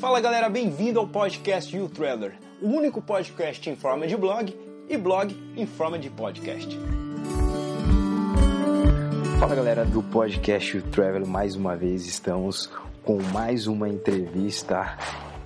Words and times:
Fala 0.00 0.18
galera, 0.18 0.48
bem-vindo 0.48 0.98
ao 0.98 1.06
podcast 1.06 1.76
You 1.76 1.86
Traveler, 1.86 2.32
o 2.62 2.68
único 2.68 3.02
podcast 3.02 3.68
em 3.68 3.76
forma 3.76 4.06
de 4.06 4.16
blog 4.16 4.58
e 4.88 4.96
blog 4.96 5.36
em 5.54 5.66
forma 5.66 5.98
de 5.98 6.08
podcast. 6.08 6.74
Fala 9.38 9.54
galera 9.54 9.84
do 9.84 10.02
podcast 10.02 10.74
You 10.74 10.82
Traveler, 10.84 11.26
mais 11.26 11.54
uma 11.54 11.76
vez 11.76 12.06
estamos 12.06 12.66
com 13.04 13.22
mais 13.24 13.66
uma 13.66 13.90
entrevista 13.90 14.96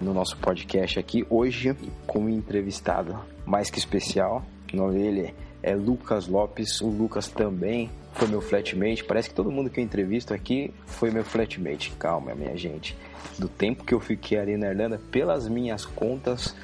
no 0.01 0.14
nosso 0.14 0.37
podcast 0.37 1.00
aqui. 1.00 1.27
Hoje 1.29 1.77
com 2.07 2.21
um 2.21 2.29
entrevistado 2.29 3.18
mais 3.45 3.71
que 3.71 3.80
especial, 3.80 4.45
o 4.73 4.77
nome 4.77 5.00
dele 5.00 5.34
é 5.64 5.75
Lucas 5.75 6.29
Lopes. 6.29 6.80
O 6.80 6.86
Lucas 6.86 7.27
também 7.27 7.91
foi 8.15 8.29
meu 8.29 8.41
flatmate. 8.41 9.05
Parece 9.05 9.29
que 9.29 9.35
todo 9.35 9.51
mundo 9.51 9.69
que 9.69 9.80
eu 9.80 9.85
entrevisto 9.85 10.33
aqui 10.33 10.73
foi 10.87 11.11
meu 11.11 11.25
flatmate. 11.25 11.93
Calma, 11.99 12.35
minha 12.35 12.57
gente. 12.57 12.97
Do 13.39 13.48
tempo 13.48 13.85
que 13.85 13.93
eu 13.93 14.01
fiquei 14.01 14.39
ali 14.39 14.57
na 14.57 14.69
Irlanda, 14.69 15.01
pelas 15.11 15.48
minhas 15.48 15.84
contas, 15.84 16.55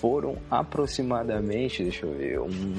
foram 0.00 0.38
aproximadamente, 0.50 1.82
deixa 1.82 2.06
eu 2.06 2.16
ver, 2.16 2.40
um, 2.40 2.74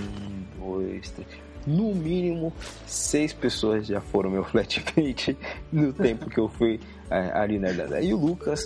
dois, 0.58 1.12
três, 1.12 1.30
no 1.66 1.94
mínimo 1.94 2.54
seis 2.86 3.34
pessoas 3.34 3.86
já 3.86 4.02
foram 4.02 4.30
meu 4.30 4.44
flatmate 4.46 5.38
no 5.72 5.94
tempo 5.94 6.30
que 6.30 6.40
eu 6.40 6.48
fui 6.48 6.80
é, 7.10 7.32
ali 7.34 7.60
na 7.60 7.70
Irlanda. 7.70 8.02
E 8.02 8.14
o 8.14 8.18
Lucas 8.18 8.66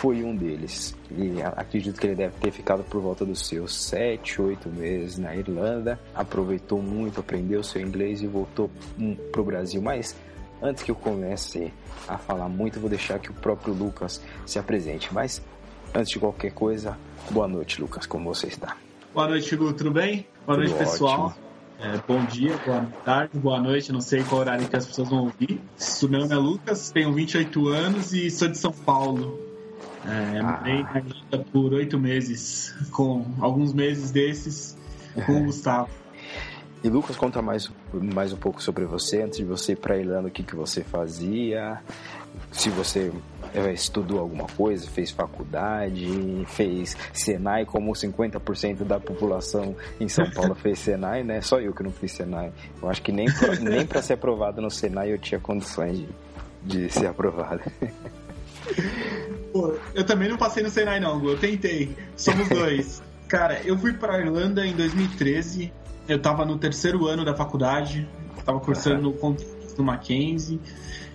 foi 0.00 0.24
um 0.24 0.34
deles. 0.34 0.96
E 1.10 1.42
acredito 1.42 2.00
que 2.00 2.06
ele 2.06 2.16
deve 2.16 2.34
ter 2.40 2.50
ficado 2.50 2.82
por 2.84 3.00
volta 3.00 3.24
dos 3.24 3.46
seus 3.46 3.74
sete, 3.74 4.40
oito 4.40 4.68
meses 4.68 5.18
na 5.18 5.36
Irlanda. 5.36 6.00
Aproveitou 6.14 6.80
muito, 6.80 7.20
aprendeu 7.20 7.62
seu 7.62 7.82
inglês 7.82 8.22
e 8.22 8.26
voltou 8.26 8.70
hum, 8.98 9.14
pro 9.30 9.44
Brasil. 9.44 9.82
Mas 9.82 10.16
antes 10.62 10.82
que 10.82 10.90
eu 10.90 10.96
comece 10.96 11.72
a 12.08 12.16
falar 12.16 12.48
muito, 12.48 12.80
vou 12.80 12.88
deixar 12.88 13.18
que 13.18 13.30
o 13.30 13.34
próprio 13.34 13.74
Lucas 13.74 14.22
se 14.46 14.58
apresente. 14.58 15.12
Mas 15.12 15.42
antes 15.94 16.12
de 16.12 16.18
qualquer 16.18 16.52
coisa, 16.52 16.96
boa 17.30 17.46
noite, 17.46 17.80
Lucas. 17.80 18.06
Como 18.06 18.34
você 18.34 18.46
está? 18.46 18.76
Boa 19.12 19.28
noite, 19.28 19.54
Hugo. 19.54 19.74
Tudo 19.74 19.90
bem? 19.90 20.26
Boa 20.46 20.58
Tudo 20.58 20.70
noite, 20.70 20.78
pessoal. 20.78 21.26
ótimo. 21.26 21.51
É, 21.82 22.00
bom 22.06 22.24
dia, 22.26 22.56
boa 22.64 22.86
tarde, 23.04 23.36
boa 23.36 23.60
noite, 23.60 23.90
não 23.90 24.00
sei 24.00 24.22
qual 24.22 24.42
horário 24.42 24.68
que 24.68 24.76
as 24.76 24.86
pessoas 24.86 25.08
vão 25.08 25.24
ouvir. 25.24 25.60
Meu 26.08 26.20
nome 26.20 26.32
é 26.32 26.36
Lucas, 26.36 26.92
tenho 26.92 27.12
28 27.12 27.68
anos 27.68 28.12
e 28.12 28.30
sou 28.30 28.46
de 28.46 28.56
São 28.56 28.70
Paulo. 28.70 29.40
É, 30.06 30.38
Ah. 30.38 30.58
Morei 30.58 30.82
na 30.84 30.98
Irlanda 30.98 31.44
por 31.50 31.72
oito 31.72 31.98
meses, 31.98 32.72
com 32.92 33.26
alguns 33.40 33.74
meses 33.74 34.12
desses 34.12 34.76
com 35.26 35.40
o 35.40 35.44
Gustavo. 35.46 35.88
E 36.84 36.88
Lucas, 36.88 37.16
conta 37.16 37.42
mais, 37.42 37.68
mais 37.92 38.32
um 38.32 38.36
pouco 38.36 38.62
sobre 38.62 38.84
você. 38.84 39.22
Antes 39.22 39.38
de 39.38 39.44
você 39.44 39.72
ir 39.72 39.76
para 39.76 39.98
Irlanda, 39.98 40.28
o 40.28 40.30
que, 40.30 40.44
que 40.44 40.54
você 40.54 40.84
fazia? 40.84 41.80
Se 42.50 42.70
você 42.70 43.12
eh, 43.54 43.72
estudou 43.72 44.18
alguma 44.18 44.46
coisa, 44.46 44.88
fez 44.88 45.10
faculdade, 45.10 46.06
fez 46.48 46.96
Senai, 47.12 47.64
como 47.64 47.92
50% 47.92 48.84
da 48.84 48.98
população 48.98 49.76
em 50.00 50.08
São 50.08 50.28
Paulo 50.30 50.54
fez 50.54 50.78
Senai, 50.78 51.22
né? 51.22 51.40
Só 51.40 51.60
eu 51.60 51.74
que 51.74 51.82
não 51.82 51.92
fiz 51.92 52.12
Senai. 52.12 52.52
Eu 52.82 52.88
acho 52.88 53.02
que 53.02 53.12
nem 53.12 53.26
pra, 53.30 53.54
nem 53.56 53.86
para 53.86 54.00
ser 54.00 54.14
aprovado 54.14 54.60
no 54.60 54.70
Senai 54.70 55.12
eu 55.12 55.18
tinha 55.18 55.38
condições 55.38 55.98
de, 55.98 56.08
de 56.62 56.90
ser 56.90 57.06
aprovado. 57.06 57.60
Pô, 59.52 59.76
eu 59.94 60.04
também 60.04 60.28
não 60.28 60.38
passei 60.38 60.62
no 60.62 60.70
Senai 60.70 60.98
não, 60.98 61.22
eu 61.28 61.38
tentei. 61.38 61.94
Somos 62.16 62.48
dois. 62.48 63.02
Cara, 63.28 63.60
eu 63.64 63.78
fui 63.78 63.92
pra 63.92 64.18
Irlanda 64.18 64.66
em 64.66 64.74
2013. 64.74 65.72
Eu 66.08 66.20
tava 66.20 66.44
no 66.44 66.58
terceiro 66.58 67.06
ano 67.06 67.24
da 67.24 67.34
faculdade. 67.34 68.08
Tava 68.44 68.60
cursando 68.60 69.02
no 69.02 69.12
contexto 69.12 69.76
do 69.76 69.84
Mackenzie. 69.84 70.60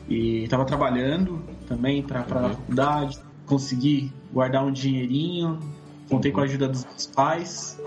E 0.10 0.48
tava 0.48 0.64
trabalhando 0.66 1.42
também 1.68 2.02
pra, 2.02 2.24
pra 2.24 2.42
Uhum. 2.44 2.50
faculdade. 2.50 3.20
Consegui 3.46 4.12
guardar 4.32 4.64
um 4.66 4.72
dinheirinho. 4.72 5.60
Contei 6.10 6.32
com 6.32 6.40
a 6.42 6.44
ajuda 6.44 6.68
dos 6.70 6.86
meus 6.86 7.08
pais. 7.08 7.80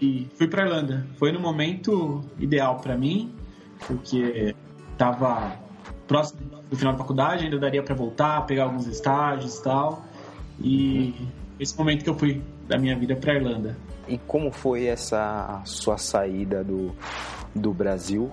E 0.00 0.26
fui 0.36 0.46
pra 0.48 0.64
Irlanda. 0.66 1.06
Foi 1.18 1.32
no 1.32 1.40
momento 1.40 2.22
ideal 2.38 2.76
pra 2.76 2.96
mim. 2.96 3.32
Porque 3.86 4.54
tava 4.98 5.52
próximo 6.06 6.40
do 6.70 6.76
final 6.76 6.92
da 6.92 6.98
faculdade, 6.98 7.44
ainda 7.44 7.58
daria 7.58 7.82
pra 7.82 7.94
voltar, 7.94 8.44
pegar 8.46 8.64
alguns 8.64 8.86
estágios 8.86 9.58
e 9.58 9.62
tal. 9.62 10.04
E 10.60 11.14
esse 11.58 11.76
momento 11.76 12.04
que 12.04 12.10
eu 12.10 12.16
fui 12.18 12.42
da 12.68 12.78
minha 12.78 12.96
vida 12.96 13.16
pra 13.16 13.34
Irlanda. 13.34 13.76
E 14.06 14.18
como 14.26 14.50
foi 14.52 14.84
essa 14.86 15.62
sua 15.64 15.96
saída 15.96 16.62
do, 16.62 16.92
do 17.54 17.72
Brasil 17.72 18.30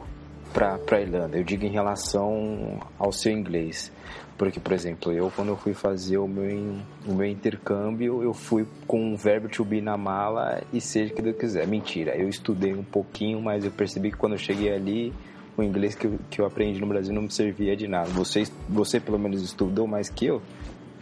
para 0.54 0.80
a 0.92 1.02
Irlanda? 1.02 1.38
Eu 1.38 1.44
digo 1.44 1.66
em 1.66 1.70
relação 1.72 2.80
ao 3.00 3.12
seu 3.12 3.32
inglês. 3.32 3.92
Porque, 4.38 4.60
por 4.60 4.74
exemplo, 4.74 5.12
eu 5.12 5.32
quando 5.36 5.50
eu 5.50 5.58
fui 5.58 5.74
fazer 5.74 6.18
o 6.18 6.28
meu, 6.28 6.78
o 7.06 7.14
meu 7.14 7.28
intercâmbio, 7.28 8.24
eu 8.24 8.34
fui 8.34 8.66
com 8.88 9.14
o 9.14 9.16
verbo 9.18 9.48
to 9.48 9.64
be 9.64 9.82
na 9.82 9.96
mala 9.96 10.64
e 10.74 10.82
seja 10.82 11.14
o 11.14 11.16
que 11.16 11.22
Deus 11.22 11.38
quiser. 11.38 11.68
Mentira, 11.68 12.16
eu 12.16 12.28
estudei 12.28 12.74
um 12.74 12.84
pouquinho, 12.84 13.40
mas 13.40 13.64
eu 13.66 13.72
percebi 13.72 14.10
que 14.10 14.18
quando 14.18 14.32
eu 14.34 14.40
cheguei 14.40 14.74
ali, 14.74 15.14
o 15.56 15.62
inglês 15.62 15.94
que 15.94 16.08
eu, 16.08 16.20
que 16.30 16.42
eu 16.42 16.46
aprendi 16.48 16.80
no 16.82 16.88
Brasil 16.88 17.14
não 17.14 17.22
me 17.24 17.32
servia 17.32 17.76
de 17.76 17.88
nada. 17.88 18.10
Você, 18.10 18.44
você 18.68 19.00
pelo 19.00 19.20
menos 19.20 19.44
estudou 19.44 19.86
mais 19.86 20.10
que 20.10 20.26
eu? 20.26 20.42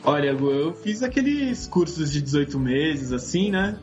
Olha, 0.03 0.31
eu 0.31 0.73
fiz 0.73 1.01
aqueles 1.01 1.65
cursos 1.65 2.11
de 2.11 2.21
18 2.21 2.59
meses, 2.59 3.13
assim, 3.13 3.51
né? 3.51 3.79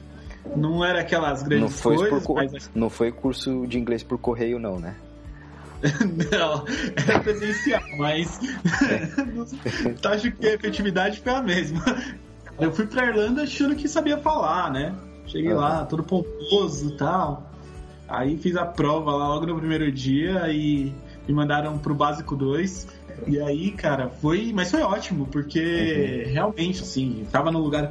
Não 0.55 0.85
era 0.85 1.01
aquelas 1.01 1.41
Não 1.43 1.49
grandes 1.49 1.81
foi, 1.81 1.97
por, 1.97 2.23
coisas, 2.23 2.27
co- 2.27 2.35
mas 2.35 2.71
não 2.75 2.91
foi 2.91 3.11
curso 3.11 3.67
de 3.67 3.79
inglês 3.79 4.03
por 4.03 4.19
correio, 4.19 4.59
não, 4.59 4.79
né? 4.79 4.97
Não, 6.31 6.65
era 6.97 7.21
presencial, 7.21 7.83
mas 7.99 8.39
acho 10.05 10.33
que 10.33 10.47
a 10.47 10.55
efetividade 10.55 11.21
foi 11.21 11.33
a 11.33 11.43
mesma. 11.43 11.83
Eu 12.59 12.73
fui 12.73 12.87
pra 12.87 13.07
Irlanda 13.07 13.43
achando 13.43 13.75
que 13.75 13.89
sabia 13.89 14.19
falar, 14.19 14.73
né? 14.73 14.95
Cheguei 15.27 15.53
lá, 15.53 15.85
todo 15.85 16.03
pomposo 16.03 16.91
e 16.91 16.97
tal. 16.97 17.51
Aí 18.09 18.39
fiz 18.39 18.57
a 18.57 18.65
prova 18.65 19.13
lá 19.13 19.29
logo 19.29 19.47
no 19.47 19.59
primeiro 19.59 19.91
dia 19.91 20.49
e 20.53 20.95
me 21.27 21.35
mandaram 21.35 21.77
pro 21.77 21.95
básico 21.95 22.37
2. 22.37 22.87
E 23.27 23.41
aí, 23.41 23.73
cara, 23.73 24.09
foi. 24.09 24.53
Mas 24.55 24.71
foi 24.71 24.83
ótimo, 24.83 25.27
porque 25.27 26.25
realmente, 26.29 26.83
assim, 26.83 27.27
tava 27.33 27.51
no 27.51 27.59
lugar, 27.59 27.91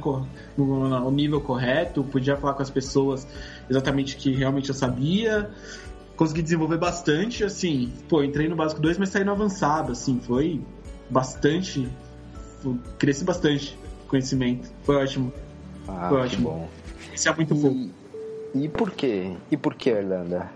no, 0.56 0.88
no 0.88 1.10
nível 1.10 1.40
correto, 1.40 2.02
podia 2.04 2.36
falar 2.36 2.54
com 2.54 2.62
as 2.62 2.70
pessoas 2.70 3.26
exatamente 3.68 4.14
o 4.14 4.18
que 4.18 4.32
realmente 4.32 4.68
eu 4.68 4.74
sabia. 4.74 5.50
Consegui 6.16 6.42
desenvolver 6.42 6.78
bastante, 6.78 7.44
assim, 7.44 7.92
pô, 8.08 8.22
entrei 8.22 8.48
no 8.48 8.56
básico 8.56 8.80
2, 8.80 8.96
mas 8.96 9.10
saí 9.10 9.22
no 9.24 9.32
avançado, 9.32 9.92
assim, 9.92 10.18
foi 10.20 10.62
bastante. 11.10 11.88
Cresci 12.98 13.24
bastante 13.24 13.78
conhecimento. 14.08 14.70
Foi 14.82 14.96
ótimo. 14.96 15.32
Ah, 15.86 16.08
Foi 16.08 16.20
ótimo. 16.22 16.50
bom. 16.50 16.68
Isso 17.14 17.28
é 17.28 17.34
muito. 17.34 17.54
E, 17.54 17.92
e 18.54 18.68
por 18.68 18.90
quê? 18.90 19.36
E 19.50 19.56
por 19.56 19.74
que 19.74 19.90
a 19.90 19.98
Irlanda? 19.98 20.50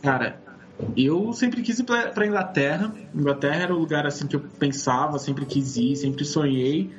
Cara, 0.00 0.40
eu 0.96 1.32
sempre 1.32 1.62
quis 1.62 1.78
ir 1.78 1.84
pra, 1.84 2.08
pra 2.08 2.26
Inglaterra. 2.26 2.92
Inglaterra 3.14 3.62
era 3.62 3.74
o 3.74 3.78
lugar 3.78 4.06
assim 4.06 4.26
que 4.26 4.36
eu 4.36 4.40
pensava, 4.58 5.18
sempre 5.18 5.44
quis 5.44 5.76
ir, 5.76 5.96
sempre 5.96 6.24
sonhei. 6.24 6.90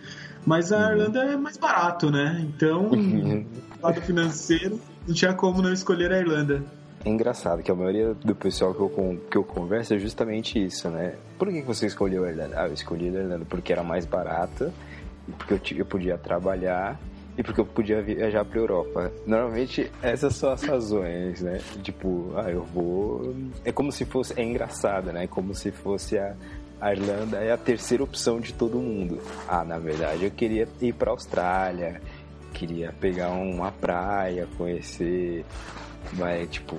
Mas 0.46 0.72
a 0.72 0.92
Irlanda 0.92 1.24
é 1.24 1.38
mais 1.38 1.58
barato, 1.58 2.12
né? 2.12 2.46
Então, 2.48 2.90
do 2.90 3.46
lado 3.82 4.02
financeiro, 4.02 4.80
não 5.08 5.14
tinha 5.14 5.34
como 5.34 5.62
não 5.62 5.72
escolher 5.72 6.12
a 6.12 6.20
Irlanda. 6.20 6.64
É 7.06 7.10
engraçado 7.10 7.62
que 7.62 7.70
a 7.70 7.76
maioria 7.76 8.14
do 8.14 8.34
pessoal 8.34 8.74
que 8.74 8.80
eu, 8.80 9.22
que 9.30 9.38
eu 9.38 9.44
converso 9.44 9.94
é 9.94 10.00
justamente 10.00 10.64
isso, 10.64 10.90
né? 10.90 11.16
Por 11.38 11.50
que 11.50 11.62
você 11.62 11.86
escolheu 11.86 12.24
a 12.24 12.30
Irlanda? 12.30 12.62
Ah, 12.62 12.68
eu 12.68 12.74
escolhi 12.74 13.10
a 13.10 13.20
Irlanda 13.20 13.46
porque 13.50 13.74
era 13.74 13.84
mais 13.84 14.06
barata, 14.06 14.74
porque 15.38 15.54
eu, 15.54 15.80
eu 15.80 15.86
podia 15.86 16.18
trabalhar 16.18 16.98
e 17.38 17.44
porque 17.44 17.60
eu 17.60 17.66
podia 17.66 18.02
viajar 18.02 18.46
pra 18.46 18.60
Europa. 18.60 19.12
Normalmente 19.26 19.92
essas 20.02 20.36
são 20.36 20.52
as 20.52 20.64
razões, 20.64 21.42
né? 21.42 21.60
Tipo, 21.82 22.32
ah, 22.38 22.50
eu 22.50 22.64
vou. 22.64 23.36
É 23.66 23.72
como 23.72 23.92
se 23.92 24.06
fosse. 24.06 24.40
É 24.40 24.44
engraçado, 24.44 25.12
né? 25.12 25.28
Como 25.28 25.54
se 25.54 25.72
fosse 25.72 26.18
a. 26.18 26.36
A 26.82 26.92
Irlanda 26.92 27.38
é 27.38 27.50
a 27.50 27.58
terceira 27.58 28.04
opção 28.04 28.42
de 28.42 28.52
todo 28.54 28.78
mundo. 28.78 29.22
Ah, 29.48 29.64
na 29.64 29.78
verdade 29.78 30.26
eu 30.26 30.32
queria 30.32 30.68
ir 30.82 30.94
pra 30.94 31.12
Austrália, 31.12 32.02
queria 32.54 32.94
pegar 33.00 33.30
uma 33.32 33.72
praia, 33.72 34.48
conhecer 34.58 35.44
vai, 36.14 36.46
tipo, 36.48 36.78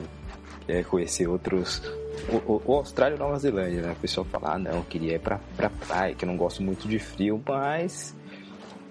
é, 0.68 0.82
conhecer 0.82 1.28
outros. 1.28 1.82
O, 2.28 2.62
o, 2.64 2.74
Austrália 2.76 3.16
e 3.16 3.18
Nova 3.18 3.38
Zelândia, 3.38 3.82
né? 3.82 3.92
O 3.92 3.96
pessoal 3.96 4.24
fala, 4.24 4.54
ah, 4.54 4.58
não, 4.58 4.76
eu 4.76 4.84
queria 4.84 5.14
ir 5.14 5.18
pra, 5.20 5.40
pra 5.56 5.68
praia, 5.68 6.14
que 6.14 6.24
eu 6.24 6.28
não 6.28 6.36
gosto 6.36 6.62
muito 6.62 6.86
de 6.88 6.98
frio, 6.98 7.42
mas 7.46 8.14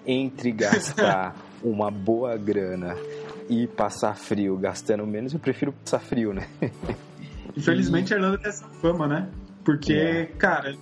entre 0.06 0.52
gastar 0.52 1.34
uma 1.62 1.90
boa 1.90 2.36
grana 2.36 2.94
e 3.48 3.66
passar 3.66 4.14
frio 4.16 4.56
gastando 4.56 5.06
menos, 5.06 5.32
eu 5.32 5.40
prefiro 5.40 5.72
passar 5.72 5.98
frio, 6.00 6.32
né? 6.32 6.46
Infelizmente 7.56 8.12
a 8.12 8.16
Irlanda 8.16 8.38
tem 8.38 8.48
essa 8.50 8.66
fama, 8.80 9.06
né? 9.06 9.28
Porque, 9.64 9.92
É. 9.94 10.24
cara, 10.38 10.74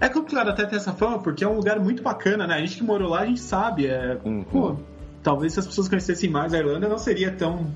é 0.00 0.08
complicado 0.08 0.50
até 0.50 0.64
ter 0.64 0.76
essa 0.76 0.92
fama, 0.92 1.18
porque 1.18 1.42
é 1.42 1.48
um 1.48 1.54
lugar 1.56 1.80
muito 1.80 2.02
bacana, 2.02 2.46
né? 2.46 2.54
A 2.54 2.58
gente 2.60 2.76
que 2.76 2.82
morou 2.84 3.08
lá, 3.08 3.20
a 3.22 3.26
gente 3.26 3.40
sabe. 3.40 3.86
É, 3.86 4.16
Uhum. 4.24 4.44
pô, 4.44 4.76
talvez 5.22 5.54
se 5.54 5.60
as 5.60 5.66
pessoas 5.66 5.88
conhecessem 5.88 6.30
mais 6.30 6.52
a 6.54 6.58
Irlanda, 6.58 6.88
não 6.88 6.98
seria 6.98 7.30
tão. 7.32 7.66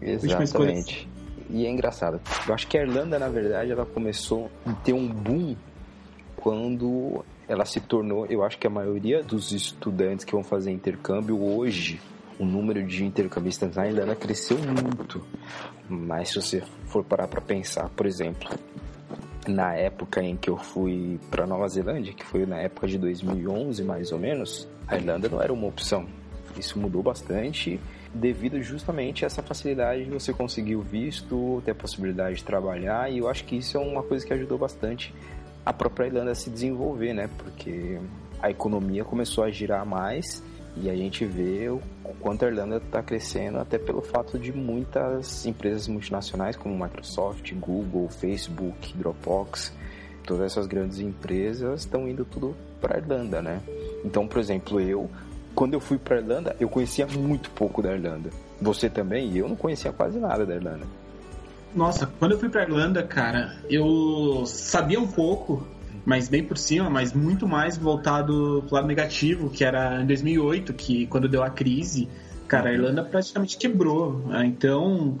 Exatamente. 0.00 1.08
E 1.50 1.64
é 1.64 1.70
engraçado. 1.70 2.20
Eu 2.46 2.54
acho 2.54 2.66
que 2.66 2.76
a 2.76 2.82
Irlanda, 2.82 3.18
na 3.18 3.28
verdade, 3.28 3.72
ela 3.72 3.86
começou 3.86 4.50
a 4.66 4.72
ter 4.72 4.92
um 4.92 5.08
boom 5.08 5.56
quando 6.36 7.24
ela 7.48 7.64
se 7.64 7.80
tornou, 7.80 8.26
eu 8.26 8.44
acho 8.44 8.58
que 8.58 8.66
a 8.66 8.70
maioria 8.70 9.22
dos 9.22 9.52
estudantes 9.52 10.24
que 10.24 10.32
vão 10.32 10.44
fazer 10.44 10.70
intercâmbio 10.70 11.42
hoje, 11.42 11.98
o 12.38 12.44
número 12.44 12.86
de 12.86 13.04
intercambistas 13.04 13.74
na 13.74 13.86
Irlanda 13.86 14.14
cresceu 14.14 14.58
muito. 14.58 15.24
Mas 15.88 16.28
se 16.28 16.36
você 16.36 16.62
for 16.86 17.02
parar 17.02 17.26
para 17.26 17.40
pensar, 17.40 17.88
por 17.88 18.06
exemplo, 18.06 18.50
na 19.46 19.74
época 19.74 20.22
em 20.22 20.36
que 20.36 20.50
eu 20.50 20.58
fui 20.58 21.18
para 21.30 21.46
Nova 21.46 21.66
Zelândia, 21.68 22.12
que 22.12 22.24
foi 22.24 22.44
na 22.44 22.58
época 22.58 22.86
de 22.86 22.98
2011 22.98 23.82
mais 23.82 24.12
ou 24.12 24.18
menos, 24.18 24.68
a 24.86 24.96
Irlanda 24.96 25.28
não 25.28 25.40
era 25.40 25.52
uma 25.52 25.66
opção. 25.66 26.06
Isso 26.58 26.78
mudou 26.78 27.02
bastante 27.02 27.80
devido 28.14 28.60
justamente 28.62 29.24
a 29.24 29.26
essa 29.26 29.42
facilidade 29.42 30.04
de 30.04 30.10
você 30.10 30.32
conseguir 30.32 30.76
o 30.76 30.82
visto, 30.82 31.62
ter 31.64 31.72
a 31.72 31.74
possibilidade 31.74 32.36
de 32.36 32.44
trabalhar, 32.44 33.10
e 33.10 33.18
eu 33.18 33.28
acho 33.28 33.44
que 33.44 33.56
isso 33.56 33.76
é 33.76 33.80
uma 33.80 34.02
coisa 34.02 34.26
que 34.26 34.32
ajudou 34.32 34.58
bastante 34.58 35.14
a 35.64 35.72
própria 35.72 36.06
Irlanda 36.06 36.30
a 36.30 36.34
se 36.34 36.48
desenvolver, 36.48 37.12
né? 37.12 37.28
Porque 37.36 37.98
a 38.40 38.50
economia 38.50 39.04
começou 39.04 39.44
a 39.44 39.50
girar 39.50 39.84
mais 39.84 40.42
e 40.76 40.88
a 40.88 40.94
gente 40.94 41.24
vê 41.24 41.68
o 41.68 41.80
quanto 42.20 42.44
a 42.44 42.48
Irlanda 42.48 42.76
está 42.76 43.02
crescendo, 43.02 43.58
até 43.58 43.78
pelo 43.78 44.00
fato 44.00 44.38
de 44.38 44.52
muitas 44.52 45.44
empresas 45.44 45.88
multinacionais 45.88 46.56
como 46.56 46.82
Microsoft, 46.82 47.52
Google, 47.54 48.08
Facebook, 48.08 48.96
Dropbox, 48.96 49.74
todas 50.24 50.52
essas 50.52 50.66
grandes 50.66 51.00
empresas 51.00 51.80
estão 51.80 52.08
indo 52.08 52.24
tudo 52.24 52.54
para 52.80 52.96
a 52.96 52.98
Irlanda, 52.98 53.42
né? 53.42 53.60
Então, 54.04 54.26
por 54.26 54.38
exemplo, 54.38 54.80
eu 54.80 55.10
quando 55.58 55.74
eu 55.74 55.80
fui 55.80 55.98
para 55.98 56.18
Irlanda, 56.18 56.54
eu 56.60 56.68
conhecia 56.68 57.04
muito 57.04 57.50
pouco 57.50 57.82
da 57.82 57.92
Irlanda. 57.92 58.30
Você 58.62 58.88
também? 58.88 59.28
E 59.32 59.38
eu 59.38 59.48
não 59.48 59.56
conhecia 59.56 59.90
quase 59.90 60.16
nada 60.16 60.46
da 60.46 60.54
Irlanda. 60.54 60.86
Nossa, 61.74 62.08
quando 62.16 62.30
eu 62.30 62.38
fui 62.38 62.48
para 62.48 62.62
Irlanda, 62.62 63.02
cara, 63.02 63.56
eu 63.68 64.44
sabia 64.46 65.00
um 65.00 65.08
pouco, 65.08 65.66
mas 66.06 66.28
bem 66.28 66.44
por 66.44 66.56
cima, 66.56 66.88
mas 66.88 67.12
muito 67.12 67.48
mais 67.48 67.76
voltado 67.76 68.62
pro 68.68 68.76
lado 68.76 68.86
negativo, 68.86 69.50
que 69.50 69.64
era 69.64 70.00
em 70.00 70.06
2008, 70.06 70.72
que 70.74 71.08
quando 71.08 71.28
deu 71.28 71.42
a 71.42 71.50
crise, 71.50 72.08
cara, 72.46 72.70
a 72.70 72.72
Irlanda 72.72 73.02
praticamente 73.02 73.58
quebrou. 73.58 74.18
Né? 74.28 74.46
Então, 74.46 75.18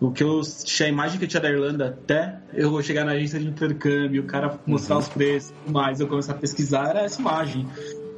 o 0.00 0.10
que 0.10 0.24
eu 0.24 0.40
tinha 0.64 0.88
a 0.88 0.90
imagem 0.90 1.18
que 1.18 1.24
eu 1.24 1.28
tinha 1.28 1.40
da 1.40 1.50
Irlanda 1.50 1.90
até 1.90 2.36
eu 2.52 2.82
chegar 2.82 3.04
na 3.04 3.12
agência 3.12 3.38
de 3.38 3.46
intercâmbio, 3.46 4.22
o 4.22 4.26
cara 4.26 4.58
mostrar 4.66 4.96
uhum. 4.96 5.02
os 5.02 5.08
preços, 5.08 5.54
mais 5.68 6.00
eu 6.00 6.08
começar 6.08 6.32
a 6.32 6.36
pesquisar, 6.36 6.88
era 6.88 7.02
essa 7.02 7.20
imagem. 7.20 7.64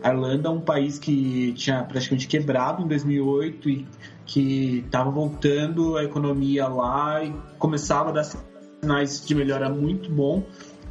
A 0.03 0.11
Irlanda 0.11 0.49
é 0.49 0.51
um 0.51 0.61
país 0.61 0.99
que 0.99 1.53
tinha 1.55 1.83
praticamente 1.83 2.27
quebrado 2.27 2.83
em 2.83 2.89
2008 2.89 3.69
e 3.69 3.87
que 4.27 4.83
estava 4.87 5.11
voltando 5.11 5.97
a 5.97 6.05
economia 6.05 6.69
lá 6.69 7.23
e 7.23 7.35
começava 7.59 8.11
a 8.11 8.13
dar 8.13 8.25
sinais 8.25 9.25
de 9.27 9.35
melhora 9.35 9.69
muito 9.69 10.11
bom. 10.11 10.43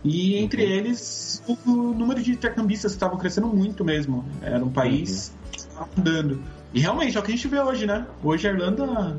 E 0.04 0.36
entre 0.38 0.64
uhum. 0.64 0.72
eles, 0.72 1.44
o 1.48 1.94
número 1.94 2.22
de 2.22 2.32
intercambistas 2.32 2.94
estava 2.94 3.18
crescendo 3.18 3.48
muito 3.48 3.84
mesmo. 3.84 4.26
Era 4.42 4.64
um 4.64 4.72
país 4.72 5.30
uhum. 5.30 5.52
que 5.52 5.60
estava 5.60 5.90
andando. 5.98 6.42
E 6.74 6.80
realmente, 6.80 7.18
é 7.18 7.20
o 7.20 7.24
que 7.24 7.32
a 7.32 7.36
gente 7.36 7.48
vê 7.48 7.60
hoje, 7.60 7.86
né? 7.86 8.06
Hoje 8.24 8.48
a 8.48 8.52
Irlanda 8.52 9.18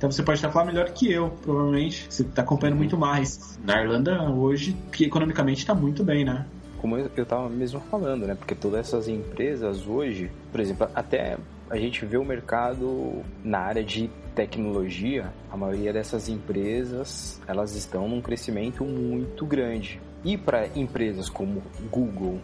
então 0.00 0.10
você 0.10 0.22
pode 0.22 0.38
estar 0.38 0.50
falando 0.50 0.68
melhor 0.68 0.88
que 0.92 1.12
eu, 1.12 1.28
provavelmente. 1.42 2.06
Você 2.08 2.22
está 2.22 2.40
acompanhando 2.40 2.78
muito 2.78 2.96
mais. 2.96 3.58
Na 3.62 3.82
Irlanda, 3.82 4.30
hoje, 4.30 4.74
que 4.90 5.04
economicamente 5.04 5.58
está 5.58 5.74
muito 5.74 6.02
bem, 6.02 6.24
né? 6.24 6.46
Como 6.80 6.96
eu 6.96 7.22
estava 7.22 7.48
mesmo 7.48 7.78
falando, 7.78 8.26
né? 8.26 8.34
Porque 8.34 8.54
todas 8.54 8.80
essas 8.80 9.06
empresas 9.06 9.86
hoje, 9.86 10.30
por 10.50 10.60
exemplo, 10.60 10.88
até 10.94 11.36
a 11.68 11.76
gente 11.76 12.04
vê 12.06 12.16
o 12.16 12.24
mercado 12.24 13.22
na 13.44 13.58
área 13.58 13.84
de 13.84 14.10
tecnologia, 14.34 15.32
a 15.50 15.56
maioria 15.56 15.92
dessas 15.92 16.28
empresas, 16.28 17.40
elas 17.46 17.76
estão 17.76 18.08
num 18.08 18.22
crescimento 18.22 18.82
muito 18.84 19.44
grande. 19.44 20.00
E 20.24 20.38
para 20.38 20.66
empresas 20.68 21.28
como 21.28 21.62
Google, 21.90 22.40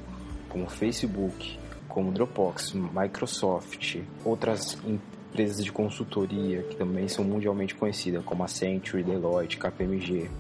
como 0.48 0.68
Facebook, 0.68 1.58
como 1.88 2.12
Dropbox, 2.12 2.74
Microsoft, 2.74 3.96
outras 4.22 4.78
empresas 4.86 5.64
de 5.64 5.72
consultoria 5.72 6.62
que 6.62 6.76
também 6.76 7.08
são 7.08 7.24
mundialmente 7.24 7.74
conhecidas, 7.74 8.22
como 8.22 8.44
Accenture, 8.44 9.02
Deloitte, 9.02 9.56
KPMG, 9.56 10.30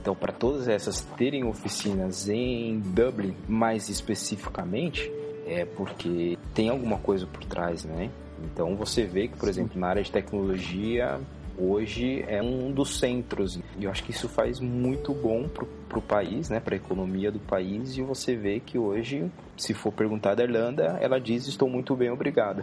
então, 0.00 0.14
para 0.14 0.32
todas 0.32 0.66
essas 0.66 1.02
terem 1.18 1.44
oficinas 1.44 2.26
em 2.26 2.80
Dublin, 2.80 3.36
mais 3.46 3.90
especificamente, 3.90 5.12
é 5.46 5.66
porque 5.66 6.38
tem 6.54 6.70
alguma 6.70 6.96
coisa 6.96 7.26
por 7.26 7.44
trás, 7.44 7.84
né? 7.84 8.10
Então, 8.42 8.74
você 8.76 9.04
vê 9.04 9.28
que, 9.28 9.36
por 9.36 9.46
exemplo, 9.46 9.78
na 9.78 9.88
área 9.88 10.02
de 10.02 10.10
tecnologia, 10.10 11.20
hoje 11.58 12.24
é 12.26 12.42
um 12.42 12.72
dos 12.72 12.98
centros. 12.98 13.60
E 13.78 13.84
eu 13.84 13.90
acho 13.90 14.02
que 14.02 14.10
isso 14.10 14.26
faz 14.26 14.58
muito 14.58 15.12
bom 15.12 15.46
para 15.46 15.98
o 15.98 16.02
país, 16.02 16.48
né, 16.48 16.60
para 16.60 16.74
a 16.74 16.78
economia 16.78 17.30
do 17.30 17.38
país. 17.38 17.98
E 17.98 18.02
você 18.02 18.34
vê 18.34 18.58
que 18.58 18.78
hoje, 18.78 19.30
se 19.54 19.74
for 19.74 19.92
perguntar 19.92 20.34
da 20.34 20.42
Irlanda, 20.42 20.98
ela 21.02 21.20
diz: 21.20 21.46
Estou 21.46 21.68
muito 21.68 21.94
bem, 21.94 22.10
obrigado. 22.10 22.62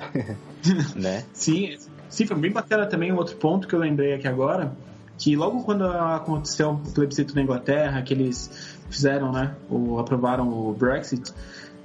né? 0.95 1.23
Sim, 1.33 1.77
sim, 2.09 2.25
foi 2.25 2.35
bem 2.35 2.51
bacana 2.51 2.87
também. 2.87 3.11
Um 3.11 3.17
outro 3.17 3.35
ponto 3.35 3.67
que 3.67 3.75
eu 3.75 3.79
lembrei 3.79 4.13
aqui 4.13 4.27
agora 4.27 4.75
que 5.17 5.35
logo 5.35 5.63
quando 5.63 5.85
aconteceu 5.85 6.71
o 6.71 6.91
plebiscito 6.91 7.35
na 7.35 7.41
Inglaterra, 7.41 8.01
que 8.01 8.13
eles 8.13 8.77
fizeram, 8.89 9.31
né, 9.31 9.55
ou 9.69 9.99
aprovaram 9.99 10.47
o 10.47 10.73
Brexit, 10.73 11.33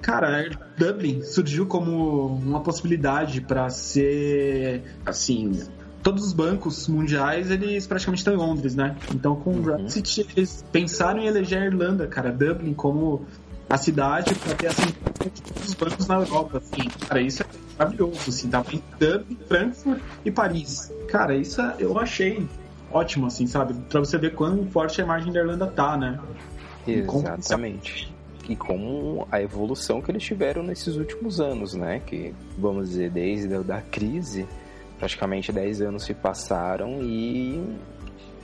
cara, 0.00 0.50
Dublin 0.76 1.22
surgiu 1.22 1.66
como 1.66 2.26
uma 2.26 2.60
possibilidade 2.60 3.40
para 3.40 3.70
ser, 3.70 4.82
assim, 5.06 5.62
todos 6.02 6.26
os 6.26 6.32
bancos 6.32 6.88
mundiais, 6.88 7.50
eles 7.50 7.86
praticamente 7.86 8.20
estão 8.20 8.34
em 8.34 8.36
Londres, 8.36 8.74
né? 8.74 8.96
Então, 9.14 9.36
com 9.36 9.50
o 9.50 9.54
uhum. 9.54 9.62
Brexit, 9.62 10.26
eles 10.36 10.64
pensaram 10.72 11.20
em 11.20 11.26
eleger 11.26 11.62
a 11.62 11.66
Irlanda, 11.66 12.06
cara, 12.06 12.30
Dublin 12.30 12.74
como 12.74 13.24
a 13.70 13.78
cidade 13.78 14.34
para 14.34 14.54
ter 14.54 14.66
assim 14.66 14.92
todos 15.18 15.68
os 15.68 15.74
bancos 15.74 16.06
na 16.06 16.16
Europa, 16.16 16.58
assim. 16.58 16.88
Cara, 17.08 17.22
isso 17.22 17.42
é 17.42 17.46
maravilhoso, 17.78 18.28
assim, 18.28 18.50
tava 18.50 18.74
em 18.74 18.82
Dublin, 18.98 19.38
Frankfurt 19.48 20.00
e 20.24 20.30
Paris. 20.30 20.92
Cara, 21.08 21.34
isso 21.34 21.60
é, 21.60 21.76
eu 21.78 21.98
achei 21.98 22.46
ótimo, 22.92 23.26
assim, 23.26 23.46
sabe? 23.46 23.74
Pra 23.88 24.00
você 24.00 24.18
ver 24.18 24.34
quão 24.34 24.66
forte 24.66 25.00
a 25.00 25.04
imagem 25.04 25.32
da 25.32 25.40
Irlanda 25.40 25.66
tá, 25.66 25.96
né? 25.96 26.20
Exatamente. 26.86 28.12
E 28.48 28.56
como 28.56 29.26
a 29.30 29.40
evolução 29.40 30.00
que 30.00 30.10
eles 30.10 30.22
tiveram 30.22 30.62
nesses 30.62 30.96
últimos 30.96 31.40
anos, 31.40 31.74
né? 31.74 32.00
Que, 32.04 32.34
vamos 32.58 32.90
dizer, 32.90 33.10
desde 33.10 33.54
a 33.54 33.80
crise, 33.80 34.46
praticamente 34.98 35.52
10 35.52 35.82
anos 35.82 36.04
se 36.04 36.14
passaram 36.14 37.00
e 37.02 37.76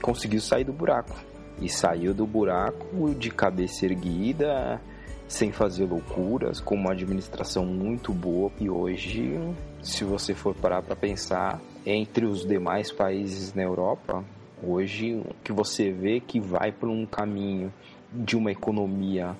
conseguiu 0.01 0.41
sair 0.41 0.63
do 0.63 0.73
buraco. 0.73 1.15
E 1.61 1.67
saiu 1.67 2.13
do 2.13 2.25
buraco 2.25 3.13
de 3.15 3.29
cabeça 3.29 3.85
erguida, 3.85 4.81
sem 5.27 5.51
fazer 5.51 5.85
loucuras, 5.85 6.61
com 6.61 6.75
uma 6.75 6.93
administração 6.93 7.65
muito 7.65 8.13
boa. 8.13 8.49
E 8.57 8.69
hoje, 8.69 9.37
se 9.83 10.05
você 10.05 10.33
for 10.33 10.55
parar 10.55 10.81
para 10.81 10.95
pensar, 10.95 11.59
entre 11.85 12.25
os 12.25 12.45
demais 12.45 12.91
países 12.91 13.53
na 13.53 13.63
Europa, 13.63 14.23
Hoje, 14.61 15.21
que 15.43 15.51
você 15.51 15.91
vê 15.91 16.19
que 16.19 16.39
vai 16.39 16.71
por 16.71 16.89
um 16.89 17.05
caminho 17.05 17.73
de 18.11 18.35
uma 18.35 18.51
economia 18.51 19.35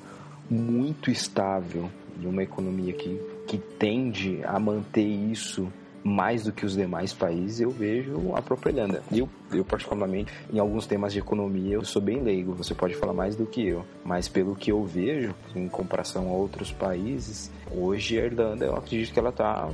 muito 0.50 1.12
estável, 1.12 1.90
de 2.18 2.28
uma 2.28 2.44
economia 2.44 2.94
que, 2.94 3.20
que 3.48 3.58
tende 3.58 4.42
a 4.44 4.60
manter 4.60 5.06
isso 5.06 5.72
mais 6.04 6.44
do 6.44 6.52
que 6.52 6.66
os 6.66 6.76
demais 6.76 7.14
países, 7.14 7.60
eu 7.60 7.70
vejo 7.70 8.34
a 8.36 8.42
própria 8.42 8.72
Irlanda. 8.72 9.04
Eu, 9.12 9.30
eu, 9.52 9.66
particularmente, 9.66 10.32
em 10.52 10.60
alguns 10.60 10.88
temas 10.88 11.14
de 11.14 11.20
economia, 11.20 11.76
eu 11.76 11.84
sou 11.84 12.02
bem 12.02 12.22
leigo, 12.22 12.54
você 12.54 12.74
pode 12.74 12.96
falar 12.96 13.14
mais 13.14 13.36
do 13.36 13.46
que 13.46 13.68
eu. 13.68 13.86
Mas 14.04 14.28
pelo 14.28 14.56
que 14.56 14.72
eu 14.72 14.84
vejo, 14.84 15.36
em 15.56 15.68
comparação 15.68 16.30
a 16.30 16.32
outros 16.32 16.72
países, 16.72 17.52
hoje 17.72 18.20
a 18.20 18.26
Irlanda, 18.26 18.66
eu 18.66 18.76
acredito 18.76 19.14
que 19.14 19.20
ela 19.20 19.30
está 19.30 19.70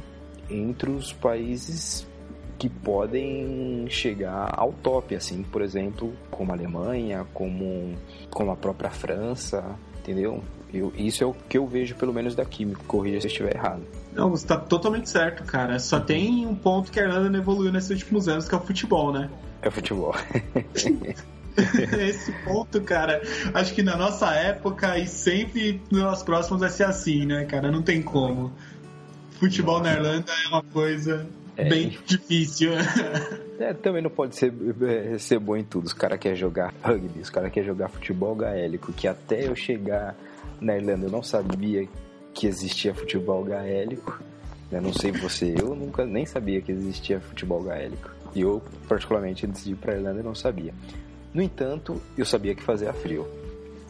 entre 0.50 0.90
os 0.90 1.14
países 1.14 2.08
que 2.57 2.69
podem 2.69 3.85
chegar 3.89 4.53
ao 4.55 4.71
top, 4.71 5.15
assim, 5.15 5.43
por 5.43 5.62
exemplo, 5.62 6.13
como 6.31 6.51
a 6.51 6.55
Alemanha, 6.55 7.25
como, 7.33 7.95
como 8.29 8.51
a 8.51 8.55
própria 8.55 8.89
França, 8.89 9.63
entendeu? 10.00 10.41
Eu, 10.74 10.91
isso 10.95 11.24
é 11.24 11.27
o 11.27 11.33
que 11.33 11.57
eu 11.57 11.65
vejo, 11.65 11.95
pelo 11.95 12.13
menos 12.13 12.35
daqui, 12.35 12.65
me 12.65 12.75
corrija 12.75 13.21
se 13.21 13.27
eu 13.27 13.31
estiver 13.31 13.55
errado. 13.55 13.81
Não, 14.13 14.29
você 14.29 14.45
tá 14.45 14.57
totalmente 14.57 15.09
certo, 15.09 15.43
cara. 15.43 15.79
Só 15.79 16.00
tem 16.00 16.45
um 16.45 16.55
ponto 16.55 16.91
que 16.91 17.00
a 17.00 17.03
Irlanda 17.03 17.29
não 17.29 17.39
evoluiu 17.39 17.71
nesses 17.71 17.91
últimos 17.91 18.27
anos, 18.27 18.47
que 18.47 18.55
é 18.55 18.57
o 18.57 18.62
futebol, 18.62 19.12
né? 19.12 19.29
É 19.62 19.67
o 19.67 19.71
futebol. 19.71 20.13
Esse 21.97 22.33
ponto, 22.43 22.81
cara, 22.81 23.21
acho 23.53 23.74
que 23.74 23.81
na 23.81 23.95
nossa 23.95 24.33
época 24.33 24.97
e 25.00 25.07
sempre 25.07 25.81
nos 25.89 26.21
próximos 26.24 26.59
vai 26.59 26.69
ser 26.69 26.83
assim, 26.83 27.25
né, 27.25 27.45
cara? 27.45 27.71
Não 27.71 27.81
tem 27.81 28.01
como. 28.01 28.51
Futebol 29.39 29.81
na 29.81 29.93
Irlanda 29.93 30.31
é 30.45 30.50
uma 30.50 30.63
coisa 30.63 31.25
é, 31.57 31.69
bem 31.69 31.97
difícil. 32.05 32.71
É, 33.57 33.74
também 33.74 34.01
não 34.01 34.09
pode 34.09 34.35
ser, 34.35 34.53
é, 34.81 35.17
ser 35.17 35.39
bom 35.39 35.55
em 35.55 35.63
tudo. 35.63 35.85
Os 35.85 35.93
caras 35.93 36.19
querem 36.19 36.35
jogar 36.35 36.74
rugby, 36.83 37.21
os 37.21 37.29
caras 37.29 37.50
querem 37.53 37.65
jogar 37.65 37.88
futebol 37.88 38.35
gaélico, 38.35 38.91
que 38.91 39.07
até 39.07 39.47
eu 39.47 39.55
chegar 39.55 40.13
na 40.59 40.75
Irlanda 40.75 41.05
eu 41.05 41.09
não 41.09 41.24
sabia 41.24 41.88
que 42.33 42.47
existia 42.47 42.93
futebol 42.93 43.45
gaélico. 43.45 44.21
Eu 44.69 44.81
não 44.81 44.91
sei 44.91 45.13
você, 45.13 45.55
eu 45.57 45.74
nunca 45.74 46.05
nem 46.05 46.25
sabia 46.25 46.59
que 46.62 46.69
existia 46.69 47.21
futebol 47.21 47.63
gaélico. 47.63 48.12
E 48.35 48.41
eu, 48.41 48.62
particularmente, 48.89 49.45
antes 49.45 49.63
de 49.63 49.71
ir 49.71 49.75
pra 49.75 49.95
Irlanda, 49.95 50.19
eu 50.19 50.24
não 50.24 50.35
sabia. 50.35 50.74
No 51.33 51.41
entanto, 51.41 52.01
eu 52.17 52.25
sabia 52.25 52.53
que 52.53 52.62
fazia 52.62 52.91
frio. 52.91 53.25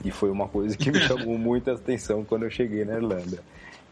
E 0.03 0.12
foi 0.12 0.29
uma 0.29 0.48
coisa 0.48 0.77
que 0.77 0.91
me 0.91 1.00
chamou 1.07 1.38
muita 1.38 1.74
atenção 1.74 2.24
quando 2.24 2.43
eu 2.43 2.51
cheguei 2.51 2.86
na 2.86 2.93
Irlanda. 2.93 3.39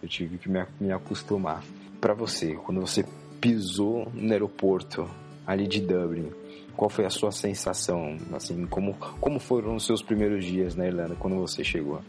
Eu 0.01 0.07
tive 0.07 0.37
que 0.37 0.47
me, 0.47 0.63
me 0.79 0.91
acostumar. 0.91 1.63
Para 1.99 2.13
você, 2.13 2.53
quando 2.55 2.81
você 2.81 3.03
pisou 3.43 4.09
no 4.13 4.31
aeroporto 4.31 5.05
ali 5.45 5.67
de 5.67 5.81
Dublin, 5.81 6.31
qual 6.77 6.89
foi 6.89 7.05
a 7.05 7.09
sua 7.09 7.29
sensação? 7.29 8.17
Assim, 8.31 8.65
como, 8.65 8.93
como 9.19 9.37
foram 9.37 9.75
os 9.75 9.85
seus 9.85 10.01
primeiros 10.01 10.45
dias 10.45 10.77
na 10.77 10.87
Irlanda 10.87 11.13
quando 11.15 11.35
você 11.35 11.61
chegou? 11.61 12.01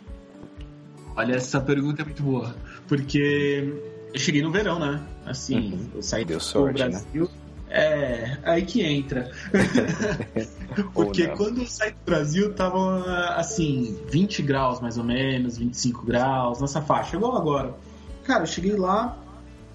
Olha, 1.17 1.35
essa 1.35 1.61
pergunta 1.61 2.03
é 2.03 2.05
muito 2.05 2.23
boa, 2.23 2.55
porque 2.87 3.75
eu 4.13 4.19
cheguei 4.21 4.43
no 4.43 4.53
verão, 4.53 4.79
né? 4.79 5.05
Assim, 5.27 5.73
uhum. 5.73 5.89
eu 5.97 6.03
saí 6.03 6.25
Deu 6.25 6.39
do 6.39 6.43
sorte, 6.45 6.81
né? 6.81 6.89
Brasil. 6.89 7.25
Né? 7.25 7.29
É, 7.69 8.39
aí 8.45 8.63
que 8.65 8.83
entra. 8.83 9.33
Porque 10.95 11.27
quando 11.29 11.63
eu 11.63 11.67
saí 11.67 11.91
do 11.91 12.05
Brasil 12.05 12.55
tava 12.55 13.01
assim, 13.35 13.99
20 14.09 14.43
graus 14.43 14.81
mais 14.81 14.97
ou 14.99 15.03
menos, 15.03 15.59
25 15.59 16.07
graus, 16.07 16.61
nessa 16.61 16.81
faixa, 16.81 17.17
igual 17.17 17.37
agora. 17.37 17.75
Cara, 18.23 18.45
eu 18.45 18.47
cheguei 18.47 18.77
lá, 18.77 19.19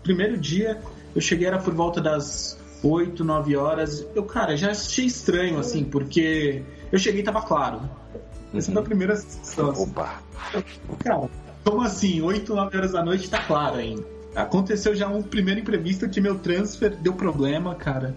primeiro 0.01 0.37
dia, 0.37 0.81
eu 1.15 1.21
cheguei 1.21 1.47
era 1.47 1.59
por 1.59 1.73
volta 1.73 2.01
das 2.01 2.57
8, 2.83 3.23
9 3.23 3.55
horas. 3.55 4.05
Eu, 4.15 4.23
cara, 4.23 4.55
já 4.55 4.71
achei 4.71 5.05
estranho, 5.05 5.59
assim, 5.59 5.83
porque 5.83 6.63
eu 6.91 6.99
cheguei 6.99 7.21
e 7.21 7.23
tava 7.23 7.41
claro. 7.41 7.81
Essa 8.53 8.69
uhum. 8.69 8.73
foi 8.75 8.81
a 8.81 8.85
primeira 8.85 9.15
sensação. 9.15 9.71
Assim. 9.71 9.83
Opa! 9.83 10.21
Cara, 10.99 11.29
como 11.63 11.81
assim? 11.81 12.21
8, 12.21 12.53
9 12.53 12.77
horas 12.77 12.91
da 12.91 13.03
noite 13.03 13.29
tá 13.29 13.43
claro 13.43 13.77
ainda. 13.77 14.03
Aconteceu 14.35 14.95
já 14.95 15.07
um 15.07 15.21
primeiro 15.21 15.59
imprevisto 15.59 16.07
que 16.07 16.21
meu 16.21 16.37
transfer 16.39 16.95
deu 16.97 17.13
problema, 17.13 17.75
cara. 17.75 18.15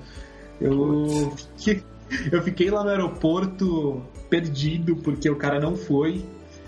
Eu 0.61 1.33
fiquei, 1.57 1.83
eu 2.31 2.43
fiquei 2.43 2.71
lá 2.71 2.85
no 2.85 2.91
aeroporto 2.91 4.03
perdido 4.31 4.97
porque 4.97 5.29
o 5.29 5.37
cara 5.37 5.59
não 5.59 5.77
foi. 5.77 6.25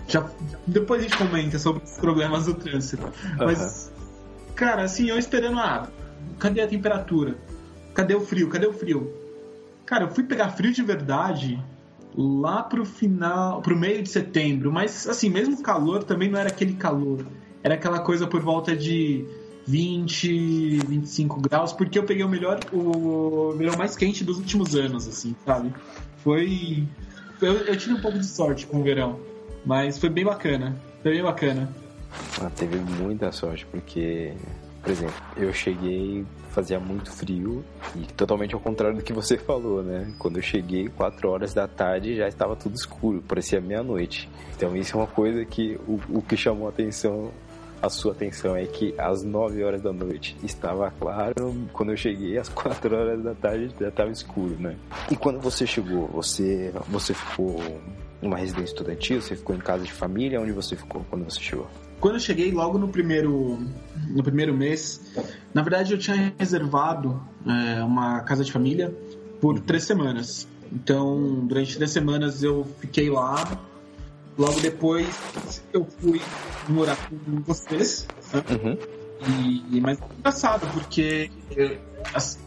Já, 0.07 0.29
depois 0.67 1.01
a 1.01 1.03
gente 1.03 1.17
comenta 1.17 1.57
sobre 1.57 1.83
os 1.83 1.93
problemas 1.93 2.45
do 2.45 2.53
transfer. 2.53 2.99
Mas, 3.37 3.91
cara, 4.55 4.83
assim, 4.83 5.09
eu 5.09 5.17
esperando, 5.17 5.59
ah, 5.59 5.87
cadê 6.39 6.61
a 6.61 6.67
temperatura? 6.67 7.35
Cadê 7.93 8.15
o 8.15 8.21
frio? 8.21 8.49
Cadê 8.49 8.67
o 8.67 8.73
frio? 8.73 9.13
Cara, 9.85 10.05
eu 10.05 10.11
fui 10.11 10.23
pegar 10.23 10.49
frio 10.49 10.73
de 10.73 10.81
verdade 10.81 11.63
lá 12.17 12.63
pro 12.63 12.85
final, 12.85 13.61
pro 13.61 13.77
meio 13.77 14.01
de 14.01 14.09
setembro, 14.09 14.71
mas 14.71 15.07
assim, 15.07 15.29
mesmo 15.29 15.61
calor 15.61 16.03
também 16.03 16.29
não 16.29 16.39
era 16.39 16.49
aquele 16.49 16.73
calor 16.73 17.25
era 17.65 17.73
aquela 17.73 17.97
coisa 17.97 18.27
por 18.27 18.41
volta 18.41 18.75
de 18.75 19.25
20, 19.65 20.77
25 20.85 21.41
graus, 21.41 21.73
porque 21.73 21.97
eu 21.97 22.03
peguei 22.03 22.23
o 22.23 22.29
melhor, 22.29 22.59
o 22.71 23.55
melhor 23.57 23.75
mais 23.75 23.95
quente 23.95 24.23
dos 24.23 24.37
últimos 24.37 24.75
anos, 24.75 25.07
assim, 25.07 25.35
sabe? 25.43 25.73
Foi. 26.17 26.83
Eu, 27.41 27.53
eu 27.53 27.75
tive 27.75 27.95
um 27.95 28.01
pouco 28.01 28.19
de 28.19 28.25
sorte 28.27 28.67
com 28.67 28.81
o 28.81 28.83
verão, 28.83 29.19
mas 29.65 29.97
foi 29.97 30.09
bem 30.09 30.23
bacana. 30.23 30.79
Foi 31.01 31.13
bem 31.13 31.23
bacana. 31.23 31.67
Ah, 32.39 32.51
teve 32.55 32.77
muita 32.77 33.31
sorte, 33.31 33.65
porque, 33.65 34.33
por 34.85 34.91
exemplo, 34.91 35.15
eu 35.35 35.51
cheguei, 35.51 36.23
fazia 36.51 36.79
muito 36.79 37.11
frio, 37.11 37.65
e 37.95 38.05
totalmente 38.13 38.53
ao 38.53 38.61
contrário 38.61 38.95
do 38.95 39.03
que 39.03 39.11
você 39.11 39.35
falou, 39.35 39.81
né? 39.81 40.13
Quando 40.19 40.37
eu 40.37 40.43
cheguei, 40.43 40.87
4 40.89 41.27
horas 41.27 41.55
da 41.55 41.67
tarde, 41.67 42.15
já 42.15 42.27
estava 42.27 42.55
tudo 42.55 42.75
escuro, 42.75 43.19
parecia 43.27 43.59
meia-noite. 43.59 44.29
Então 44.55 44.75
isso 44.77 44.95
é 44.95 44.99
uma 44.99 45.07
coisa 45.07 45.43
que 45.43 45.75
o, 45.87 45.99
o 46.19 46.21
que 46.21 46.37
chamou 46.37 46.67
a 46.67 46.69
atenção 46.69 47.31
a 47.81 47.89
sua 47.89 48.11
atenção 48.13 48.55
é 48.55 48.65
que 48.65 48.93
às 48.97 49.23
9 49.23 49.63
horas 49.63 49.81
da 49.81 49.91
noite 49.91 50.37
estava 50.43 50.91
claro, 50.91 51.55
quando 51.73 51.91
eu 51.91 51.97
cheguei 51.97 52.37
às 52.37 52.47
4 52.53 52.95
horas 52.95 53.23
da 53.23 53.33
tarde 53.33 53.73
já 53.79 53.89
estava 53.89 54.11
escuro, 54.11 54.55
né? 54.59 54.75
E 55.09 55.15
quando 55.15 55.39
você 55.39 55.65
chegou, 55.65 56.07
você 56.09 56.71
você 56.87 57.15
ficou 57.15 57.59
numa 58.21 58.37
residência 58.37 58.73
estudantil, 58.73 59.19
você 59.19 59.35
ficou 59.35 59.55
em 59.55 59.59
casa 59.59 59.83
de 59.83 59.91
família, 59.91 60.39
onde 60.39 60.51
você 60.51 60.75
ficou 60.75 61.03
quando 61.09 61.25
você 61.25 61.41
chegou? 61.41 61.67
Quando 61.99 62.15
eu 62.15 62.19
cheguei 62.19 62.51
logo 62.51 62.77
no 62.77 62.87
primeiro 62.87 63.59
no 64.09 64.23
primeiro 64.23 64.53
mês, 64.53 65.01
na 65.53 65.61
verdade 65.61 65.93
eu 65.93 65.97
tinha 65.97 66.33
reservado 66.37 67.21
é, 67.45 67.83
uma 67.83 68.21
casa 68.21 68.43
de 68.43 68.51
família 68.51 68.93
por 69.41 69.59
três 69.59 69.83
semanas. 69.83 70.47
Então, 70.71 71.45
durante 71.45 71.75
três 71.75 71.91
semanas 71.91 72.43
eu 72.43 72.67
fiquei 72.79 73.09
lá 73.09 73.43
Logo 74.37 74.59
depois 74.59 75.07
eu 75.71 75.85
fui 75.85 76.21
morar 76.67 76.97
com 77.07 77.41
vocês. 77.41 78.05
Né? 78.33 78.43
Uhum. 78.51 78.77
E, 79.71 79.79
mas 79.79 79.97
é 79.99 80.05
engraçado, 80.19 80.67
porque 80.73 81.31
as, 82.13 82.37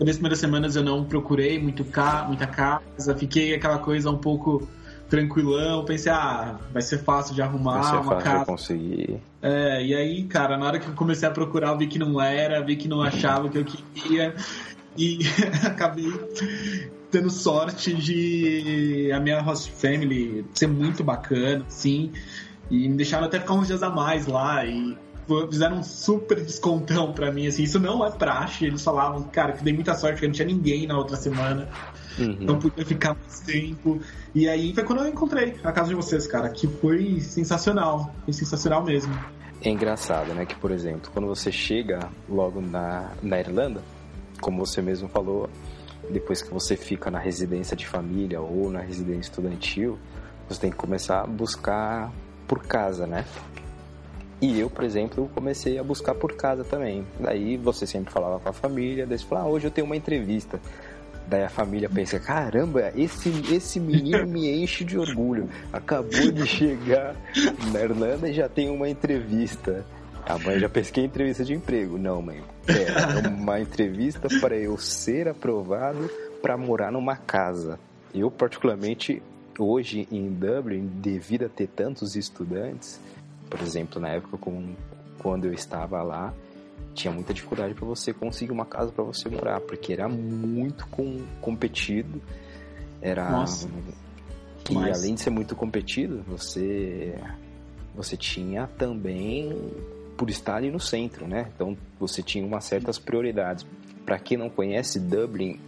nas 0.00 0.16
primeiras 0.16 0.40
semanas 0.40 0.74
eu 0.74 0.82
não 0.82 1.04
procurei 1.04 1.60
muito 1.60 1.84
ca, 1.84 2.24
muita 2.26 2.46
casa, 2.46 3.14
fiquei 3.16 3.54
aquela 3.54 3.78
coisa 3.78 4.10
um 4.10 4.18
pouco 4.18 4.68
tranquilão, 5.08 5.84
pensei, 5.84 6.10
ah, 6.10 6.56
vai 6.72 6.82
ser 6.82 6.98
fácil 6.98 7.34
de 7.34 7.42
arrumar 7.42 7.80
vai 7.80 7.84
ser 7.84 7.96
uma 7.96 8.14
fácil 8.14 8.24
casa. 8.24 8.44
Conseguir. 8.44 9.20
É, 9.40 9.84
e 9.84 9.94
aí, 9.94 10.24
cara, 10.24 10.56
na 10.56 10.66
hora 10.66 10.78
que 10.78 10.88
eu 10.88 10.94
comecei 10.94 11.28
a 11.28 11.30
procurar, 11.30 11.68
eu 11.68 11.78
vi 11.78 11.86
que 11.86 11.98
não 11.98 12.20
era, 12.20 12.60
vi 12.62 12.76
que 12.76 12.88
não 12.88 13.02
achava 13.02 13.46
o 13.46 13.50
que 13.50 13.58
eu 13.58 13.64
queria 13.64 14.34
e 14.96 15.20
acabei 15.64 16.12
tendo 17.10 17.30
sorte 17.30 17.94
de 17.94 19.10
a 19.12 19.20
minha 19.20 19.40
host 19.40 19.70
family 19.70 20.44
ser 20.54 20.66
muito 20.66 21.04
bacana, 21.04 21.64
sim, 21.68 22.10
e 22.70 22.88
me 22.88 22.96
deixaram 22.96 23.26
até 23.26 23.38
ficar 23.38 23.54
uns 23.54 23.68
dias 23.68 23.82
a 23.82 23.90
mais 23.90 24.26
lá 24.26 24.64
e 24.64 24.96
fizeram 25.50 25.78
um 25.78 25.82
super 25.82 26.40
descontão 26.40 27.12
para 27.12 27.32
mim, 27.32 27.46
assim, 27.46 27.62
isso 27.62 27.78
não 27.78 28.04
é 28.04 28.10
praxe, 28.10 28.66
eles 28.66 28.82
falavam, 28.82 29.22
cara, 29.24 29.52
que 29.52 29.64
dei 29.64 29.72
muita 29.72 29.94
sorte 29.94 30.14
porque 30.14 30.26
não 30.26 30.34
tinha 30.34 30.46
ninguém 30.46 30.86
na 30.86 30.96
outra 30.96 31.16
semana, 31.16 31.68
uhum. 32.18 32.36
não 32.40 32.58
podia 32.58 32.84
ficar 32.84 33.14
mais 33.14 33.40
tempo, 33.40 34.00
e 34.34 34.48
aí 34.48 34.74
foi 34.74 34.84
quando 34.84 35.00
eu 35.00 35.08
encontrei 35.08 35.56
a 35.64 35.72
casa 35.72 35.88
de 35.88 35.94
vocês, 35.94 36.26
cara, 36.26 36.48
que 36.48 36.66
foi 36.66 37.20
sensacional, 37.20 38.14
foi 38.24 38.32
sensacional 38.32 38.84
mesmo. 38.84 39.12
É 39.62 39.70
engraçado, 39.70 40.32
né, 40.34 40.44
que, 40.46 40.54
por 40.54 40.70
exemplo, 40.70 41.10
quando 41.12 41.26
você 41.26 41.50
chega 41.50 42.08
logo 42.28 42.60
na, 42.60 43.10
na 43.22 43.40
Irlanda, 43.40 43.82
como 44.40 44.64
você 44.64 44.82
mesmo 44.82 45.08
falou, 45.08 45.48
depois 46.10 46.42
que 46.42 46.52
você 46.52 46.76
fica 46.76 47.10
na 47.10 47.18
residência 47.18 47.76
de 47.76 47.86
família 47.86 48.40
ou 48.40 48.70
na 48.70 48.80
residência 48.80 49.30
estudantil, 49.30 49.98
você 50.48 50.60
tem 50.60 50.70
que 50.70 50.76
começar 50.76 51.22
a 51.22 51.26
buscar 51.26 52.12
por 52.46 52.62
casa, 52.62 53.06
né? 53.06 53.24
E 54.40 54.60
eu, 54.60 54.68
por 54.68 54.84
exemplo, 54.84 55.30
comecei 55.34 55.78
a 55.78 55.82
buscar 55.82 56.14
por 56.14 56.34
casa 56.34 56.62
também. 56.62 57.06
Daí 57.18 57.56
você 57.56 57.86
sempre 57.86 58.12
falava 58.12 58.38
com 58.38 58.48
a 58.48 58.52
família, 58.52 59.06
daí 59.06 59.18
você 59.18 59.24
falava, 59.24 59.48
ah, 59.48 59.50
hoje 59.50 59.66
eu 59.66 59.70
tenho 59.70 59.86
uma 59.86 59.96
entrevista. 59.96 60.60
Daí 61.26 61.42
a 61.42 61.48
família 61.48 61.88
pensa, 61.88 62.20
caramba, 62.20 62.92
esse, 62.94 63.30
esse 63.52 63.80
menino 63.80 64.26
me 64.26 64.62
enche 64.62 64.84
de 64.84 64.98
orgulho. 64.98 65.48
Acabou 65.72 66.30
de 66.30 66.46
chegar 66.46 67.16
na 67.72 67.80
Irlanda 67.80 68.28
e 68.28 68.32
já 68.32 68.48
tem 68.48 68.70
uma 68.70 68.88
entrevista. 68.88 69.84
A 70.24 70.38
mãe 70.38 70.58
já 70.58 70.68
pesquei 70.68 71.04
entrevista 71.04 71.44
de 71.44 71.54
emprego. 71.54 71.96
Não, 71.98 72.20
mãe. 72.20 72.42
É 72.68 73.28
uma 73.28 73.60
entrevista 73.60 74.28
para 74.40 74.56
eu 74.56 74.76
ser 74.76 75.28
aprovado 75.28 76.10
para 76.42 76.56
morar 76.56 76.92
numa 76.92 77.16
casa. 77.16 77.78
Eu, 78.14 78.30
particularmente, 78.30 79.22
hoje 79.58 80.06
em 80.12 80.28
Dublin, 80.28 80.86
devido 80.86 81.46
a 81.46 81.48
ter 81.48 81.68
tantos 81.68 82.16
estudantes, 82.16 83.00
por 83.48 83.60
exemplo, 83.60 84.00
na 84.00 84.08
época 84.10 84.36
com, 84.38 84.74
quando 85.18 85.46
eu 85.46 85.52
estava 85.52 86.02
lá, 86.02 86.34
tinha 86.94 87.12
muita 87.12 87.32
dificuldade 87.32 87.74
para 87.74 87.86
você 87.86 88.12
conseguir 88.12 88.52
uma 88.52 88.64
casa 88.64 88.90
para 88.90 89.04
você 89.04 89.28
morar, 89.28 89.60
porque 89.60 89.92
era 89.92 90.08
muito 90.08 90.86
com, 90.88 91.22
competido. 91.40 92.20
Era. 93.00 93.30
Nossa. 93.30 93.68
E 94.68 94.74
Mas... 94.74 94.98
além 94.98 95.14
de 95.14 95.20
ser 95.20 95.30
muito 95.30 95.54
competido, 95.54 96.24
você 96.26 97.14
você 97.94 98.16
tinha 98.16 98.66
também 98.66 99.72
por 100.16 100.28
estar 100.30 100.56
ali 100.56 100.70
no 100.70 100.80
centro, 100.80 101.26
né? 101.26 101.50
Então 101.54 101.76
você 101.98 102.22
tinha 102.22 102.44
umas 102.44 102.64
certas 102.64 102.98
prioridades. 102.98 103.66
Para 104.04 104.18
quem 104.18 104.36
não 104.36 104.48
conhece, 104.48 105.00
Dublin 105.00 105.60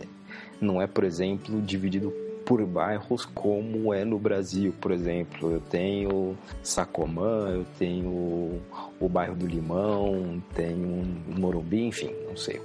não 0.61 0.80
é, 0.80 0.87
por 0.87 1.04
exemplo, 1.04 1.61
dividido 1.61 2.12
por 2.48 2.64
bairros 2.64 3.26
como 3.26 3.92
é 3.92 4.06
no 4.06 4.18
Brasil, 4.18 4.74
por 4.80 4.90
exemplo. 4.90 5.52
Eu 5.52 5.60
tenho 5.60 6.34
Sacomã, 6.62 7.50
eu 7.50 7.66
tenho 7.78 8.58
o 8.98 9.06
bairro 9.06 9.36
do 9.36 9.46
Limão, 9.46 10.42
tenho 10.54 11.04
Morumbi, 11.28 11.84
enfim, 11.84 12.10
não 12.26 12.34
sei. 12.38 12.58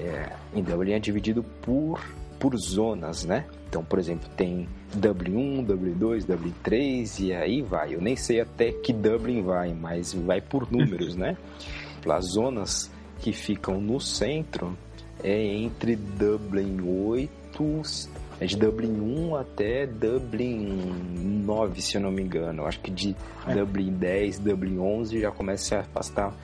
É, 0.00 0.32
em 0.52 0.64
Dublin 0.64 0.94
é 0.94 0.98
dividido 0.98 1.44
por, 1.62 2.00
por 2.40 2.56
zonas, 2.56 3.24
né? 3.24 3.46
Então, 3.68 3.84
por 3.84 4.00
exemplo, 4.00 4.28
tem 4.36 4.68
W1, 4.98 5.64
W2, 5.64 6.26
W3 6.26 7.20
e 7.20 7.32
aí 7.32 7.62
vai. 7.62 7.94
Eu 7.94 8.00
nem 8.00 8.16
sei 8.16 8.40
até 8.40 8.72
que 8.72 8.92
Dublin 8.92 9.42
vai, 9.42 9.72
mas 9.72 10.12
vai 10.12 10.40
por 10.40 10.66
números, 10.72 11.14
né? 11.14 11.36
As 12.04 12.32
zonas 12.32 12.90
que 13.20 13.32
ficam 13.32 13.80
no 13.80 14.00
centro 14.00 14.76
é 15.22 15.40
entre 15.40 15.94
Dublin 15.94 16.80
8, 16.80 17.82
é 18.40 18.46
de 18.46 18.56
Dublin 18.56 19.00
1 19.00 19.36
até 19.36 19.86
Dublin 19.86 21.42
9, 21.44 21.80
se 21.80 21.96
eu 21.96 22.00
não 22.00 22.10
me 22.10 22.22
engano. 22.22 22.62
Eu 22.62 22.66
acho 22.66 22.80
que 22.80 22.90
de 22.90 23.14
é. 23.46 23.54
Dublin 23.54 23.92
10, 23.92 24.38
Dublin 24.40 24.78
11 24.78 25.20
já 25.20 25.30
começa 25.30 25.62
a 25.62 25.82
se 25.82 25.88
afastar 25.88 26.34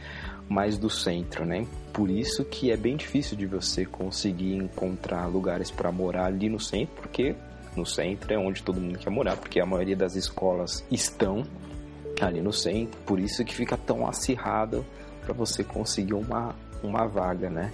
mais 0.49 0.79
do 0.79 0.91
centro, 0.91 1.45
né? 1.45 1.67
Por 1.93 2.11
isso 2.11 2.45
que 2.45 2.71
é 2.71 2.77
bem 2.77 2.97
difícil 2.97 3.37
de 3.37 3.47
você 3.47 3.85
conseguir 3.85 4.55
encontrar 4.55 5.27
lugares 5.27 5.71
para 5.71 5.93
morar 5.93 6.27
ali 6.27 6.49
no 6.49 6.59
centro, 6.59 6.95
porque 6.97 7.35
no 7.77 7.87
centro 7.87 8.33
é 8.33 8.39
onde 8.39 8.63
todo 8.63 8.81
mundo 8.81 8.99
quer 8.99 9.11
morar, 9.11 9.37
porque 9.37 9.61
a 9.61 9.67
maioria 9.67 9.97
das 9.97 10.17
escolas 10.17 10.85
estão 10.91 11.45
ali 12.21 12.41
no 12.41 12.53
centro, 12.53 12.99
por 13.07 13.19
isso 13.19 13.45
que 13.45 13.55
fica 13.55 13.77
tão 13.77 14.07
acirrado 14.07 14.85
para 15.25 15.33
você 15.33 15.63
conseguir 15.63 16.15
uma, 16.15 16.55
uma 16.83 17.07
vaga, 17.07 17.49
né? 17.49 17.73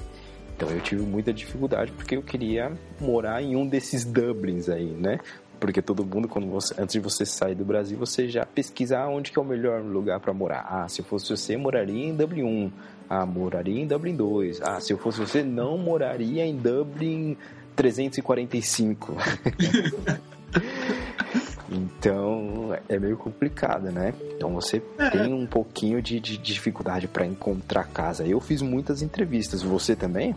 Então 0.56 0.70
eu 0.70 0.80
tive 0.80 1.02
muita 1.02 1.32
dificuldade 1.32 1.92
porque 1.92 2.16
eu 2.16 2.22
queria 2.22 2.72
morar 2.98 3.42
em 3.42 3.54
um 3.54 3.68
desses 3.68 4.04
Dublins 4.04 4.70
aí, 4.70 4.86
né? 4.86 5.20
Porque 5.60 5.80
todo 5.80 6.04
mundo, 6.04 6.28
quando 6.28 6.48
você, 6.48 6.74
antes 6.78 6.94
de 6.94 7.00
você 7.00 7.24
sair 7.24 7.54
do 7.54 7.64
Brasil, 7.64 7.96
você 7.96 8.28
já 8.28 8.44
pesquisa 8.44 9.06
onde 9.06 9.32
que 9.32 9.38
é 9.38 9.42
o 9.42 9.44
melhor 9.44 9.82
lugar 9.82 10.20
para 10.20 10.32
morar. 10.32 10.66
Ah, 10.68 10.88
se 10.88 11.02
fosse 11.02 11.30
você, 11.30 11.56
moraria 11.56 12.08
em 12.08 12.14
Dublin 12.14 12.42
1. 12.42 12.72
Ah, 13.08 13.24
moraria 13.24 13.80
em 13.80 13.86
Dublin 13.86 14.14
2. 14.14 14.60
Ah, 14.62 14.80
se 14.80 14.92
eu 14.92 14.98
fosse 14.98 15.18
você, 15.18 15.42
não 15.42 15.78
moraria 15.78 16.44
em 16.44 16.56
Dublin 16.56 17.36
345. 17.74 19.16
então 21.70 22.76
é 22.88 22.98
meio 22.98 23.16
complicado, 23.16 23.90
né? 23.90 24.14
Então 24.36 24.50
você 24.52 24.82
é. 24.98 25.10
tem 25.10 25.32
um 25.32 25.46
pouquinho 25.46 26.00
de, 26.00 26.20
de 26.20 26.36
dificuldade 26.36 27.08
para 27.08 27.26
encontrar 27.26 27.84
casa. 27.84 28.26
Eu 28.26 28.40
fiz 28.40 28.62
muitas 28.62 29.02
entrevistas, 29.02 29.62
você 29.62 29.96
também? 29.96 30.34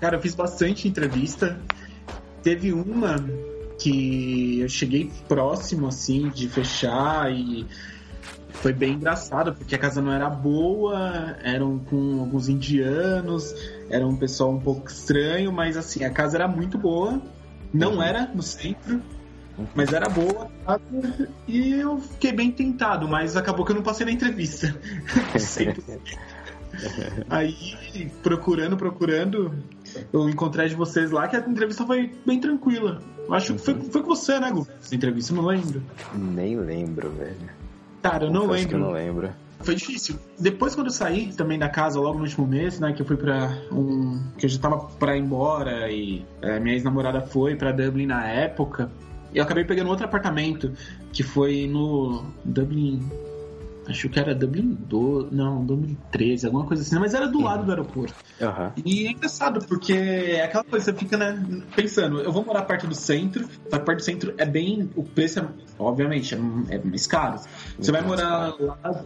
Cara, 0.00 0.16
eu 0.16 0.20
fiz 0.20 0.34
bastante 0.34 0.86
entrevista. 0.86 1.58
Teve 2.42 2.72
uma 2.72 3.16
que 3.78 4.60
eu 4.60 4.68
cheguei 4.68 5.10
próximo, 5.28 5.86
assim, 5.86 6.28
de 6.30 6.48
fechar 6.48 7.30
e 7.32 7.66
foi 8.54 8.72
bem 8.72 8.94
engraçado, 8.94 9.54
porque 9.54 9.74
a 9.74 9.78
casa 9.78 10.02
não 10.02 10.12
era 10.12 10.28
boa, 10.28 11.36
eram 11.42 11.78
com 11.78 12.20
alguns 12.20 12.48
indianos, 12.48 13.54
era 13.88 14.06
um 14.06 14.16
pessoal 14.16 14.50
um 14.50 14.60
pouco 14.60 14.88
estranho, 14.88 15.52
mas 15.52 15.76
assim, 15.76 16.04
a 16.04 16.10
casa 16.10 16.36
era 16.36 16.48
muito 16.48 16.76
boa, 16.76 17.22
não 17.72 17.94
uhum. 17.94 18.02
era 18.02 18.26
no 18.34 18.42
centro, 18.42 19.00
mas 19.74 19.92
era 19.92 20.08
boa 20.08 20.48
e 21.46 21.72
eu 21.72 21.98
fiquei 21.98 22.32
bem 22.32 22.50
tentado, 22.50 23.08
mas 23.08 23.36
acabou 23.36 23.64
que 23.64 23.72
eu 23.72 23.76
não 23.76 23.82
passei 23.82 24.06
na 24.06 24.12
entrevista. 24.12 24.74
Aí, 27.28 28.10
procurando, 28.22 28.76
procurando, 28.76 29.52
eu 30.12 30.28
encontrei 30.28 30.68
de 30.68 30.74
vocês 30.74 31.10
lá 31.10 31.26
que 31.26 31.36
a 31.36 31.40
entrevista 31.40 31.84
foi 31.84 32.12
bem 32.24 32.38
tranquila. 32.40 33.00
Eu 33.26 33.34
acho 33.34 33.54
que 33.54 33.58
foi, 33.58 33.74
foi 33.74 34.02
com 34.02 34.08
você, 34.08 34.38
né, 34.38 34.50
Gu? 34.50 34.66
Essa 34.80 34.94
entrevista, 34.94 35.32
eu 35.32 35.36
não 35.36 35.46
lembro. 35.46 35.82
Nem 36.14 36.56
lembro, 36.56 37.10
velho. 37.10 37.36
Cara, 38.02 38.26
eu 38.26 38.30
não 38.30 38.42
Confesso 38.42 38.52
lembro. 38.52 38.68
Que 38.68 38.74
eu 38.74 38.78
não 38.78 38.90
lembro. 38.92 39.30
Foi 39.60 39.74
difícil. 39.74 40.16
Depois, 40.38 40.74
quando 40.74 40.86
eu 40.86 40.92
saí 40.92 41.32
também 41.32 41.58
da 41.58 41.68
casa, 41.68 41.98
logo 41.98 42.18
no 42.18 42.24
último 42.24 42.46
mês, 42.46 42.78
né, 42.78 42.92
que 42.92 43.02
eu 43.02 43.06
fui 43.06 43.16
pra 43.16 43.58
um. 43.72 44.22
que 44.38 44.46
eu 44.46 44.50
já 44.50 44.58
tava 44.58 44.78
pra 44.98 45.16
ir 45.16 45.20
embora 45.20 45.90
e 45.90 46.24
é, 46.40 46.60
minha 46.60 46.74
ex-namorada 46.74 47.20
foi 47.20 47.56
pra 47.56 47.72
Dublin 47.72 48.06
na 48.06 48.24
época. 48.26 48.90
Eu 49.34 49.42
acabei 49.42 49.64
pegando 49.64 49.90
outro 49.90 50.04
apartamento 50.04 50.72
que 51.12 51.22
foi 51.22 51.66
no 51.66 52.24
Dublin 52.44 53.00
acho 53.88 54.08
que 54.08 54.20
era 54.20 54.34
Dublin 54.34 54.76
12, 54.80 55.34
não, 55.34 55.64
Dublin 55.64 55.96
13, 56.12 56.46
alguma 56.46 56.66
coisa 56.66 56.82
assim, 56.82 56.98
mas 56.98 57.14
era 57.14 57.26
do 57.26 57.40
lado 57.40 57.64
do 57.64 57.70
aeroporto. 57.70 58.14
Uhum. 58.40 58.72
E 58.84 59.06
é 59.06 59.12
engraçado, 59.12 59.64
porque 59.66 59.94
é 59.94 60.44
aquela 60.44 60.62
coisa, 60.62 60.86
você 60.86 60.92
fica 60.92 61.16
né, 61.16 61.62
pensando, 61.74 62.20
eu 62.20 62.30
vou 62.30 62.44
morar 62.44 62.62
perto 62.62 62.86
do 62.86 62.94
centro, 62.94 63.48
só 63.70 63.78
que 63.78 63.84
perto 63.84 63.98
do 63.98 64.04
centro 64.04 64.34
é 64.36 64.44
bem, 64.44 64.90
o 64.94 65.02
preço 65.02 65.40
é, 65.40 65.48
obviamente, 65.78 66.34
é, 66.34 66.38
é 66.74 66.78
mais 66.78 67.06
caro. 67.06 67.40
Você 67.78 67.90
vai 67.90 68.02
morar 68.02 68.54
lá 68.60 69.04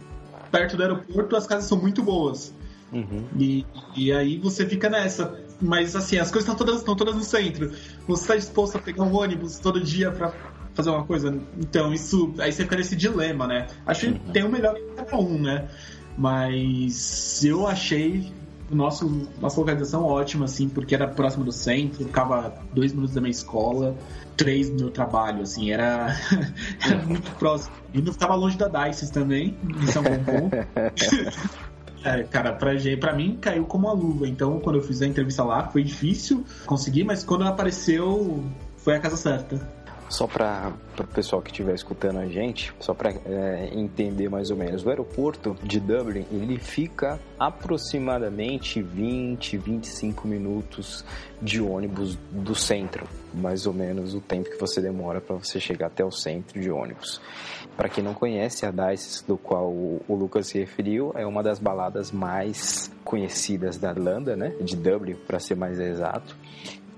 perto 0.51 0.75
do 0.75 0.83
aeroporto, 0.83 1.35
as 1.35 1.47
casas 1.47 1.65
são 1.65 1.79
muito 1.79 2.03
boas. 2.03 2.53
Uhum. 2.91 3.25
E, 3.39 3.65
e 3.95 4.13
aí 4.13 4.37
você 4.37 4.67
fica 4.67 4.87
nessa. 4.87 5.39
Mas 5.61 5.95
assim, 5.95 6.17
as 6.17 6.31
coisas 6.31 6.49
estão 6.49 6.55
todas, 6.55 6.79
estão 6.79 6.95
todas 6.95 7.15
no 7.15 7.23
centro. 7.23 7.71
Você 8.07 8.21
está 8.23 8.35
disposto 8.35 8.77
a 8.77 8.81
pegar 8.81 9.03
um 9.03 9.15
ônibus 9.15 9.59
todo 9.59 9.79
dia 9.81 10.11
para 10.11 10.33
fazer 10.73 10.89
uma 10.89 11.05
coisa. 11.05 11.37
Então, 11.57 11.93
isso. 11.93 12.33
Aí 12.39 12.51
você 12.51 12.63
fica 12.63 12.75
nesse 12.75 12.95
dilema, 12.95 13.47
né? 13.47 13.67
Acho 13.85 14.01
que 14.01 14.07
uhum. 14.07 14.31
tem 14.31 14.43
o 14.43 14.49
melhor 14.49 14.75
em 14.77 14.95
cada 14.95 15.17
um, 15.17 15.39
né? 15.39 15.69
Mas 16.17 17.43
eu 17.43 17.67
achei 17.67 18.31
nosso, 18.69 19.29
nossa 19.39 19.59
localização 19.59 20.03
ótima, 20.03 20.45
assim, 20.45 20.69
porque 20.69 20.95
era 20.95 21.07
próximo 21.07 21.43
do 21.43 21.51
centro, 21.51 22.05
ficava 22.05 22.53
dois 22.73 22.93
minutos 22.93 23.13
da 23.13 23.21
minha 23.21 23.31
escola, 23.31 23.95
três 24.35 24.69
do 24.69 24.75
meu 24.75 24.91
trabalho, 24.91 25.41
assim, 25.41 25.71
era, 25.71 26.15
era 26.85 27.05
muito 27.05 27.31
próximo. 27.33 27.75
E 27.93 28.01
não 28.01 28.11
ficava 28.13 28.35
longe 28.35 28.57
da 28.57 28.67
Dice 28.67 29.11
também, 29.11 29.57
um 29.63 30.03
bom 30.03 30.23
ponto. 30.23 30.55
É, 32.03 32.23
cara, 32.23 32.53
pra, 32.53 32.71
pra 32.99 33.13
mim 33.13 33.37
caiu 33.39 33.65
como 33.65 33.87
uma 33.87 33.93
luva. 33.93 34.27
Então, 34.27 34.59
quando 34.59 34.77
eu 34.77 34.83
fiz 34.83 35.01
a 35.01 35.07
entrevista 35.07 35.43
lá, 35.43 35.67
foi 35.67 35.83
difícil 35.83 36.45
conseguir, 36.65 37.03
mas 37.03 37.23
quando 37.23 37.43
apareceu, 37.45 38.43
foi 38.77 38.95
a 38.95 38.99
casa 38.99 39.15
certa. 39.15 39.82
Só 40.13 40.27
para 40.27 40.71
o 40.99 41.07
pessoal 41.07 41.41
que 41.41 41.49
estiver 41.49 41.73
escutando 41.73 42.19
a 42.19 42.27
gente, 42.27 42.71
só 42.79 42.93
para 42.93 43.09
é, 43.09 43.71
entender 43.73 44.29
mais 44.29 44.51
ou 44.51 44.55
menos, 44.55 44.85
o 44.85 44.89
aeroporto 44.89 45.57
de 45.63 45.79
Dublin 45.79 46.23
ele 46.31 46.59
fica 46.59 47.19
aproximadamente 47.39 48.79
20, 48.79 49.57
25 49.57 50.27
minutos 50.27 51.03
de 51.41 51.59
ônibus 51.59 52.15
do 52.29 52.53
centro, 52.53 53.07
mais 53.33 53.65
ou 53.65 53.73
menos 53.73 54.13
o 54.13 54.21
tempo 54.21 54.51
que 54.51 54.59
você 54.59 54.79
demora 54.79 55.19
para 55.19 55.35
você 55.35 55.59
chegar 55.59 55.87
até 55.87 56.05
o 56.05 56.11
centro 56.11 56.61
de 56.61 56.69
ônibus. 56.69 57.19
Para 57.75 57.89
quem 57.89 58.03
não 58.03 58.13
conhece, 58.13 58.67
a 58.67 58.71
Dice, 58.71 59.25
do 59.25 59.35
qual 59.35 59.67
o 59.67 60.05
Lucas 60.07 60.45
se 60.45 60.59
referiu, 60.59 61.11
é 61.15 61.25
uma 61.25 61.41
das 61.41 61.57
baladas 61.57 62.11
mais 62.11 62.91
conhecidas 63.03 63.79
da 63.79 63.89
Irlanda, 63.89 64.35
né? 64.35 64.53
De 64.61 64.75
Dublin, 64.75 65.15
para 65.15 65.39
ser 65.39 65.55
mais 65.55 65.79
exato 65.79 66.37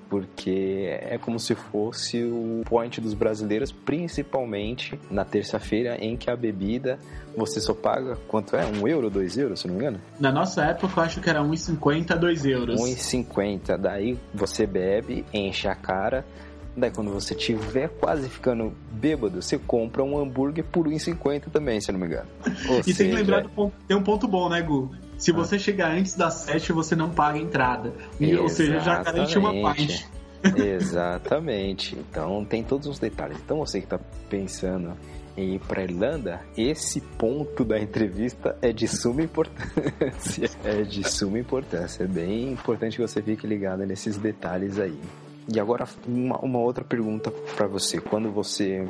porque 0.10 0.98
é 1.02 1.18
como 1.18 1.40
se 1.40 1.56
fosse 1.56 2.24
o 2.24 2.62
point 2.66 3.00
dos 3.02 3.14
brasileiros, 3.14 3.72
principalmente 3.72 5.00
na 5.10 5.26
terça-feira 5.26 5.98
em 6.00 6.16
que 6.16 6.30
a 6.30 6.36
bebida 6.36 7.00
você 7.36 7.60
só 7.60 7.74
paga 7.74 8.18
quanto 8.28 8.56
é? 8.56 8.66
Um 8.66 8.88
euro, 8.88 9.10
dois 9.10 9.38
euros, 9.38 9.60
se 9.60 9.68
não 9.68 9.76
me 9.76 9.82
engano? 9.82 10.02
Na 10.20 10.32
nossa 10.32 10.64
época 10.64 11.00
eu 11.00 11.04
acho 11.04 11.22
que 11.22 11.30
era 11.30 11.42
1,50 11.42 12.16
2 12.18 12.46
euros. 12.46 12.82
1,50, 12.82 13.78
daí 13.78 14.18
você 14.34 14.66
bebe, 14.66 15.26
enche 15.34 15.68
a 15.68 15.76
cara, 15.76 16.26
Daí 16.78 16.92
quando 16.92 17.10
você 17.10 17.34
tiver 17.34 17.88
quase 17.88 18.28
ficando 18.28 18.74
bêbado, 18.92 19.42
você 19.42 19.58
compra 19.58 20.04
um 20.04 20.20
hambúrguer 20.20 20.66
por 20.66 20.88
1,50 20.88 21.50
também, 21.50 21.80
se 21.80 21.90
não 21.92 22.00
me 22.00 22.08
engano. 22.08 22.28
Ou 22.68 22.80
e 22.80 22.84
seja... 22.84 22.98
tem 22.98 23.10
que 23.10 23.16
lembrar 23.16 23.44
do 23.44 23.50
ponto, 23.50 23.74
tem 23.88 23.96
um 23.96 24.04
ponto 24.04 24.28
bom, 24.28 24.50
né, 24.50 24.62
Gu? 24.62 24.92
Se 25.18 25.32
ah. 25.32 25.34
você 25.34 25.58
chegar 25.58 25.92
antes 25.92 26.16
das 26.16 26.34
7, 26.36 26.72
você 26.74 26.96
não 26.96 27.10
paga 27.10 27.38
a 27.38 27.42
entrada. 27.42 27.94
E, 28.20 28.36
ou 28.36 28.50
seja, 28.50 28.80
já 28.80 29.04
garante 29.04 29.38
uma 29.38 29.54
parte. 29.62 30.08
Exatamente. 30.56 31.98
Então 32.16 32.46
tem 32.46 32.64
todos 32.64 32.88
os 32.88 33.00
detalhes. 33.00 33.38
Então 33.44 33.58
você 33.58 33.80
que 33.80 33.86
está 33.86 34.00
pensando 34.30 34.94
em 35.36 35.56
ir 35.56 35.60
para 35.60 35.84
Irlanda, 35.84 36.40
esse 36.56 37.02
ponto 37.02 37.66
da 37.66 37.80
entrevista 37.80 38.58
é 38.62 38.72
de 38.72 38.88
suma 38.88 39.22
importância. 39.24 40.50
É 40.64 40.82
de 40.84 41.04
suma 41.10 41.40
importância. 41.40 42.04
É 42.04 42.08
bem 42.08 42.52
importante 42.52 42.96
que 42.96 43.02
você 43.02 43.22
fique 43.22 43.46
ligado 43.46 43.86
nesses 43.86 44.18
detalhes 44.18 44.80
aí. 44.80 44.98
E 45.54 45.60
agora 45.60 45.86
uma, 46.08 46.38
uma 46.40 46.60
outra 46.60 46.84
pergunta 46.84 47.32
para 47.56 47.68
você. 47.68 48.00
Quando 48.00 48.32
você 48.32 48.88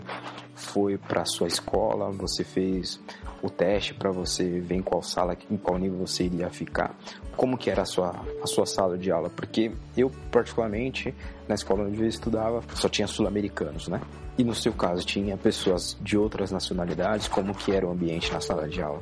foi 0.56 0.98
para 0.98 1.26
sua 1.26 1.48
escola, 1.48 2.10
você 2.12 2.44
fez 2.44 3.00
o 3.42 3.50
teste 3.50 3.94
para 3.94 4.10
você 4.10 4.60
ver 4.60 4.76
em 4.76 4.82
qual 4.82 5.04
sala, 5.04 5.38
em 5.52 5.58
qual 5.58 5.78
nível 5.78 6.00
você 6.00 6.24
iria 6.24 6.50
ficar. 6.50 6.96
Como 7.36 7.58
que 7.58 7.70
era 7.70 7.82
a 7.82 7.86
sua, 7.86 8.16
a 8.42 8.48
sua 8.48 8.66
sala 8.66 8.98
de 8.98 9.12
aula? 9.12 9.30
Porque 9.30 9.72
eu, 9.96 10.10
particularmente, 10.32 11.14
na 11.48 11.56
escola 11.56 11.84
onde 11.84 12.02
eu 12.02 12.08
estudava, 12.08 12.64
só 12.74 12.88
tinha 12.88 13.08
sul-americanos, 13.08 13.88
né? 13.88 14.02
E 14.38 14.44
no 14.44 14.56
seu 14.56 14.74
caso, 14.74 15.06
tinha 15.06 15.38
pessoas 15.38 15.98
de 16.02 16.18
outras 16.18 16.52
nacionalidades? 16.52 17.28
Como 17.28 17.54
que 17.54 17.72
era 17.72 17.86
o 17.86 17.92
ambiente 17.92 18.32
na 18.32 18.40
sala 18.40 18.68
de 18.68 18.82
aula? 18.82 19.02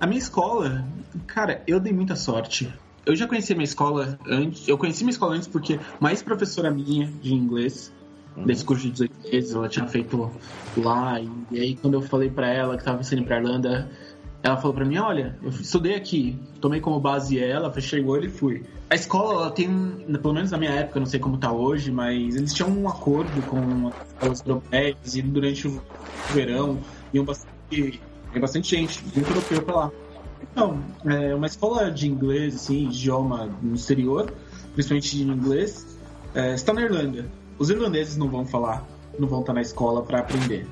A 0.00 0.06
minha 0.06 0.18
escola, 0.18 0.84
cara, 1.26 1.62
eu 1.66 1.78
dei 1.78 1.92
muita 1.92 2.16
sorte. 2.16 2.72
Eu 3.04 3.16
já 3.16 3.26
conheci 3.26 3.52
minha 3.54 3.64
escola 3.64 4.18
antes, 4.26 4.66
eu 4.68 4.78
conheci 4.78 5.02
minha 5.02 5.12
escola 5.12 5.34
antes 5.34 5.48
porque 5.48 5.78
mais 6.00 6.22
professora 6.22 6.70
minha 6.70 7.06
de 7.06 7.34
inglês. 7.34 7.92
Desse 8.36 8.64
curso 8.64 8.84
de 8.84 8.90
18 8.92 9.14
meses, 9.30 9.54
ela 9.54 9.68
tinha 9.68 9.86
feito 9.86 10.30
lá. 10.76 11.20
E 11.50 11.60
aí, 11.60 11.76
quando 11.76 11.94
eu 11.94 12.02
falei 12.02 12.30
para 12.30 12.48
ela 12.48 12.76
que 12.76 12.84
tava 12.84 13.02
saindo 13.02 13.24
pra 13.24 13.38
Irlanda, 13.38 13.90
ela 14.42 14.56
falou 14.56 14.74
para 14.74 14.84
mim: 14.84 14.98
Olha, 14.98 15.38
eu 15.42 15.50
estudei 15.50 15.94
aqui, 15.94 16.38
tomei 16.60 16.80
como 16.80 16.98
base 16.98 17.38
ela, 17.38 17.72
fechei 17.72 18.00
o 18.00 18.08
olho 18.08 18.26
e 18.26 18.30
fui. 18.30 18.62
A 18.90 18.94
escola 18.94 19.34
ela 19.34 19.50
tem, 19.50 19.68
pelo 20.20 20.34
menos 20.34 20.50
na 20.50 20.58
minha 20.58 20.72
época, 20.72 21.00
não 21.00 21.06
sei 21.06 21.18
como 21.18 21.38
tá 21.38 21.50
hoje, 21.50 21.90
mas 21.90 22.36
eles 22.36 22.52
tinham 22.52 22.70
um 22.70 22.88
acordo 22.88 23.40
com 23.46 23.90
as 24.20 24.40
europeias 24.46 25.16
e 25.16 25.22
durante 25.22 25.66
o 25.66 25.80
verão 26.30 26.78
iam 27.14 27.24
bastante, 27.24 28.00
ia 28.34 28.40
bastante 28.40 28.76
gente, 28.76 29.02
muito 29.14 29.30
europeu 29.30 29.62
pra 29.62 29.74
lá. 29.74 29.92
Então, 30.42 30.82
é 31.06 31.34
uma 31.34 31.46
escola 31.46 31.90
de 31.90 32.06
inglês, 32.06 32.56
assim, 32.56 32.84
idioma 32.86 33.48
no 33.62 33.74
exterior, 33.74 34.30
principalmente 34.74 35.16
de 35.16 35.22
inglês, 35.22 35.98
é, 36.34 36.52
está 36.52 36.74
na 36.74 36.82
Irlanda. 36.82 37.26
Os 37.62 37.70
irlandeses 37.70 38.16
não 38.16 38.28
vão 38.28 38.44
falar, 38.44 38.84
não 39.16 39.28
vão 39.28 39.38
estar 39.38 39.52
na 39.52 39.60
escola 39.60 40.02
para 40.02 40.18
aprender. 40.18 40.66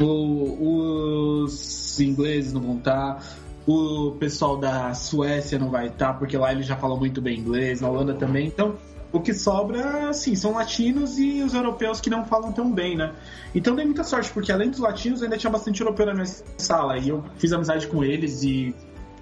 O, 0.00 1.44
os 1.44 2.00
ingleses 2.00 2.52
não 2.52 2.60
vão 2.60 2.76
estar, 2.76 3.24
o 3.64 4.16
pessoal 4.18 4.56
da 4.56 4.92
Suécia 4.94 5.60
não 5.60 5.70
vai 5.70 5.86
estar, 5.86 6.14
porque 6.14 6.36
lá 6.36 6.50
eles 6.50 6.66
já 6.66 6.76
falam 6.76 6.98
muito 6.98 7.22
bem 7.22 7.38
inglês, 7.38 7.80
na 7.80 7.88
Holanda 7.88 8.14
também. 8.14 8.48
Então, 8.48 8.74
o 9.12 9.20
que 9.20 9.32
sobra, 9.32 10.08
assim, 10.08 10.34
são 10.34 10.54
latinos 10.54 11.20
e 11.20 11.40
os 11.40 11.54
europeus 11.54 12.00
que 12.00 12.10
não 12.10 12.24
falam 12.24 12.50
tão 12.50 12.68
bem, 12.68 12.96
né? 12.96 13.12
Então 13.54 13.76
dei 13.76 13.84
muita 13.84 14.02
sorte, 14.02 14.28
porque 14.32 14.50
além 14.50 14.70
dos 14.70 14.80
latinos, 14.80 15.22
ainda 15.22 15.38
tinha 15.38 15.52
bastante 15.52 15.82
europeu 15.82 16.04
na 16.04 16.14
minha 16.14 16.26
sala. 16.58 16.98
E 16.98 17.10
eu 17.10 17.22
fiz 17.38 17.52
amizade 17.52 17.86
com 17.86 18.02
eles 18.02 18.42
e 18.42 18.74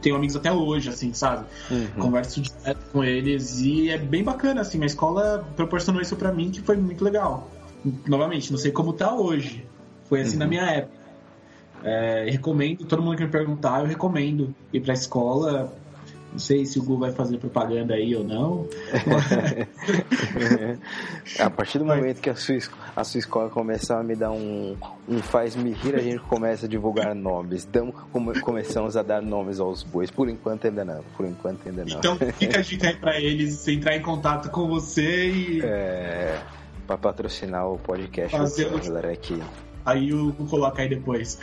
tenho 0.02 0.16
amigos 0.16 0.36
até 0.36 0.52
hoje, 0.52 0.88
assim, 0.88 1.14
sabe? 1.14 1.46
Uhum. 1.70 1.86
Converso 1.98 2.40
direto 2.40 2.80
com 2.92 3.02
eles 3.02 3.60
e 3.60 3.88
é 3.90 3.98
bem 3.98 4.22
bacana, 4.22 4.60
assim. 4.60 4.82
A 4.82 4.86
escola 4.86 5.46
proporcionou 5.56 6.02
isso 6.02 6.16
para 6.16 6.32
mim, 6.32 6.50
que 6.50 6.60
foi 6.60 6.76
muito 6.76 7.02
legal. 7.04 7.50
Novamente, 8.06 8.50
não 8.50 8.58
sei 8.58 8.72
como 8.72 8.92
tá 8.92 9.14
hoje. 9.14 9.66
Foi 10.04 10.20
assim 10.20 10.34
uhum. 10.34 10.38
na 10.40 10.46
minha 10.46 10.64
época. 10.64 11.02
É, 11.84 12.28
recomendo, 12.30 12.84
todo 12.84 13.02
mundo 13.02 13.16
que 13.16 13.24
me 13.24 13.30
perguntar, 13.30 13.80
eu 13.80 13.86
recomendo 13.86 14.54
ir 14.72 14.80
pra 14.80 14.94
escola 14.94 15.72
não 16.32 16.38
sei 16.38 16.64
se 16.64 16.78
o 16.78 16.82
Google 16.82 17.00
vai 17.00 17.12
fazer 17.12 17.36
propaganda 17.36 17.92
aí 17.92 18.16
ou 18.16 18.24
não. 18.24 18.66
a 21.38 21.50
partir 21.50 21.78
do 21.78 21.84
momento 21.84 22.22
que 22.22 22.30
a 22.30 22.34
sua, 22.34 22.56
a 22.96 23.04
sua 23.04 23.18
escola 23.18 23.50
começar 23.50 24.00
a 24.00 24.02
me 24.02 24.16
dar 24.16 24.32
um, 24.32 24.74
um 25.06 25.18
faz-me 25.18 25.72
rir, 25.72 25.94
a 25.94 25.98
gente 25.98 26.20
começa 26.20 26.64
a 26.64 26.68
divulgar 26.68 27.14
nomes. 27.14 27.66
Damos, 27.66 27.94
come, 28.10 28.40
começamos 28.40 28.96
a 28.96 29.02
dar 29.02 29.20
nomes 29.20 29.60
aos 29.60 29.82
bois. 29.82 30.10
Por 30.10 30.26
enquanto 30.26 30.66
ainda 30.66 30.86
não. 30.86 31.04
Por 31.16 31.26
enquanto 31.26 31.68
ainda 31.68 31.84
não. 31.84 31.98
Então 31.98 32.16
fica 32.16 32.60
a 32.60 32.62
dica 32.62 32.88
aí 32.88 32.96
pra 32.96 33.20
eles 33.20 33.68
entrar 33.68 33.94
em 33.94 34.02
contato 34.02 34.50
com 34.50 34.66
você 34.66 35.30
e. 35.30 35.60
É. 35.62 36.40
Pra 36.86 36.96
patrocinar 36.96 37.68
o 37.68 37.78
podcast 37.78 38.36
Fazer 38.36 38.74
o 38.74 38.78
galera 38.78 39.12
aqui. 39.12 39.38
Aí 39.84 40.14
o 40.14 40.32
Google 40.32 40.46
coloca 40.46 40.80
aí 40.80 40.88
depois. 40.88 41.38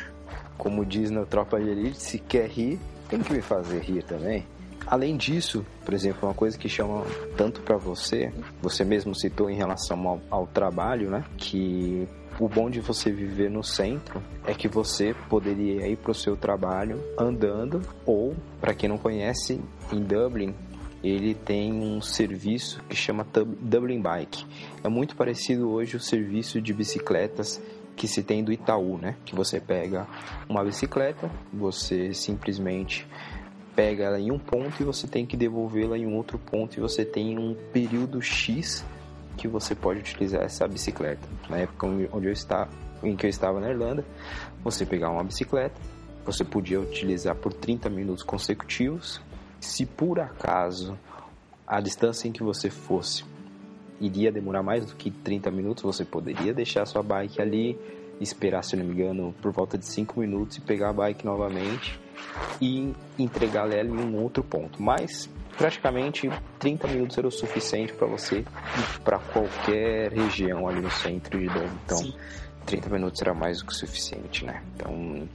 Como 0.58 0.84
diz 0.84 1.12
no 1.12 1.28
Tropa 1.28 1.60
de 1.60 1.70
Elite, 1.70 2.02
se 2.02 2.18
quer 2.18 2.50
rir, 2.50 2.80
tem 3.08 3.20
que 3.20 3.32
me 3.32 3.42
fazer 3.42 3.82
rir 3.82 4.04
também. 4.04 4.46
Além 4.90 5.16
disso, 5.16 5.64
por 5.86 5.94
exemplo, 5.94 6.28
uma 6.28 6.34
coisa 6.34 6.58
que 6.58 6.68
chama 6.68 7.06
tanto 7.38 7.62
para 7.62 7.78
você, 7.78 8.34
você 8.60 8.84
mesmo 8.84 9.14
citou 9.14 9.48
em 9.48 9.56
relação 9.56 10.08
ao, 10.08 10.22
ao 10.32 10.48
trabalho, 10.48 11.12
né? 11.12 11.24
Que 11.38 12.08
o 12.40 12.50
bom 12.50 12.72
de 12.72 12.80
você 12.80 13.12
viver 13.12 13.52
no 13.52 13.64
centro 13.64 14.24
é 14.48 14.54
que 14.54 14.68
você 14.68 15.14
poderia 15.30 15.88
ir 15.88 15.98
para 15.98 16.12
o 16.12 16.16
seu 16.16 16.36
trabalho 16.36 17.04
andando 17.20 17.82
ou, 18.04 18.36
para 18.60 18.74
quem 18.74 18.90
não 18.90 18.98
conhece, 18.98 19.62
em 19.94 20.02
Dublin 20.02 20.56
ele 21.04 21.34
tem 21.34 21.72
um 21.72 22.02
serviço 22.02 22.82
que 22.90 22.96
chama 22.96 23.26
Dublin 23.62 24.02
Bike. 24.02 24.46
É 24.84 24.90
muito 24.90 25.16
parecido 25.16 25.70
hoje 25.70 25.96
o 25.96 26.00
serviço 26.00 26.62
de 26.62 26.74
bicicletas 26.74 27.62
que 27.96 28.08
se 28.08 28.24
tem 28.24 28.44
do 28.44 28.52
Itaú, 28.52 28.98
né? 28.98 29.16
Que 29.26 29.36
você 29.36 29.60
pega 29.60 30.08
uma 30.48 30.64
bicicleta, 30.64 31.30
você 31.54 32.14
simplesmente 32.14 33.08
pega 33.76 34.06
ela 34.06 34.20
em 34.20 34.32
um 34.32 34.40
ponto 34.40 34.82
e 34.82 34.84
você 34.84 35.08
tem 35.08 35.26
que 35.26 35.38
devolvê-la 35.38 35.98
em 35.98 36.06
um 36.06 36.16
outro 36.16 36.38
ponto 36.38 36.78
e 36.78 36.82
você 36.82 37.06
tem 37.06 37.38
um 37.38 37.56
período 37.72 38.22
X 38.22 38.86
que 39.38 39.48
você 39.48 39.74
pode 39.74 40.00
utilizar 40.00 40.44
essa 40.44 40.68
bicicleta. 40.68 41.28
Na 41.50 41.58
época 41.58 41.88
onde 41.88 42.28
eu 42.28 42.34
estava, 42.34 42.70
em 43.02 43.16
que 43.16 43.26
eu 43.26 43.30
estava 43.30 43.60
na 43.60 43.70
Irlanda, 43.70 44.04
você 44.64 44.86
pegava 44.86 45.14
uma 45.14 45.24
bicicleta, 45.24 45.80
você 46.26 46.44
podia 46.44 46.80
utilizar 46.80 47.36
por 47.36 47.54
30 47.54 47.90
minutos 47.90 48.24
consecutivos. 48.24 49.22
Se 49.62 49.86
por 49.86 50.20
acaso 50.20 50.98
a 51.66 51.80
distância 51.80 52.28
em 52.28 52.32
que 52.32 52.44
você 52.44 52.70
fosse 52.70 53.24
iria 54.02 54.32
demorar 54.32 54.64
mais 54.64 54.86
do 54.86 54.96
que 54.96 55.12
30 55.12 55.52
minutos, 55.52 55.84
você 55.84 56.04
poderia 56.04 56.54
deixar 56.54 56.86
sua 56.86 57.04
bike 57.04 57.42
ali, 57.42 57.78
esperar, 58.20 58.64
se 58.64 58.76
não 58.76 58.86
me 58.86 58.94
engano, 58.94 59.34
por 59.42 59.52
volta 59.52 59.78
de 59.78 59.86
5 59.86 60.20
minutos 60.20 60.58
e 60.58 60.62
pegar 60.62 60.90
a 60.90 60.94
bike 60.94 61.26
novamente 61.26 62.00
e 62.62 62.94
entregar 63.18 63.72
ela 63.72 63.90
em 63.90 64.00
um 64.00 64.22
outro 64.22 64.44
ponto. 64.44 64.82
Mas 64.82 65.30
praticamente 65.58 66.30
30 66.58 66.88
minutos 66.88 67.18
era 67.18 67.28
o 67.28 67.32
suficiente 67.32 67.94
para 67.94 68.08
você 68.08 68.40
ir 68.40 68.46
para 69.04 69.20
qualquer 69.20 70.12
região 70.12 70.68
ali 70.68 70.82
no 70.82 70.92
centro 70.92 71.38
de 71.38 71.48
Dublin. 71.48 71.70
Então, 71.86 71.98
Sim. 71.98 72.14
30 72.66 72.90
minutos 72.90 73.22
era 73.22 73.34
mais 73.34 73.60
do 73.60 73.66
que 73.66 73.74
o 73.74 73.76
suficiente, 73.76 74.46
né? 74.46 74.64
Então, 74.76 75.28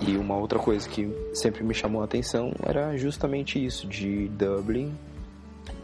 e 0.00 0.16
uma 0.16 0.36
outra 0.36 0.58
coisa 0.58 0.88
que 0.88 1.10
sempre 1.34 1.62
me 1.62 1.74
chamou 1.74 2.02
a 2.02 2.04
atenção 2.04 2.52
era 2.62 2.96
justamente 2.96 3.62
isso 3.64 3.86
de 3.86 4.28
Dublin. 4.28 4.92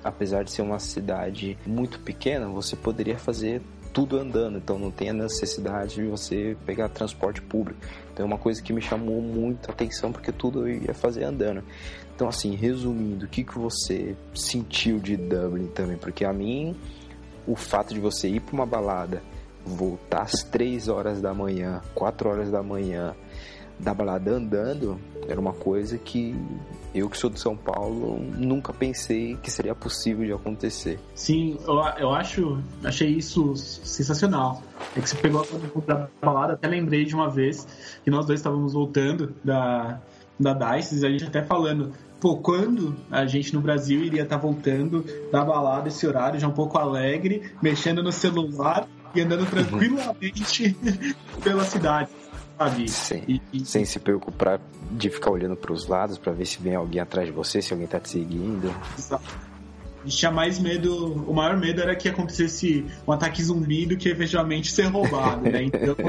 Apesar 0.02 0.42
de 0.42 0.52
ser 0.52 0.62
uma 0.62 0.78
cidade 0.78 1.58
muito 1.66 1.98
pequena, 2.00 2.48
você 2.48 2.76
poderia 2.76 3.18
fazer 3.18 3.60
tudo 3.92 4.18
andando, 4.18 4.58
então 4.58 4.78
não 4.78 4.90
tem 4.90 5.10
a 5.10 5.12
necessidade 5.12 5.94
de 5.96 6.04
você 6.04 6.56
pegar 6.66 6.88
transporte 6.88 7.40
público. 7.40 7.80
Então 8.16 8.24
é 8.24 8.26
uma 8.26 8.38
coisa 8.38 8.62
que 8.62 8.72
me 8.72 8.80
chamou 8.80 9.20
muito 9.20 9.68
a 9.68 9.72
atenção 9.74 10.10
porque 10.10 10.32
tudo 10.32 10.66
eu 10.66 10.84
ia 10.84 10.94
fazer 10.94 11.24
andando. 11.24 11.62
Então 12.14 12.26
assim, 12.26 12.54
resumindo, 12.54 13.26
o 13.26 13.28
que, 13.28 13.44
que 13.44 13.58
você 13.58 14.16
sentiu 14.34 14.98
de 14.98 15.18
Dublin 15.18 15.66
também? 15.66 15.98
Porque 15.98 16.24
a 16.24 16.32
mim, 16.32 16.74
o 17.46 17.54
fato 17.54 17.92
de 17.92 18.00
você 18.00 18.26
ir 18.26 18.40
para 18.40 18.54
uma 18.54 18.64
balada, 18.64 19.22
voltar 19.66 20.22
às 20.22 20.32
3 20.44 20.88
horas 20.88 21.20
da 21.20 21.34
manhã, 21.34 21.82
4 21.94 22.30
horas 22.30 22.50
da 22.50 22.62
manhã, 22.62 23.14
da 23.78 23.92
balada 23.92 24.32
andando, 24.32 24.98
era 25.28 25.40
uma 25.40 25.52
coisa 25.52 25.98
que 25.98 26.34
eu 26.94 27.10
que 27.10 27.18
sou 27.18 27.28
de 27.28 27.38
São 27.38 27.56
Paulo 27.56 28.18
nunca 28.36 28.72
pensei 28.72 29.36
que 29.42 29.50
seria 29.50 29.74
possível 29.74 30.24
de 30.24 30.32
acontecer. 30.32 30.98
Sim, 31.14 31.58
eu, 31.66 31.74
eu 31.98 32.10
acho, 32.14 32.58
achei 32.82 33.10
isso 33.10 33.54
sensacional. 33.54 34.62
É 34.96 35.00
que 35.00 35.08
você 35.08 35.16
pegou 35.16 35.42
a 35.42 35.80
da 35.80 36.08
balada, 36.22 36.54
até 36.54 36.66
lembrei 36.68 37.04
de 37.04 37.14
uma 37.14 37.28
vez 37.28 37.66
que 38.02 38.10
nós 38.10 38.24
dois 38.24 38.40
estávamos 38.40 38.72
voltando 38.72 39.34
da, 39.44 40.00
da 40.40 40.54
DICE, 40.54 41.00
e 41.00 41.06
a 41.06 41.10
gente 41.10 41.24
até 41.24 41.42
falando, 41.42 41.92
pô, 42.18 42.38
quando 42.38 42.96
a 43.10 43.26
gente 43.26 43.54
no 43.54 43.60
Brasil 43.60 44.02
iria 44.02 44.22
estar 44.22 44.36
tá 44.36 44.42
voltando 44.42 45.04
da 45.30 45.44
balada 45.44 45.88
esse 45.88 46.06
horário, 46.06 46.40
já 46.40 46.48
um 46.48 46.52
pouco 46.52 46.78
alegre, 46.78 47.52
mexendo 47.60 48.02
no 48.02 48.12
celular 48.12 48.88
e 49.14 49.20
andando 49.20 49.40
uhum. 49.40 49.46
tranquilamente 49.46 50.76
pela 51.44 51.64
cidade 51.64 52.10
sabe? 52.58 52.88
Sem, 52.90 53.24
e, 53.26 53.42
e... 53.52 53.64
sem 53.64 53.84
se 53.84 53.98
preocupar 53.98 54.60
de 54.90 55.10
ficar 55.10 55.30
olhando 55.30 55.56
para 55.56 55.72
os 55.72 55.86
lados 55.86 56.18
para 56.18 56.32
ver 56.32 56.46
se 56.46 56.60
vem 56.60 56.74
alguém 56.74 57.00
atrás 57.00 57.26
de 57.26 57.32
você, 57.32 57.60
se 57.60 57.72
alguém 57.72 57.86
tá 57.86 58.00
te 58.00 58.10
seguindo. 58.10 58.74
Exato. 58.98 59.56
Gente 60.04 60.18
tinha 60.18 60.30
mais 60.30 60.60
medo, 60.60 61.14
o 61.28 61.34
maior 61.34 61.56
medo 61.56 61.80
era 61.82 61.96
que 61.96 62.08
acontecesse 62.08 62.86
um 63.04 63.10
ataque 63.10 63.42
zumbi 63.42 63.86
do 63.86 63.96
que 63.96 64.08
efetivamente 64.08 64.70
ser 64.70 64.84
roubado, 64.84 65.50
né? 65.50 65.64
Então, 65.64 65.96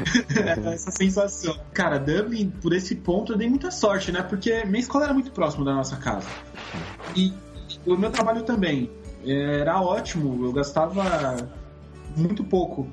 era 0.34 0.72
essa 0.72 0.90
sensação. 0.90 1.54
Cara, 1.74 1.98
Dublin, 1.98 2.48
por 2.48 2.72
esse 2.72 2.94
ponto, 2.94 3.34
eu 3.34 3.36
dei 3.36 3.46
muita 3.46 3.70
sorte, 3.70 4.10
né? 4.10 4.22
Porque 4.22 4.64
minha 4.64 4.80
escola 4.80 5.04
era 5.04 5.12
muito 5.12 5.30
próxima 5.30 5.62
da 5.62 5.74
nossa 5.74 5.96
casa. 5.96 6.26
E 7.14 7.34
o 7.86 7.98
meu 7.98 8.10
trabalho 8.10 8.42
também. 8.44 8.90
Era 9.26 9.78
ótimo, 9.82 10.46
eu 10.46 10.52
gastava 10.52 11.36
muito 12.16 12.42
pouco. 12.42 12.88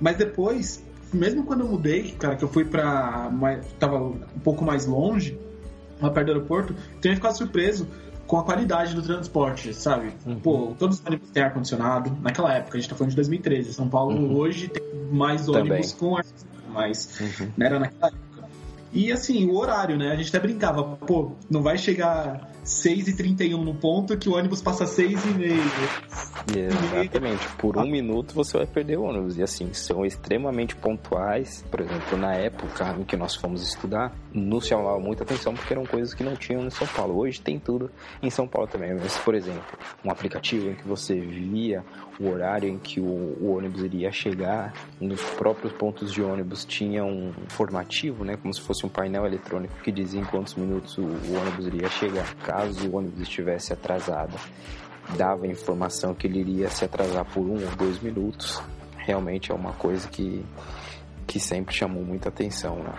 Mas 0.00 0.16
depois, 0.16 0.82
mesmo 1.12 1.44
quando 1.44 1.60
eu 1.60 1.68
mudei, 1.68 2.12
cara, 2.12 2.36
que 2.36 2.44
eu 2.44 2.48
fui 2.48 2.64
pra. 2.64 3.30
Mais, 3.30 3.64
tava 3.78 3.98
um 3.98 4.40
pouco 4.42 4.64
mais 4.64 4.86
longe, 4.86 5.38
lá 6.00 6.10
perto 6.10 6.26
do 6.26 6.32
aeroporto, 6.32 6.74
tenho 7.00 7.14
ficado 7.14 7.36
surpreso 7.36 7.86
com 8.26 8.38
a 8.38 8.42
qualidade 8.42 8.94
do 8.94 9.02
transporte, 9.02 9.72
sabe? 9.72 10.12
Uhum. 10.26 10.40
Pô, 10.40 10.74
todos 10.78 10.98
os 10.98 11.06
ônibus 11.06 11.30
têm 11.30 11.42
ar-condicionado. 11.42 12.16
Naquela 12.20 12.52
época, 12.52 12.76
a 12.76 12.80
gente 12.80 12.90
tá 12.90 12.96
falando 12.96 13.10
de 13.10 13.16
2013. 13.16 13.72
São 13.72 13.88
Paulo 13.88 14.16
uhum. 14.16 14.36
hoje 14.36 14.68
tem 14.68 14.82
mais 15.10 15.48
ônibus 15.48 15.92
Também. 15.92 16.10
com 16.10 16.16
ar-condicionado, 16.16 16.72
mas 16.72 17.20
uhum. 17.20 17.52
não 17.56 17.66
era 17.66 17.78
naquela 17.78 18.08
época. 18.08 18.48
E 18.92 19.12
assim, 19.12 19.46
o 19.46 19.56
horário, 19.56 19.96
né? 19.96 20.10
A 20.10 20.16
gente 20.16 20.28
até 20.28 20.40
brincava, 20.40 20.82
pô, 20.82 21.32
não 21.50 21.62
vai 21.62 21.78
chegar 21.78 22.50
6h31 22.66 23.62
no 23.62 23.74
ponto 23.74 24.18
que 24.18 24.28
o 24.28 24.34
ônibus 24.34 24.60
passa 24.60 24.86
6 24.86 25.24
e 25.24 25.28
meio. 25.28 25.62
Exatamente. 26.54 27.48
Por 27.58 27.76
um 27.76 27.82
ah. 27.82 27.86
minuto 27.86 28.34
você 28.34 28.58
vai 28.58 28.66
perder 28.66 28.98
o 28.98 29.04
ônibus. 29.04 29.38
E 29.38 29.42
assim, 29.42 29.72
são 29.72 30.04
extremamente 30.04 30.74
pontuais. 30.74 31.64
Por 31.70 31.80
exemplo, 31.80 32.18
na 32.18 32.34
época 32.34 32.96
em 32.98 33.04
que 33.04 33.16
nós 33.16 33.36
fomos 33.36 33.62
estudar, 33.62 34.12
nos 34.32 34.66
chamava 34.66 34.98
muita 34.98 35.22
atenção 35.22 35.54
porque 35.54 35.72
eram 35.72 35.86
coisas 35.86 36.12
que 36.12 36.24
não 36.24 36.34
tinham 36.34 36.66
em 36.66 36.70
São 36.70 36.86
Paulo. 36.88 37.16
Hoje 37.16 37.40
tem 37.40 37.58
tudo 37.58 37.88
em 38.20 38.30
São 38.30 38.48
Paulo 38.48 38.66
também. 38.66 38.92
Mas, 38.94 39.16
por 39.18 39.36
exemplo, 39.36 39.78
um 40.04 40.10
aplicativo 40.10 40.70
em 40.70 40.74
que 40.74 40.86
você 40.86 41.20
via 41.20 41.84
o 42.18 42.28
horário 42.28 42.68
em 42.68 42.78
que 42.78 43.00
o, 43.00 43.04
o 43.04 43.56
ônibus 43.56 43.82
iria 43.82 44.10
chegar, 44.10 44.72
nos 45.00 45.22
próprios 45.22 45.72
pontos 45.72 46.12
de 46.12 46.22
ônibus 46.22 46.64
tinha 46.64 47.04
um 47.04 47.32
formativo, 47.48 48.24
né? 48.24 48.36
Como 48.36 48.52
se 48.52 48.60
fosse 48.60 48.84
um 48.86 48.88
painel 48.88 49.26
eletrônico 49.26 49.74
que 49.82 49.92
dizia 49.92 50.20
em 50.20 50.24
quantos 50.24 50.54
minutos 50.54 50.96
o, 50.98 51.02
o 51.02 51.40
ônibus 51.40 51.66
iria 51.66 51.88
chegar 51.88 52.26
caso 52.56 52.88
o 52.88 52.96
ônibus 52.96 53.20
estivesse 53.20 53.72
atrasado, 53.72 54.34
dava 55.16 55.46
informação 55.46 56.14
que 56.14 56.26
ele 56.26 56.40
iria 56.40 56.70
se 56.70 56.84
atrasar 56.84 57.24
por 57.24 57.42
um 57.42 57.62
ou 57.62 57.76
dois 57.76 58.00
minutos. 58.00 58.60
Realmente 58.96 59.52
é 59.52 59.54
uma 59.54 59.72
coisa 59.72 60.08
que, 60.08 60.44
que 61.26 61.38
sempre 61.38 61.74
chamou 61.74 62.04
muita 62.04 62.28
atenção, 62.28 62.76
né? 62.76 62.92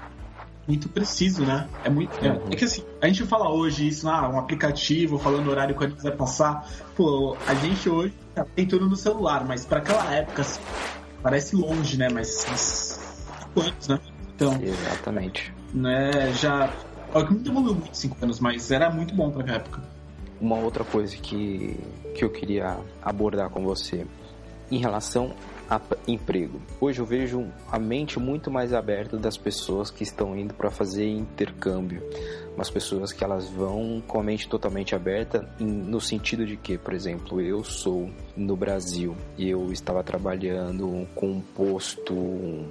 Muito 0.68 0.90
preciso, 0.90 1.46
né? 1.46 1.68
É 1.84 1.90
muito. 1.90 2.14
É, 2.24 2.30
uhum. 2.30 2.48
é 2.52 2.56
que 2.56 2.66
assim, 2.66 2.84
a 3.02 3.08
gente 3.08 3.26
fala 3.26 3.50
hoje 3.50 3.88
isso, 3.88 4.08
ah, 4.10 4.30
um 4.30 4.38
aplicativo 4.38 5.18
falando 5.18 5.48
o 5.48 5.52
horário 5.52 5.74
quando 5.74 5.96
vai 6.02 6.12
passar. 6.12 6.68
Pô, 6.96 7.38
a 7.48 7.54
gente 7.56 7.90
hoje 7.90 8.14
tem 8.54 8.68
tudo 8.68 8.88
no 8.88 8.96
celular, 8.96 9.46
mas 9.46 9.66
para 9.66 9.80
aquela 9.80 10.14
época 10.14 10.42
assim, 10.42 10.62
parece 11.24 11.56
longe, 11.56 11.98
né? 11.98 12.10
Mas, 12.10 12.46
mas 12.50 13.28
quantos, 13.54 13.88
né? 13.88 14.00
Então. 14.36 14.60
Exatamente. 14.62 15.54
Né, 15.74 16.32
já 16.34 16.72
Que 17.26 17.34
não 17.34 17.42
evoluiu 17.42 17.76
muito 17.76 17.96
cinco 17.96 18.18
anos, 18.22 18.40
mas 18.40 18.72
era 18.72 18.90
muito 18.90 19.14
bom 19.16 19.32
pra 19.32 19.56
época. 19.56 19.82
Uma 20.40 20.58
outra 20.58 20.84
coisa 20.84 21.16
que, 21.18 21.80
que 22.14 22.24
eu 22.24 22.30
queria 22.30 22.78
abordar 23.02 23.50
com 23.50 23.64
você 23.64 24.06
em 24.70 24.78
relação 24.78 25.34
a 25.70 25.82
emprego. 26.08 26.62
Hoje 26.80 27.00
eu 27.00 27.06
vejo 27.06 27.46
a 27.70 27.78
mente 27.78 28.20
muito 28.20 28.50
mais 28.50 28.74
aberta 28.74 29.18
das 29.18 29.38
pessoas 29.38 29.92
que 29.92 30.04
estão 30.04 30.38
indo 30.38 30.54
para 30.54 30.72
fazer 30.72 31.08
intercâmbio. 31.08 32.02
Umas 32.56 32.70
pessoas 32.70 33.12
que 33.12 33.24
elas 33.24 33.50
vão 33.50 34.02
com 34.08 34.20
a 34.20 34.24
mente 34.24 34.48
totalmente 34.48 34.96
aberta 34.96 35.48
no 35.60 36.00
sentido 36.00 36.46
de 36.46 36.56
que, 36.56 36.78
por 36.78 36.94
exemplo, 36.94 37.42
eu 37.42 37.64
sou 37.64 38.10
no 38.36 38.56
Brasil 38.56 39.16
e 39.38 39.50
eu 39.50 39.72
estava 39.72 40.04
trabalhando 40.04 41.08
com 41.14 41.32
um 41.34 41.42
posto, 41.42 42.16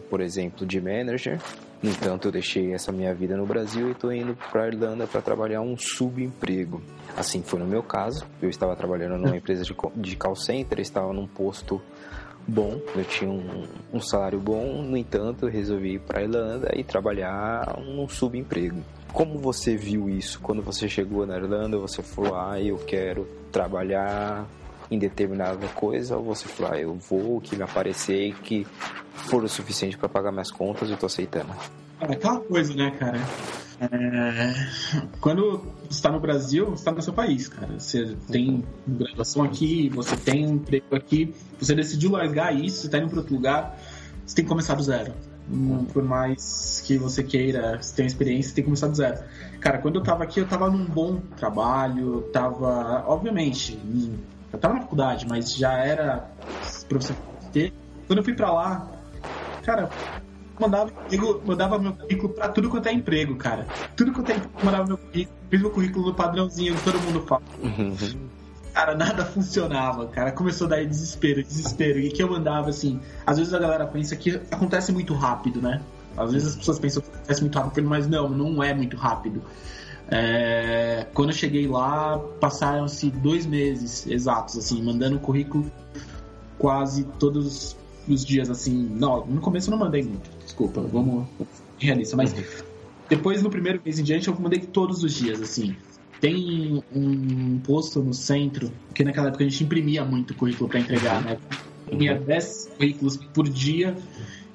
por 0.08 0.20
exemplo, 0.20 0.66
de 0.66 0.80
manager. 0.80 1.40
No 1.82 1.90
entanto, 1.90 2.28
eu 2.28 2.32
deixei 2.32 2.72
essa 2.72 2.90
minha 2.90 3.14
vida 3.14 3.36
no 3.36 3.46
Brasil 3.46 3.88
e 3.88 3.92
estou 3.92 4.12
indo 4.12 4.36
para 4.50 4.64
a 4.64 4.68
Irlanda 4.68 5.06
para 5.06 5.20
trabalhar 5.20 5.60
um 5.60 5.76
subemprego. 5.76 6.82
Assim 7.16 7.42
foi 7.42 7.60
no 7.60 7.66
meu 7.66 7.82
caso. 7.82 8.24
Eu 8.40 8.48
estava 8.48 8.74
trabalhando 8.74 9.18
numa 9.18 9.36
empresa 9.36 9.62
de, 9.62 9.74
de 9.96 10.16
call 10.16 10.34
center, 10.34 10.80
estava 10.80 11.12
num 11.12 11.26
posto 11.26 11.80
bom, 12.46 12.80
eu 12.94 13.04
tinha 13.04 13.30
um, 13.30 13.66
um 13.92 14.00
salário 14.00 14.38
bom, 14.38 14.82
no 14.82 14.96
entanto, 14.96 15.46
eu 15.46 15.50
resolvi 15.50 15.94
ir 15.94 16.00
para 16.00 16.20
a 16.20 16.22
Irlanda 16.22 16.70
e 16.76 16.84
trabalhar 16.84 17.76
num 17.80 18.08
subemprego. 18.08 18.82
Como 19.12 19.38
você 19.38 19.76
viu 19.76 20.08
isso 20.08 20.40
quando 20.40 20.62
você 20.62 20.88
chegou 20.88 21.26
na 21.26 21.36
Irlanda? 21.36 21.78
Você 21.78 22.02
falou, 22.02 22.36
ah, 22.36 22.60
eu 22.60 22.76
quero 22.78 23.26
trabalhar 23.50 24.46
em 24.90 24.98
determinada 24.98 25.66
coisa, 25.68 26.16
ou 26.16 26.24
você 26.24 26.46
falou, 26.48 26.72
ah, 26.72 26.80
eu 26.80 26.94
vou, 26.94 27.40
que 27.40 27.56
me 27.56 27.62
aparecer 27.62 28.28
e 28.28 28.32
que 28.32 28.66
for 29.12 29.42
o 29.42 29.48
suficiente 29.48 29.96
para 29.96 30.08
pagar 30.08 30.30
minhas 30.30 30.50
contas, 30.50 30.90
eu 30.90 30.96
tô 30.96 31.06
aceitando. 31.06 31.52
É 32.00 32.12
aquela 32.12 32.40
coisa, 32.40 32.74
né, 32.74 32.90
cara? 32.98 33.18
É... 33.80 34.54
Quando 35.20 35.62
você 35.82 35.90
está 35.90 36.10
no 36.10 36.20
Brasil, 36.20 36.66
você 36.66 36.74
está 36.74 36.92
no 36.92 37.02
seu 37.02 37.12
país, 37.12 37.48
cara. 37.48 37.78
Você 37.78 38.16
tem 38.30 38.64
graduação 38.86 39.42
aqui, 39.42 39.88
você 39.88 40.16
tem 40.16 40.44
emprego 40.44 40.94
aqui, 40.94 41.34
você 41.58 41.74
decidiu 41.74 42.10
largar 42.10 42.54
isso, 42.54 42.80
você 42.80 42.86
está 42.86 42.98
indo 42.98 43.08
para 43.08 43.18
outro 43.18 43.34
lugar, 43.34 43.78
você 44.24 44.36
tem 44.36 44.44
que 44.44 44.48
começar 44.48 44.74
do 44.74 44.82
zero. 44.82 45.12
Por 45.92 46.02
mais 46.02 46.82
que 46.84 46.98
você 46.98 47.22
queira, 47.22 47.80
você 47.80 47.94
tenha 47.94 48.06
experiência, 48.06 48.48
você 48.48 48.54
tem 48.56 48.64
que 48.64 48.68
começar 48.68 48.88
do 48.88 48.96
zero. 48.96 49.22
Cara, 49.60 49.78
quando 49.78 49.96
eu 49.96 50.00
estava 50.00 50.24
aqui, 50.24 50.40
eu 50.40 50.44
estava 50.44 50.68
num 50.68 50.84
bom 50.84 51.20
trabalho, 51.36 52.22
tava, 52.32 53.04
obviamente, 53.06 53.78
eu 54.52 54.56
estava 54.56 54.74
na 54.74 54.80
faculdade, 54.80 55.26
mas 55.28 55.54
já 55.54 55.72
era 55.72 56.30
professor. 56.88 57.16
Quando 58.06 58.18
eu 58.18 58.24
fui 58.24 58.34
para 58.34 58.52
lá, 58.52 58.90
cara, 59.62 59.90
mandava, 60.58 60.92
mandava 61.44 61.78
meu 61.78 61.92
currículo 61.92 62.32
pra 62.32 62.48
tudo 62.48 62.68
quanto 62.68 62.88
é 62.88 62.92
emprego, 62.92 63.36
cara. 63.36 63.66
Tudo 63.96 64.12
quanto 64.12 64.30
é 64.30 64.36
emprego, 64.36 64.54
mandava 64.62 64.86
meu 64.86 64.98
currículo, 64.98 65.36
fiz 65.50 65.60
meu 65.60 65.70
currículo 65.70 66.06
no 66.06 66.14
padrãozinho 66.14 66.76
que 66.76 66.84
todo 66.84 67.00
mundo 67.00 67.22
fala. 67.26 67.42
Uhum. 67.62 67.96
Cara, 68.72 68.94
nada 68.94 69.24
funcionava, 69.24 70.06
cara. 70.08 70.32
Começou 70.32 70.66
a 70.66 70.70
dar 70.70 70.84
desespero, 70.84 71.42
desespero. 71.42 71.98
E 71.98 72.10
que 72.10 72.22
eu 72.22 72.28
mandava, 72.28 72.68
assim, 72.68 73.00
às 73.26 73.38
vezes 73.38 73.54
a 73.54 73.58
galera 73.58 73.86
pensa 73.86 74.14
que 74.14 74.36
acontece 74.50 74.92
muito 74.92 75.14
rápido, 75.14 75.62
né? 75.62 75.80
Às 76.16 76.32
vezes 76.32 76.48
as 76.48 76.56
pessoas 76.56 76.78
pensam 76.78 77.02
que 77.02 77.08
acontece 77.08 77.40
muito 77.40 77.58
rápido, 77.58 77.88
mas 77.88 78.06
não, 78.06 78.28
não 78.28 78.62
é 78.62 78.74
muito 78.74 78.96
rápido. 78.96 79.42
É... 80.10 81.06
Quando 81.14 81.30
eu 81.30 81.34
cheguei 81.34 81.66
lá, 81.66 82.18
passaram-se 82.40 83.10
dois 83.10 83.46
meses 83.46 84.06
exatos, 84.06 84.56
assim, 84.56 84.82
mandando 84.82 85.18
currículo 85.18 85.70
quase 86.58 87.04
todos 87.18 87.76
os 88.08 88.24
dias, 88.24 88.50
assim. 88.50 88.88
Não, 88.94 89.26
no 89.26 89.40
começo 89.40 89.68
eu 89.68 89.72
não 89.72 89.78
mandei 89.78 90.02
muito 90.02 90.30
desculpa, 90.56 90.80
vamos 90.80 91.26
realista. 91.78 92.16
Mas 92.16 92.34
depois, 93.08 93.42
no 93.42 93.50
primeiro 93.50 93.80
mês 93.84 93.98
em 93.98 94.02
diante, 94.02 94.28
eu 94.28 94.38
mandei 94.38 94.60
todos 94.60 95.02
os 95.04 95.12
dias, 95.12 95.40
assim. 95.40 95.76
Tem 96.20 96.82
um 96.94 97.58
posto 97.58 98.02
no 98.02 98.14
centro, 98.14 98.72
que 98.94 99.04
naquela 99.04 99.28
época 99.28 99.44
a 99.44 99.48
gente 99.48 99.62
imprimia 99.62 100.04
muito 100.04 100.34
currículo 100.34 100.68
para 100.68 100.80
entregar, 100.80 101.22
né? 101.22 101.36
Imprimia 101.84 102.18
10 102.18 102.70
currículos 102.76 103.16
por 103.34 103.48
dia. 103.48 103.94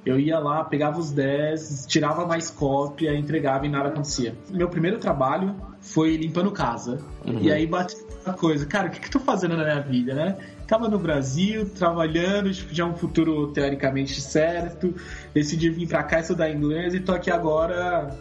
Eu 0.05 0.19
ia 0.19 0.39
lá, 0.39 0.63
pegava 0.63 0.99
os 0.99 1.11
10, 1.11 1.85
tirava 1.87 2.25
mais 2.25 2.49
cópia, 2.49 3.15
entregava 3.15 3.65
e 3.65 3.69
nada 3.69 3.89
acontecia. 3.89 4.35
Meu 4.49 4.67
primeiro 4.67 4.97
trabalho 4.97 5.55
foi 5.79 6.17
limpando 6.17 6.51
casa. 6.51 6.99
Uhum. 7.25 7.39
E 7.39 7.51
aí 7.51 7.67
bati 7.67 7.95
a 8.25 8.33
coisa, 8.33 8.65
cara, 8.65 8.87
o 8.87 8.91
que, 8.91 8.99
que 8.99 9.07
eu 9.07 9.11
tô 9.11 9.19
fazendo 9.19 9.55
na 9.55 9.63
minha 9.63 9.81
vida, 9.81 10.13
né? 10.13 10.37
Tava 10.67 10.87
no 10.87 10.97
Brasil, 10.97 11.69
trabalhando, 11.69 12.51
tipo, 12.51 12.73
já 12.73 12.85
um 12.85 12.95
futuro 12.95 13.47
teoricamente 13.51 14.19
certo. 14.21 14.93
Decidi 15.33 15.69
vir 15.69 15.87
pra 15.87 16.03
cá 16.03 16.19
estudar 16.19 16.49
inglês 16.49 16.93
e 16.95 16.99
tô 16.99 17.11
aqui 17.11 17.29
agora 17.29 18.15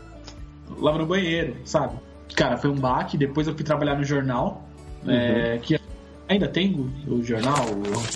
lavando 0.79 1.07
banheiro, 1.07 1.57
sabe? 1.65 1.95
Cara, 2.35 2.57
foi 2.57 2.71
um 2.71 2.77
baque. 2.77 3.17
Depois 3.17 3.47
eu 3.47 3.55
fui 3.55 3.65
trabalhar 3.65 3.97
no 3.97 4.05
jornal. 4.05 4.69
Uhum. 5.05 5.11
É, 5.11 5.59
que 5.59 5.81
ainda 6.29 6.49
tem 6.49 6.91
o, 7.07 7.23
jornal? 7.23 7.67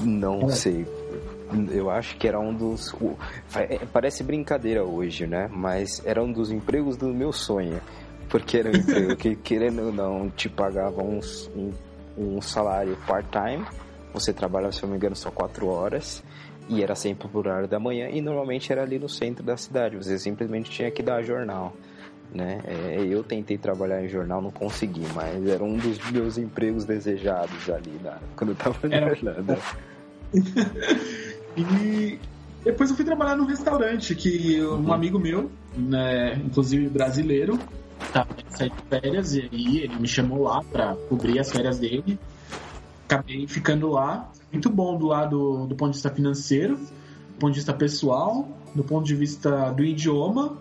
Não 0.02 0.48
é. 0.48 0.52
sei. 0.52 0.86
Eu 1.70 1.90
acho 1.90 2.16
que 2.16 2.26
era 2.26 2.38
um 2.38 2.52
dos. 2.52 2.94
É, 3.54 3.78
parece 3.92 4.22
brincadeira 4.22 4.84
hoje, 4.84 5.26
né? 5.26 5.48
Mas 5.52 6.04
era 6.04 6.22
um 6.22 6.32
dos 6.32 6.50
empregos 6.50 6.96
do 6.96 7.08
meu 7.08 7.32
sonho. 7.32 7.80
Porque 8.28 8.58
era 8.58 8.70
um 8.70 8.74
emprego 8.74 9.16
que, 9.16 9.36
querendo 9.42 9.86
ou 9.86 9.92
não, 9.92 10.30
te 10.30 10.48
pagava 10.48 11.02
uns, 11.02 11.50
um, 11.54 11.70
um 12.16 12.40
salário 12.40 12.96
part-time 13.06 13.64
você 14.14 14.32
trabalhava, 14.32 14.72
se 14.72 14.80
não 14.82 14.90
me 14.90 14.96
engano, 14.96 15.16
só 15.16 15.30
quatro 15.30 15.66
horas 15.66 16.22
e 16.68 16.82
era 16.82 16.94
sempre 16.94 17.28
por 17.28 17.46
horário 17.46 17.68
da 17.68 17.78
manhã 17.78 18.08
e 18.08 18.22
normalmente 18.22 18.72
era 18.72 18.82
ali 18.82 18.98
no 18.98 19.08
centro 19.08 19.44
da 19.44 19.56
cidade. 19.56 19.96
Você 19.96 20.18
simplesmente 20.18 20.70
tinha 20.70 20.90
que 20.90 21.02
dar 21.02 21.20
jornal. 21.22 21.74
Né? 22.32 22.60
É, 22.64 23.04
eu 23.04 23.22
tentei 23.22 23.58
trabalhar 23.58 24.02
em 24.02 24.08
jornal, 24.08 24.40
não 24.40 24.50
consegui, 24.50 25.04
mas 25.14 25.46
era 25.46 25.62
um 25.62 25.76
dos 25.76 25.98
meus 26.10 26.38
empregos 26.38 26.84
desejados 26.84 27.68
ali 27.68 28.00
na, 28.02 28.18
quando 28.36 28.50
eu 28.50 28.56
tava 28.56 28.88
na 28.88 28.96
Irlanda. 28.96 29.58
e 31.56 32.18
depois 32.64 32.90
eu 32.90 32.96
fui 32.96 33.04
trabalhar 33.04 33.36
num 33.36 33.46
restaurante 33.46 34.14
que 34.14 34.62
um 34.62 34.86
uhum. 34.86 34.92
amigo 34.92 35.18
meu, 35.18 35.50
né, 35.76 36.34
inclusive 36.36 36.88
brasileiro, 36.88 37.58
tava 38.12 38.28
saindo 38.50 38.74
de 38.74 38.82
férias 38.88 39.34
e 39.34 39.48
aí 39.52 39.78
ele 39.80 39.96
me 39.96 40.08
chamou 40.08 40.42
lá 40.42 40.62
para 40.62 40.94
cobrir 41.08 41.38
as 41.38 41.50
férias 41.50 41.78
dele 41.78 42.18
acabei 43.04 43.46
ficando 43.46 43.88
lá. 43.88 44.30
Muito 44.52 44.70
bom 44.70 44.96
do 44.96 45.06
lado 45.06 45.66
do 45.66 45.74
ponto 45.74 45.90
de 45.90 45.96
vista 45.96 46.10
financeiro, 46.10 46.76
do 46.76 47.38
ponto 47.38 47.52
de 47.52 47.58
vista 47.58 47.72
pessoal, 47.72 48.48
do 48.74 48.84
ponto 48.84 49.04
de 49.04 49.14
vista 49.14 49.70
do 49.70 49.84
idioma 49.84 50.56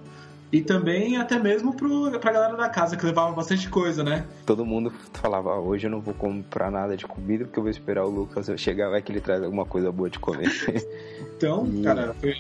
e 0.53 0.61
também 0.61 1.17
até 1.17 1.39
mesmo 1.39 1.73
pro, 1.73 2.11
pra 2.19 2.31
galera 2.31 2.55
da 2.55 2.69
casa, 2.69 2.95
que 2.95 3.03
levava 3.03 3.31
bastante 3.33 3.67
coisa, 3.67 4.03
né? 4.03 4.23
Todo 4.45 4.63
mundo 4.63 4.93
falava, 5.11 5.49
ah, 5.49 5.59
hoje 5.59 5.87
eu 5.87 5.91
não 5.91 5.99
vou 5.99 6.13
comprar 6.13 6.69
nada 6.69 6.95
de 6.95 7.07
comida 7.07 7.43
porque 7.45 7.57
eu 7.57 7.63
vou 7.63 7.71
esperar 7.71 8.05
o 8.05 8.09
Lucas 8.09 8.51
chegar, 8.61 8.91
vai 8.91 9.01
que 9.01 9.11
ele 9.11 9.19
traz 9.19 9.41
alguma 9.41 9.65
coisa 9.65 9.91
boa 9.91 10.11
de 10.11 10.19
comer. 10.19 10.51
então, 11.35 11.65
e... 11.65 11.81
cara, 11.81 12.13
foi 12.21 12.35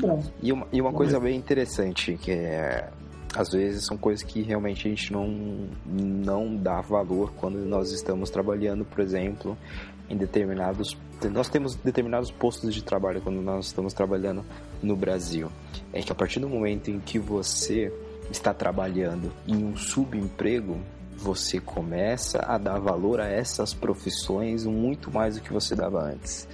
bom. 0.00 0.24
E 0.42 0.50
uma, 0.50 0.66
e 0.72 0.80
uma 0.80 0.90
coisa 0.90 1.20
bem 1.20 1.36
interessante, 1.36 2.16
que 2.16 2.32
é 2.32 2.88
às 3.36 3.50
vezes 3.50 3.84
são 3.84 3.96
coisas 3.96 4.24
que 4.24 4.40
realmente 4.40 4.88
a 4.88 4.90
gente 4.90 5.12
não, 5.12 5.68
não 5.86 6.56
dá 6.56 6.80
valor 6.80 7.32
quando 7.36 7.58
nós 7.58 7.92
estamos 7.92 8.30
trabalhando, 8.30 8.86
por 8.86 9.00
exemplo, 9.00 9.56
em 10.08 10.16
determinados. 10.16 10.96
Nós 11.30 11.48
temos 11.50 11.76
determinados 11.76 12.30
postos 12.30 12.74
de 12.74 12.82
trabalho 12.82 13.20
quando 13.20 13.40
nós 13.42 13.66
estamos 13.66 13.92
trabalhando 13.92 14.44
no 14.82 14.96
Brasil. 14.96 15.50
É 15.92 16.00
que 16.02 16.12
a 16.12 16.14
partir 16.14 16.40
do 16.40 16.48
momento 16.48 16.90
em 16.90 17.00
que 17.00 17.18
você 17.18 17.92
está 18.30 18.54
trabalhando 18.54 19.32
em 19.46 19.64
um 19.64 19.76
subemprego, 19.76 20.78
você 21.16 21.60
começa 21.60 22.38
a 22.40 22.56
dar 22.56 22.78
valor 22.78 23.20
a 23.20 23.26
essas 23.26 23.74
profissões 23.74 24.64
muito 24.64 25.10
mais 25.10 25.36
do 25.36 25.42
que 25.42 25.52
você 25.52 25.74
dava 25.74 26.00
antes 26.02 26.48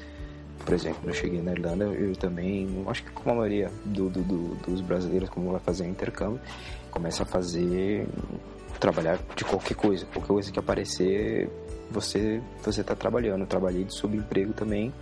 por 0.66 0.74
exemplo, 0.74 1.08
eu 1.08 1.14
cheguei 1.14 1.40
na 1.40 1.52
Irlanda, 1.52 1.84
eu 1.84 2.16
também, 2.16 2.84
acho 2.88 3.04
que 3.04 3.10
como 3.12 3.30
a 3.30 3.34
maioria 3.36 3.70
do, 3.84 4.10
do, 4.10 4.20
do, 4.24 4.54
dos 4.66 4.80
brasileiros, 4.80 5.28
como 5.28 5.52
vai 5.52 5.60
fazer 5.60 5.86
intercâmbio, 5.86 6.40
começa 6.90 7.22
a 7.22 7.26
fazer, 7.26 8.04
trabalhar 8.80 9.16
de 9.36 9.44
qualquer 9.44 9.76
coisa, 9.76 10.04
qualquer 10.06 10.26
coisa 10.26 10.50
que 10.50 10.58
aparecer, 10.58 11.48
você 11.88 12.42
você 12.64 12.80
está 12.80 12.96
trabalhando. 12.96 13.42
Eu 13.42 13.46
trabalhei 13.46 13.84
de 13.84 13.94
subemprego 13.94 14.52
também. 14.52 14.92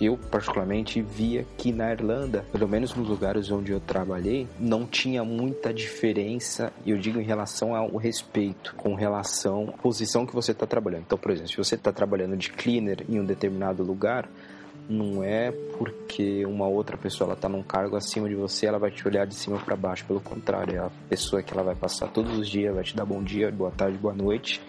Eu, 0.00 0.16
particularmente, 0.16 1.02
via 1.02 1.46
que 1.58 1.72
na 1.72 1.92
Irlanda, 1.92 2.44
pelo 2.50 2.66
menos 2.66 2.94
nos 2.94 3.08
lugares 3.08 3.50
onde 3.50 3.72
eu 3.72 3.80
trabalhei, 3.80 4.46
não 4.58 4.86
tinha 4.86 5.22
muita 5.22 5.74
diferença, 5.74 6.72
eu 6.86 6.96
digo 6.96 7.20
em 7.20 7.24
relação 7.24 7.74
ao 7.74 7.96
respeito, 7.96 8.74
com 8.76 8.94
relação 8.94 9.68
à 9.68 9.82
posição 9.82 10.24
que 10.24 10.34
você 10.34 10.52
está 10.52 10.66
trabalhando. 10.66 11.02
Então, 11.02 11.18
por 11.18 11.30
exemplo, 11.30 11.50
se 11.50 11.56
você 11.56 11.74
está 11.74 11.92
trabalhando 11.92 12.36
de 12.36 12.50
cleaner 12.50 13.04
em 13.08 13.20
um 13.20 13.24
determinado 13.24 13.82
lugar, 13.82 14.28
não 14.88 15.22
é 15.22 15.52
porque 15.78 16.44
uma 16.44 16.66
outra 16.66 16.96
pessoa 16.96 17.28
ela 17.28 17.36
tá 17.36 17.48
num 17.48 17.62
cargo 17.62 17.96
acima 17.96 18.28
de 18.28 18.34
você, 18.34 18.66
ela 18.66 18.78
vai 18.78 18.90
te 18.90 19.06
olhar 19.06 19.26
de 19.26 19.34
cima 19.34 19.58
para 19.58 19.76
baixo. 19.76 20.04
Pelo 20.04 20.20
contrário, 20.20 20.76
é 20.76 20.78
a 20.78 20.90
pessoa 21.08 21.42
que 21.42 21.52
ela 21.52 21.62
vai 21.62 21.74
passar 21.74 22.08
todos 22.08 22.38
os 22.38 22.48
dias, 22.48 22.74
vai 22.74 22.84
te 22.84 22.96
dar 22.96 23.04
bom 23.04 23.22
dia, 23.22 23.50
boa 23.50 23.70
tarde, 23.70 23.96
boa 23.98 24.14
noite. 24.14 24.60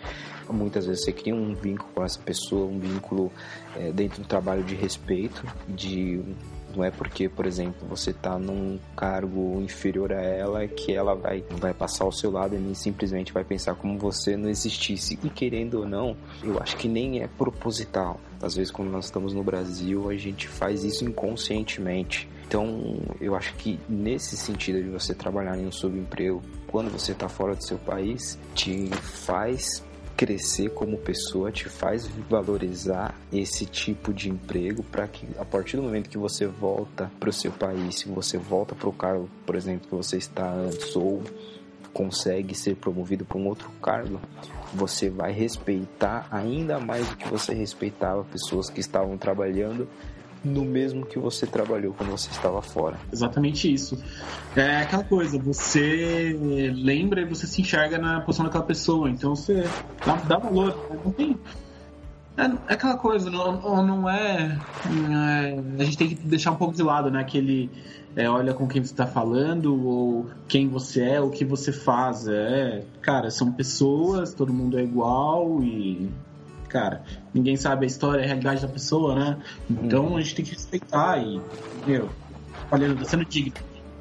Muitas 0.49 0.85
vezes 0.85 1.03
você 1.03 1.13
cria 1.13 1.33
um 1.33 1.53
vínculo 1.55 1.89
com 1.93 2.03
essa 2.03 2.19
pessoa, 2.19 2.65
um 2.65 2.79
vínculo 2.79 3.31
é, 3.75 3.91
dentro 3.91 4.21
do 4.21 4.27
trabalho 4.27 4.63
de 4.63 4.75
respeito, 4.75 5.45
de 5.67 6.21
Não 6.75 6.83
é 6.83 6.91
porque, 6.91 7.27
por 7.27 7.45
exemplo, 7.45 7.87
você 7.87 8.11
está 8.11 8.37
num 8.37 8.79
cargo 8.95 9.61
inferior 9.61 10.13
a 10.13 10.21
ela 10.21 10.67
que 10.67 10.93
ela 10.93 11.15
vai, 11.15 11.43
vai 11.51 11.73
passar 11.73 12.05
ao 12.05 12.11
seu 12.11 12.31
lado 12.31 12.55
e 12.55 12.75
simplesmente 12.75 13.33
vai 13.33 13.43
pensar 13.43 13.75
como 13.75 13.97
você 13.97 14.37
não 14.37 14.49
existisse. 14.49 15.19
E 15.23 15.29
querendo 15.29 15.79
ou 15.79 15.87
não, 15.87 16.15
eu 16.43 16.59
acho 16.59 16.77
que 16.77 16.87
nem 16.87 17.21
é 17.21 17.27
proposital. 17.27 18.19
Às 18.41 18.55
vezes, 18.55 18.71
quando 18.71 18.89
nós 18.89 19.05
estamos 19.05 19.33
no 19.33 19.43
Brasil, 19.43 20.09
a 20.09 20.15
gente 20.15 20.47
faz 20.47 20.83
isso 20.83 21.05
inconscientemente. 21.05 22.27
Então, 22.47 22.97
eu 23.21 23.35
acho 23.35 23.53
que 23.55 23.79
nesse 23.87 24.35
sentido 24.35 24.83
de 24.83 24.89
você 24.89 25.13
trabalhar 25.13 25.57
em 25.57 25.65
um 25.65 25.71
subemprego, 25.71 26.41
quando 26.67 26.91
você 26.91 27.13
está 27.13 27.29
fora 27.29 27.55
do 27.55 27.63
seu 27.63 27.77
país, 27.77 28.37
te 28.53 28.89
faz 28.89 29.83
crescer 30.15 30.69
como 30.69 30.97
pessoa, 30.97 31.51
te 31.51 31.67
faz 31.67 32.07
valorizar 32.29 33.19
esse 33.31 33.65
tipo 33.65 34.13
de 34.13 34.29
emprego 34.29 34.83
para 34.83 35.07
que 35.07 35.27
a 35.37 35.45
partir 35.45 35.77
do 35.77 35.83
momento 35.83 36.09
que 36.09 36.17
você 36.17 36.45
volta 36.45 37.11
para 37.19 37.29
o 37.29 37.33
seu 37.33 37.51
país, 37.51 37.99
se 37.99 38.09
você 38.09 38.37
volta 38.37 38.75
para 38.75 38.89
o 38.89 38.93
cargo, 38.93 39.29
por 39.45 39.55
exemplo, 39.55 39.87
que 39.87 39.95
você 39.95 40.17
está 40.17 40.51
antes 40.51 40.95
ou 40.95 41.23
consegue 41.93 42.55
ser 42.55 42.75
promovido 42.75 43.25
para 43.25 43.37
um 43.37 43.47
outro 43.47 43.69
cargo, 43.81 44.19
você 44.73 45.09
vai 45.09 45.31
respeitar 45.31 46.27
ainda 46.31 46.79
mais 46.79 47.07
do 47.07 47.17
que 47.17 47.27
você 47.27 47.53
respeitava 47.53 48.23
pessoas 48.23 48.69
que 48.69 48.79
estavam 48.79 49.17
trabalhando 49.17 49.87
no 50.43 50.65
mesmo 50.65 51.05
que 51.05 51.19
você 51.19 51.45
trabalhou 51.45 51.93
quando 51.93 52.09
você 52.09 52.29
estava 52.31 52.61
fora. 52.61 52.97
Exatamente 53.11 53.71
isso. 53.71 53.97
É 54.55 54.77
aquela 54.77 55.03
coisa, 55.03 55.37
você 55.37 56.37
lembra 56.73 57.21
e 57.21 57.25
você 57.25 57.45
se 57.47 57.61
enxerga 57.61 57.97
na 57.97 58.21
posição 58.21 58.45
daquela 58.45 58.63
pessoa, 58.63 59.09
então 59.09 59.35
você 59.35 59.63
dá, 60.05 60.15
dá 60.15 60.37
valor. 60.37 60.75
Não 61.05 61.11
tem. 61.11 61.37
É, 62.37 62.43
é 62.43 62.73
aquela 62.73 62.97
coisa, 62.97 63.29
não, 63.29 63.85
não 63.85 64.09
é, 64.09 64.57
é, 64.85 65.59
A 65.79 65.83
gente 65.83 65.97
tem 65.97 66.09
que 66.09 66.15
deixar 66.15 66.51
um 66.51 66.55
pouco 66.55 66.73
de 66.73 66.83
lado, 66.83 67.11
né? 67.11 67.19
Aquele. 67.19 67.69
É, 68.15 68.29
olha 68.29 68.53
com 68.53 68.67
quem 68.67 68.83
você 68.83 68.91
está 68.91 69.07
falando, 69.07 69.87
ou 69.87 70.29
quem 70.47 70.67
você 70.67 71.01
é, 71.01 71.21
o 71.21 71.29
que 71.29 71.45
você 71.45 71.71
faz. 71.71 72.27
É, 72.27 72.83
cara, 73.01 73.29
são 73.29 73.51
pessoas, 73.51 74.33
todo 74.33 74.51
mundo 74.51 74.77
é 74.77 74.83
igual 74.83 75.61
e 75.63 76.09
cara, 76.71 77.03
ninguém 77.33 77.57
sabe 77.57 77.85
a 77.85 77.87
história, 77.87 78.23
a 78.23 78.25
realidade 78.25 78.61
da 78.61 78.67
pessoa, 78.67 79.13
né? 79.13 79.37
Então 79.69 80.07
uhum. 80.07 80.17
a 80.17 80.21
gente 80.21 80.35
tem 80.35 80.45
que 80.45 80.51
respeitar 80.51 81.17
e, 81.17 81.41
meu, 81.85 82.09
tá 82.69 83.05
sendo 83.05 83.25
digno. 83.25 83.53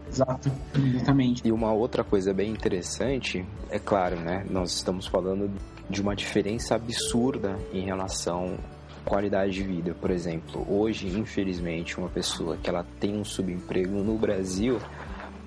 Exato, 0.08 0.50
exatamente. 0.74 1.46
E 1.46 1.52
uma 1.52 1.72
outra 1.72 2.02
coisa 2.02 2.32
bem 2.32 2.50
interessante, 2.50 3.44
é 3.70 3.78
claro, 3.78 4.16
né? 4.16 4.44
Nós 4.50 4.72
estamos 4.72 5.06
falando 5.06 5.50
de 5.88 6.00
uma 6.00 6.14
diferença 6.14 6.74
absurda 6.74 7.56
em 7.72 7.84
relação 7.84 8.58
à 9.04 9.08
qualidade 9.08 9.52
de 9.52 9.62
vida. 9.62 9.94
Por 9.94 10.10
exemplo, 10.10 10.66
hoje, 10.68 11.06
infelizmente, 11.08 11.98
uma 11.98 12.08
pessoa 12.08 12.56
que 12.56 12.68
ela 12.68 12.84
tem 12.98 13.16
um 13.16 13.24
subemprego 13.24 14.02
no 14.02 14.16
Brasil, 14.16 14.78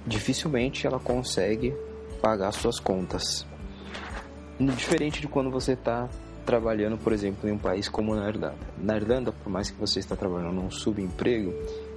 dificilmente 0.05 0.87
ela 0.87 0.99
consegue 0.99 1.73
pagar 2.21 2.51
suas 2.53 2.79
contas. 2.79 3.45
Diferente 4.59 5.19
de 5.19 5.27
quando 5.27 5.49
você 5.49 5.73
está 5.73 6.07
trabalhando, 6.45 6.97
por 6.97 7.13
exemplo, 7.13 7.49
em 7.49 7.53
um 7.53 7.57
país 7.57 7.89
como 7.89 8.15
na 8.15 8.27
Irlanda. 8.27 8.55
Na 8.77 8.95
Irlanda, 8.95 9.31
por 9.31 9.49
mais 9.49 9.69
que 9.69 9.79
você 9.79 9.99
está 9.99 10.15
trabalhando 10.15 10.53
num 10.53 10.69
subemprego, 10.69 11.53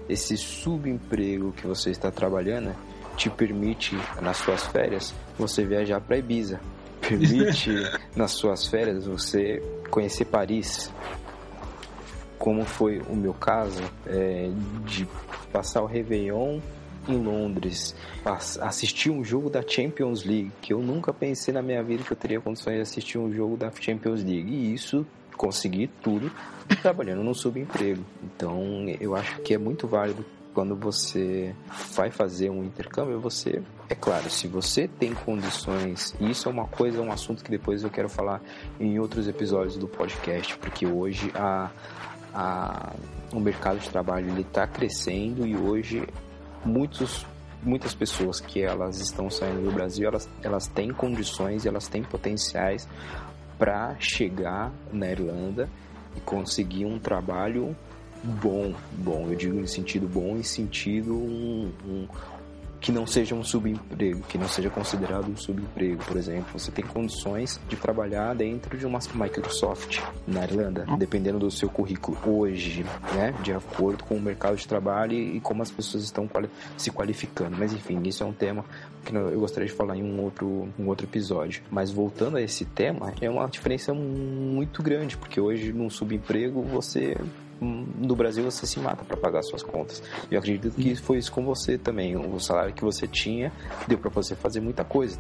esse 0.08 0.36
subemprego 0.36 1.52
que 1.52 1.66
você 1.66 1.90
está 1.90 2.10
trabalhando 2.10 2.74
te 3.16 3.30
permite, 3.30 3.96
nas 4.20 4.36
suas 4.36 4.66
férias, 4.66 5.14
você 5.38 5.64
viajar 5.64 6.00
para 6.00 6.18
Ibiza. 6.18 6.60
Permite, 7.00 7.70
nas 8.16 8.32
suas 8.32 8.66
férias, 8.66 9.06
você 9.06 9.62
conhecer 9.90 10.24
Paris. 10.24 10.90
Como 12.38 12.64
foi 12.64 13.00
o 13.08 13.14
meu 13.14 13.32
caso, 13.32 13.82
é, 14.06 14.50
de 14.84 15.06
passar 15.52 15.82
o 15.82 15.86
Réveillon 15.86 16.60
em 17.08 17.16
Londres, 17.16 17.94
assistir 18.60 19.10
um 19.10 19.24
jogo 19.24 19.48
da 19.48 19.62
Champions 19.66 20.24
League, 20.24 20.52
que 20.60 20.72
eu 20.72 20.80
nunca 20.80 21.12
pensei 21.12 21.52
na 21.52 21.62
minha 21.62 21.82
vida 21.82 22.02
que 22.02 22.12
eu 22.12 22.16
teria 22.16 22.40
condições 22.40 22.76
de 22.76 22.80
assistir 22.82 23.18
um 23.18 23.32
jogo 23.32 23.56
da 23.56 23.70
Champions 23.70 24.22
League. 24.22 24.50
E 24.50 24.74
isso 24.74 25.06
consegui 25.36 25.88
tudo 26.02 26.30
trabalhando 26.82 27.22
no 27.22 27.34
subemprego. 27.34 28.04
Então, 28.22 28.86
eu 29.00 29.14
acho 29.14 29.40
que 29.40 29.54
é 29.54 29.58
muito 29.58 29.86
válido 29.86 30.24
quando 30.56 30.74
você 30.74 31.54
vai 31.94 32.10
fazer 32.10 32.48
um 32.48 32.64
intercâmbio, 32.64 33.20
você, 33.20 33.62
é 33.90 33.94
claro, 33.94 34.30
se 34.30 34.48
você 34.48 34.88
tem 34.88 35.12
condições, 35.12 36.14
e 36.18 36.30
isso 36.30 36.48
é 36.48 36.50
uma 36.50 36.66
coisa, 36.66 37.02
um 37.02 37.12
assunto 37.12 37.44
que 37.44 37.50
depois 37.50 37.82
eu 37.82 37.90
quero 37.90 38.08
falar 38.08 38.40
em 38.80 38.98
outros 38.98 39.28
episódios 39.28 39.76
do 39.76 39.86
podcast, 39.86 40.56
porque 40.56 40.86
hoje 40.86 41.30
a, 41.34 41.70
a, 42.32 42.94
o 43.34 43.38
mercado 43.38 43.80
de 43.80 43.90
trabalho 43.90 44.40
está 44.40 44.66
crescendo 44.66 45.46
e 45.46 45.54
hoje 45.54 46.08
muitos 46.66 47.26
muitas 47.62 47.94
pessoas 47.94 48.38
que 48.38 48.62
elas 48.62 49.00
estão 49.00 49.28
saindo 49.28 49.64
do 49.64 49.72
Brasil, 49.72 50.06
elas, 50.06 50.28
elas 50.42 50.68
têm 50.68 50.92
condições, 50.92 51.66
elas 51.66 51.88
têm 51.88 52.02
potenciais 52.02 52.86
para 53.58 53.96
chegar 53.98 54.72
na 54.92 55.10
Irlanda 55.10 55.68
e 56.16 56.20
conseguir 56.20 56.84
um 56.84 56.98
trabalho 56.98 57.74
bom, 58.22 58.74
bom, 58.92 59.26
eu 59.28 59.34
digo 59.34 59.58
em 59.58 59.66
sentido 59.66 60.06
bom, 60.06 60.36
em 60.36 60.42
sentido 60.42 61.14
um, 61.14 61.72
um, 61.84 62.08
que 62.80 62.92
não 62.92 63.06
seja 63.06 63.34
um 63.34 63.42
subemprego, 63.42 64.22
que 64.28 64.38
não 64.38 64.48
seja 64.48 64.70
considerado 64.70 65.30
um 65.30 65.36
subemprego, 65.36 66.04
por 66.04 66.16
exemplo. 66.16 66.58
Você 66.58 66.70
tem 66.70 66.84
condições 66.84 67.60
de 67.68 67.76
trabalhar 67.76 68.34
dentro 68.34 68.76
de 68.76 68.86
uma 68.86 68.98
Microsoft 69.14 70.00
na 70.26 70.44
Irlanda, 70.44 70.84
hum. 70.88 70.96
dependendo 70.96 71.38
do 71.38 71.50
seu 71.50 71.68
currículo 71.68 72.18
hoje, 72.24 72.84
né? 73.14 73.34
De 73.42 73.52
acordo 73.52 74.04
com 74.04 74.16
o 74.16 74.20
mercado 74.20 74.56
de 74.56 74.66
trabalho 74.66 75.14
e 75.14 75.40
como 75.40 75.62
as 75.62 75.70
pessoas 75.70 76.04
estão 76.04 76.28
se 76.76 76.90
qualificando. 76.90 77.56
Mas 77.56 77.72
enfim, 77.72 78.00
isso 78.04 78.22
é 78.22 78.26
um 78.26 78.32
tema 78.32 78.64
que 79.04 79.14
eu 79.14 79.38
gostaria 79.38 79.68
de 79.68 79.74
falar 79.74 79.96
em 79.96 80.02
um 80.02 80.20
outro, 80.20 80.68
um 80.78 80.88
outro 80.88 81.06
episódio. 81.06 81.62
Mas 81.70 81.90
voltando 81.90 82.36
a 82.36 82.42
esse 82.42 82.64
tema, 82.64 83.12
é 83.20 83.30
uma 83.30 83.46
diferença 83.46 83.94
muito 83.94 84.82
grande, 84.82 85.16
porque 85.16 85.40
hoje 85.40 85.72
num 85.72 85.88
subemprego 85.88 86.62
você 86.62 87.16
no 87.60 88.14
Brasil 88.14 88.44
você 88.44 88.66
se 88.66 88.78
mata 88.78 89.04
para 89.04 89.16
pagar 89.16 89.42
suas 89.42 89.62
contas. 89.62 90.02
E 90.30 90.34
eu 90.34 90.38
acredito 90.38 90.74
que 90.74 90.94
foi 90.96 91.18
isso 91.18 91.32
com 91.32 91.44
você 91.44 91.78
também. 91.78 92.16
O 92.16 92.38
salário 92.38 92.74
que 92.74 92.84
você 92.84 93.06
tinha 93.06 93.52
deu 93.86 93.98
para 93.98 94.10
você 94.10 94.34
fazer 94.34 94.60
muita 94.60 94.84
coisa. 94.84 95.18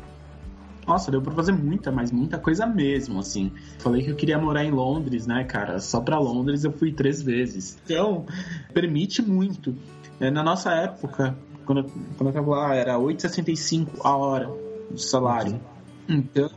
Nossa, 0.86 1.10
deu 1.10 1.20
pra 1.20 1.34
fazer 1.34 1.52
muita, 1.52 1.90
mas 1.90 2.12
muita 2.12 2.38
coisa 2.38 2.64
mesmo, 2.64 3.18
assim. 3.18 3.50
Falei 3.78 4.04
que 4.04 4.10
eu 4.10 4.14
queria 4.14 4.38
morar 4.38 4.64
em 4.64 4.70
Londres, 4.70 5.26
né, 5.26 5.42
cara? 5.42 5.80
Só 5.80 6.00
pra 6.00 6.18
Londres 6.18 6.62
eu 6.62 6.70
fui 6.70 6.92
três 6.92 7.20
vezes. 7.20 7.76
Então, 7.84 8.24
permite 8.72 9.20
muito. 9.20 9.74
É, 10.20 10.30
na 10.30 10.44
nossa 10.44 10.72
época, 10.72 11.36
quando, 11.64 11.78
eu, 11.78 11.84
quando 12.16 12.28
eu 12.28 12.32
tava 12.32 12.50
lá, 12.50 12.74
era 12.74 12.96
8,65 12.98 13.88
a 14.04 14.16
hora 14.16 14.48
de 14.90 15.02
salário. 15.02 15.60
Então, 16.08 16.48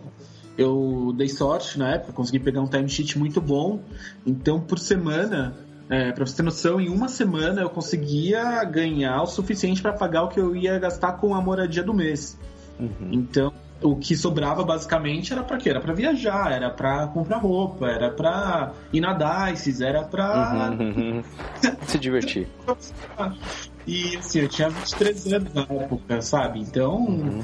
eu 0.56 1.12
dei 1.18 1.28
sorte 1.28 1.80
na 1.80 1.96
época, 1.96 2.14
consegui 2.14 2.40
pegar 2.40 2.62
um 2.62 2.68
timesheet 2.68 3.18
muito 3.18 3.42
bom. 3.42 3.82
Então, 4.24 4.62
por 4.62 4.78
semana, 4.78 5.58
é, 5.90 6.12
pra 6.12 6.26
você 6.26 6.36
ter 6.36 6.44
noção, 6.44 6.80
em 6.80 6.88
uma 6.88 7.08
semana 7.08 7.62
eu 7.62 7.70
conseguia 7.70 8.64
ganhar 8.64 9.24
o 9.24 9.26
suficiente 9.26 9.82
para 9.82 9.92
pagar 9.92 10.24
o 10.24 10.28
que 10.28 10.40
eu 10.40 10.56
ia 10.56 10.78
gastar 10.78 11.14
com 11.14 11.34
a 11.34 11.42
moradia 11.42 11.82
do 11.82 11.94
mês. 11.94 12.38
Uhum. 12.80 13.10
Então, 13.12 13.52
o 13.82 13.96
que 13.96 14.16
sobrava 14.16 14.64
basicamente 14.64 15.34
era 15.34 15.44
para 15.44 15.58
quê? 15.58 15.70
Era 15.70 15.82
para 15.82 15.94
viajar, 15.94 16.52
era 16.52 16.70
para 16.70 17.08
comprar 17.08 17.38
roupa, 17.38 17.88
era 17.88 18.12
para 18.12 18.72
ir 18.94 19.02
na 19.02 19.14
Dices, 19.14 19.82
era 19.82 20.04
para 20.04 20.78
uhum. 20.80 21.24
se 21.88 21.98
divertir. 21.98 22.48
E 23.88 24.16
assim, 24.18 24.42
eu 24.42 24.48
tinha 24.48 24.70
23 24.70 25.34
anos 25.34 25.54
na 25.54 25.62
época, 25.62 26.22
sabe? 26.22 26.60
Então, 26.60 26.98
uhum. 26.98 27.44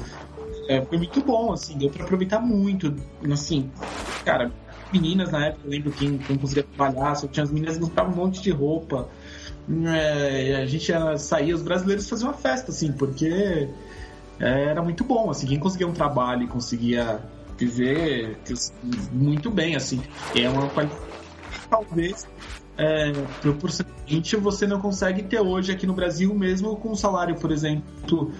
é, 0.68 0.84
foi 0.84 0.98
muito 0.98 1.20
bom, 1.20 1.52
assim, 1.52 1.76
deu 1.76 1.90
para 1.90 2.04
aproveitar 2.04 2.38
muito. 2.38 2.94
Assim, 3.32 3.70
cara, 4.24 4.52
meninas 4.92 5.30
na 5.30 5.46
época, 5.46 5.62
eu 5.66 5.70
lembro 5.70 5.92
que 5.92 6.08
não 6.08 6.38
conseguia 6.38 6.64
trabalhar, 6.64 7.14
só 7.14 7.26
tinha 7.26 7.44
as 7.44 7.50
meninas 7.50 7.78
compravam 7.78 8.12
um 8.12 8.16
monte 8.16 8.42
de 8.42 8.50
roupa. 8.50 9.08
É, 9.86 10.56
a 10.62 10.66
gente 10.66 10.92
sair, 11.18 11.52
os 11.52 11.62
brasileiros 11.62 12.08
faziam 12.08 12.30
uma 12.30 12.36
festa, 12.36 12.70
assim, 12.70 12.92
porque 12.92 13.68
era 14.38 14.82
muito 14.82 15.02
bom, 15.02 15.30
assim, 15.30 15.46
quem 15.46 15.58
conseguia 15.58 15.88
um 15.88 15.92
trabalho 15.92 16.44
e 16.44 16.46
conseguia 16.46 17.20
viver 17.58 18.38
muito 19.12 19.50
bem, 19.50 19.74
assim, 19.74 20.02
é 20.34 20.48
uma 20.48 20.68
qualidade 20.68 21.00
talvez 21.68 22.26
é, 22.78 23.10
proporcionalmente 23.40 24.36
você 24.36 24.66
não 24.66 24.80
consegue 24.80 25.22
ter 25.22 25.40
hoje 25.40 25.72
aqui 25.72 25.86
no 25.86 25.94
Brasil 25.94 26.34
mesmo 26.34 26.76
com 26.76 26.94
salário, 26.94 27.34
por 27.36 27.50
exemplo, 27.50 28.32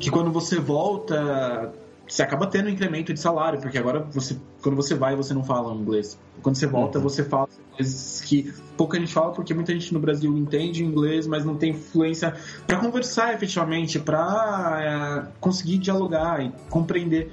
que 0.00 0.10
quando 0.10 0.32
você 0.32 0.58
volta 0.58 1.72
você 2.08 2.22
acaba 2.22 2.46
tendo 2.46 2.66
um 2.66 2.70
incremento 2.70 3.12
de 3.12 3.20
salário, 3.20 3.60
porque 3.60 3.76
agora 3.76 4.00
você, 4.12 4.36
quando 4.62 4.76
você 4.76 4.94
vai, 4.94 5.16
você 5.16 5.34
não 5.34 5.42
fala 5.42 5.74
inglês. 5.74 6.18
Quando 6.42 6.56
você 6.56 6.66
volta, 6.66 6.98
uhum. 6.98 7.04
você 7.04 7.24
fala 7.24 7.48
coisas 7.76 8.20
que 8.20 8.52
pouca 8.76 8.98
gente 8.98 9.12
fala, 9.12 9.32
porque 9.32 9.52
muita 9.52 9.72
gente 9.72 9.92
no 9.92 10.00
Brasil 10.00 10.36
entende 10.36 10.84
inglês, 10.84 11.26
mas 11.26 11.44
não 11.44 11.56
tem 11.56 11.70
influência 11.70 12.34
para 12.66 12.78
conversar 12.78 13.34
efetivamente, 13.34 13.98
para 13.98 15.26
é, 15.26 15.32
conseguir 15.40 15.78
dialogar 15.78 16.44
e 16.44 16.52
compreender 16.70 17.32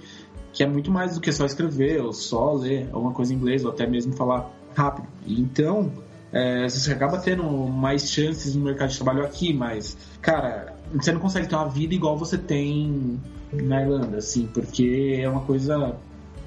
que 0.52 0.64
é 0.64 0.68
muito 0.68 0.92
mais 0.92 1.16
do 1.16 1.22
que 1.22 1.32
só 1.32 1.46
escrever 1.46 2.02
ou 2.02 2.14
só 2.14 2.54
ler 2.54 2.88
alguma 2.92 3.12
coisa 3.12 3.34
em 3.34 3.38
inglês 3.38 3.66
ou 3.66 3.72
até 3.72 3.88
mesmo 3.88 4.14
falar 4.14 4.52
rápido. 4.76 5.08
Então, 5.28 5.92
é, 6.32 6.68
você 6.68 6.92
acaba 6.92 7.18
tendo 7.18 7.44
mais 7.44 8.10
chances 8.10 8.56
no 8.56 8.64
mercado 8.64 8.90
de 8.90 8.96
trabalho 8.96 9.24
aqui, 9.24 9.54
mas, 9.54 9.98
cara, 10.22 10.76
você 10.94 11.12
não 11.12 11.20
consegue 11.20 11.48
ter 11.48 11.56
uma 11.56 11.70
vida 11.70 11.94
igual 11.94 12.18
você 12.18 12.38
tem 12.38 13.20
na 13.62 13.82
Irlanda, 13.82 14.18
assim, 14.18 14.48
porque 14.48 15.20
é 15.22 15.30
uma 15.30 15.42
coisa. 15.42 15.96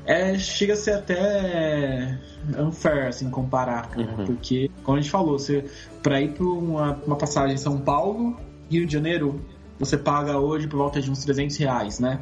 É, 0.05 0.39
chega 0.39 0.75
a 0.75 0.77
ser 0.77 0.93
até 0.93 2.19
unfair, 2.59 3.09
assim, 3.09 3.29
comparar, 3.29 3.89
cara, 3.89 4.09
uhum. 4.19 4.25
porque, 4.25 4.71
como 4.85 4.99
a 4.99 5.01
gente 5.01 5.11
falou, 5.11 5.37
você, 5.37 5.65
pra 6.03 6.21
ir 6.21 6.33
pra 6.33 6.45
uma, 6.45 6.93
uma 7.05 7.17
passagem 7.17 7.55
em 7.55 7.59
São 7.59 7.79
Paulo, 7.79 8.37
Rio 8.71 8.87
de 8.87 8.93
Janeiro, 8.93 9.41
você 9.79 9.99
paga 9.99 10.39
hoje 10.39 10.69
por 10.69 10.77
volta 10.77 11.01
de 11.01 11.11
uns 11.11 11.25
300 11.25 11.57
reais, 11.57 11.99
né? 11.99 12.21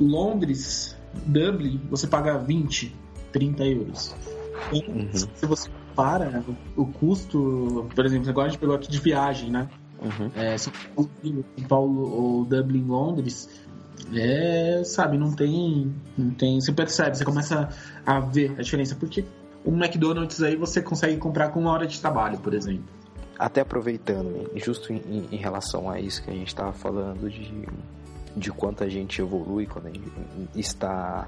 Londres, 0.00 0.96
Dublin, 1.26 1.80
você 1.90 2.06
paga 2.06 2.38
20, 2.38 2.94
30 3.32 3.64
euros. 3.64 4.14
Então, 4.72 4.94
uhum. 4.94 5.10
se 5.12 5.46
você 5.46 5.68
para 5.94 6.42
o 6.76 6.86
custo, 6.86 7.86
por 7.94 8.04
exemplo, 8.04 8.28
agora 8.28 8.48
a 8.48 8.50
gente 8.50 8.60
pegou 8.60 8.74
aqui 8.74 8.90
de 8.90 8.98
viagem, 8.98 9.50
né? 9.50 9.68
Uhum. 10.00 10.30
É, 10.34 10.58
São 10.58 10.72
Paulo 11.68 12.10
ou 12.10 12.44
Dublin, 12.44 12.84
Londres, 12.84 13.48
é, 14.14 14.82
sabe, 14.84 15.16
não 15.16 15.32
tem, 15.32 15.92
não 16.16 16.30
tem. 16.30 16.60
Você 16.60 16.72
percebe, 16.72 17.16
você 17.16 17.24
começa 17.24 17.68
a 18.04 18.20
ver 18.20 18.54
a 18.58 18.62
diferença, 18.62 18.94
porque 18.94 19.24
um 19.64 19.76
McDonald's 19.76 20.42
aí 20.42 20.56
você 20.56 20.82
consegue 20.82 21.16
comprar 21.16 21.48
com 21.50 21.60
uma 21.60 21.72
hora 21.72 21.86
de 21.86 21.98
trabalho, 22.00 22.38
por 22.38 22.54
exemplo. 22.54 22.84
Até 23.38 23.62
aproveitando, 23.62 24.50
justo 24.56 24.92
em, 24.92 25.28
em 25.32 25.36
relação 25.36 25.90
a 25.90 25.98
isso 25.98 26.22
que 26.22 26.30
a 26.30 26.34
gente 26.34 26.48
estava 26.48 26.72
falando 26.72 27.28
de, 27.28 27.66
de 28.36 28.50
quanto 28.52 28.84
a 28.84 28.88
gente 28.88 29.20
evolui 29.20 29.66
quando 29.66 29.86
a 29.86 29.90
gente 29.90 30.10
está 30.54 31.26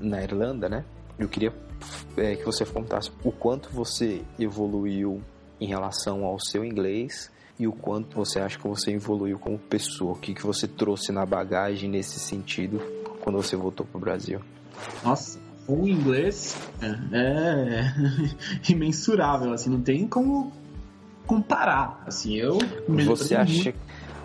na 0.00 0.22
Irlanda, 0.22 0.68
né? 0.68 0.84
Eu 1.18 1.28
queria 1.28 1.52
é, 2.16 2.36
que 2.36 2.44
você 2.44 2.64
contasse 2.64 3.10
o 3.22 3.30
quanto 3.30 3.70
você 3.70 4.22
evoluiu 4.38 5.22
em 5.60 5.66
relação 5.66 6.24
ao 6.24 6.38
seu 6.40 6.64
inglês 6.64 7.30
e 7.58 7.66
o 7.66 7.72
quanto 7.72 8.16
você 8.16 8.38
acha 8.38 8.58
que 8.58 8.66
você 8.66 8.92
evoluiu 8.92 9.38
como 9.38 9.58
pessoa. 9.58 10.12
O 10.12 10.16
que, 10.16 10.34
que 10.34 10.46
você 10.46 10.68
trouxe 10.68 11.10
na 11.10 11.26
bagagem 11.26 11.90
nesse 11.90 12.20
sentido 12.20 12.80
quando 13.20 13.36
você 13.36 13.56
voltou 13.56 13.84
para 13.84 13.98
o 13.98 14.00
Brasil? 14.00 14.40
Nossa, 15.04 15.40
o 15.66 15.88
inglês 15.88 16.56
é, 16.80 16.86
é 17.12 17.92
imensurável, 18.72 19.52
assim, 19.52 19.70
não 19.70 19.80
tem 19.80 20.06
como 20.06 20.52
comparar. 21.26 22.04
Assim, 22.06 22.36
eu 22.36 22.58
você 22.88 23.34
acha 23.34 23.74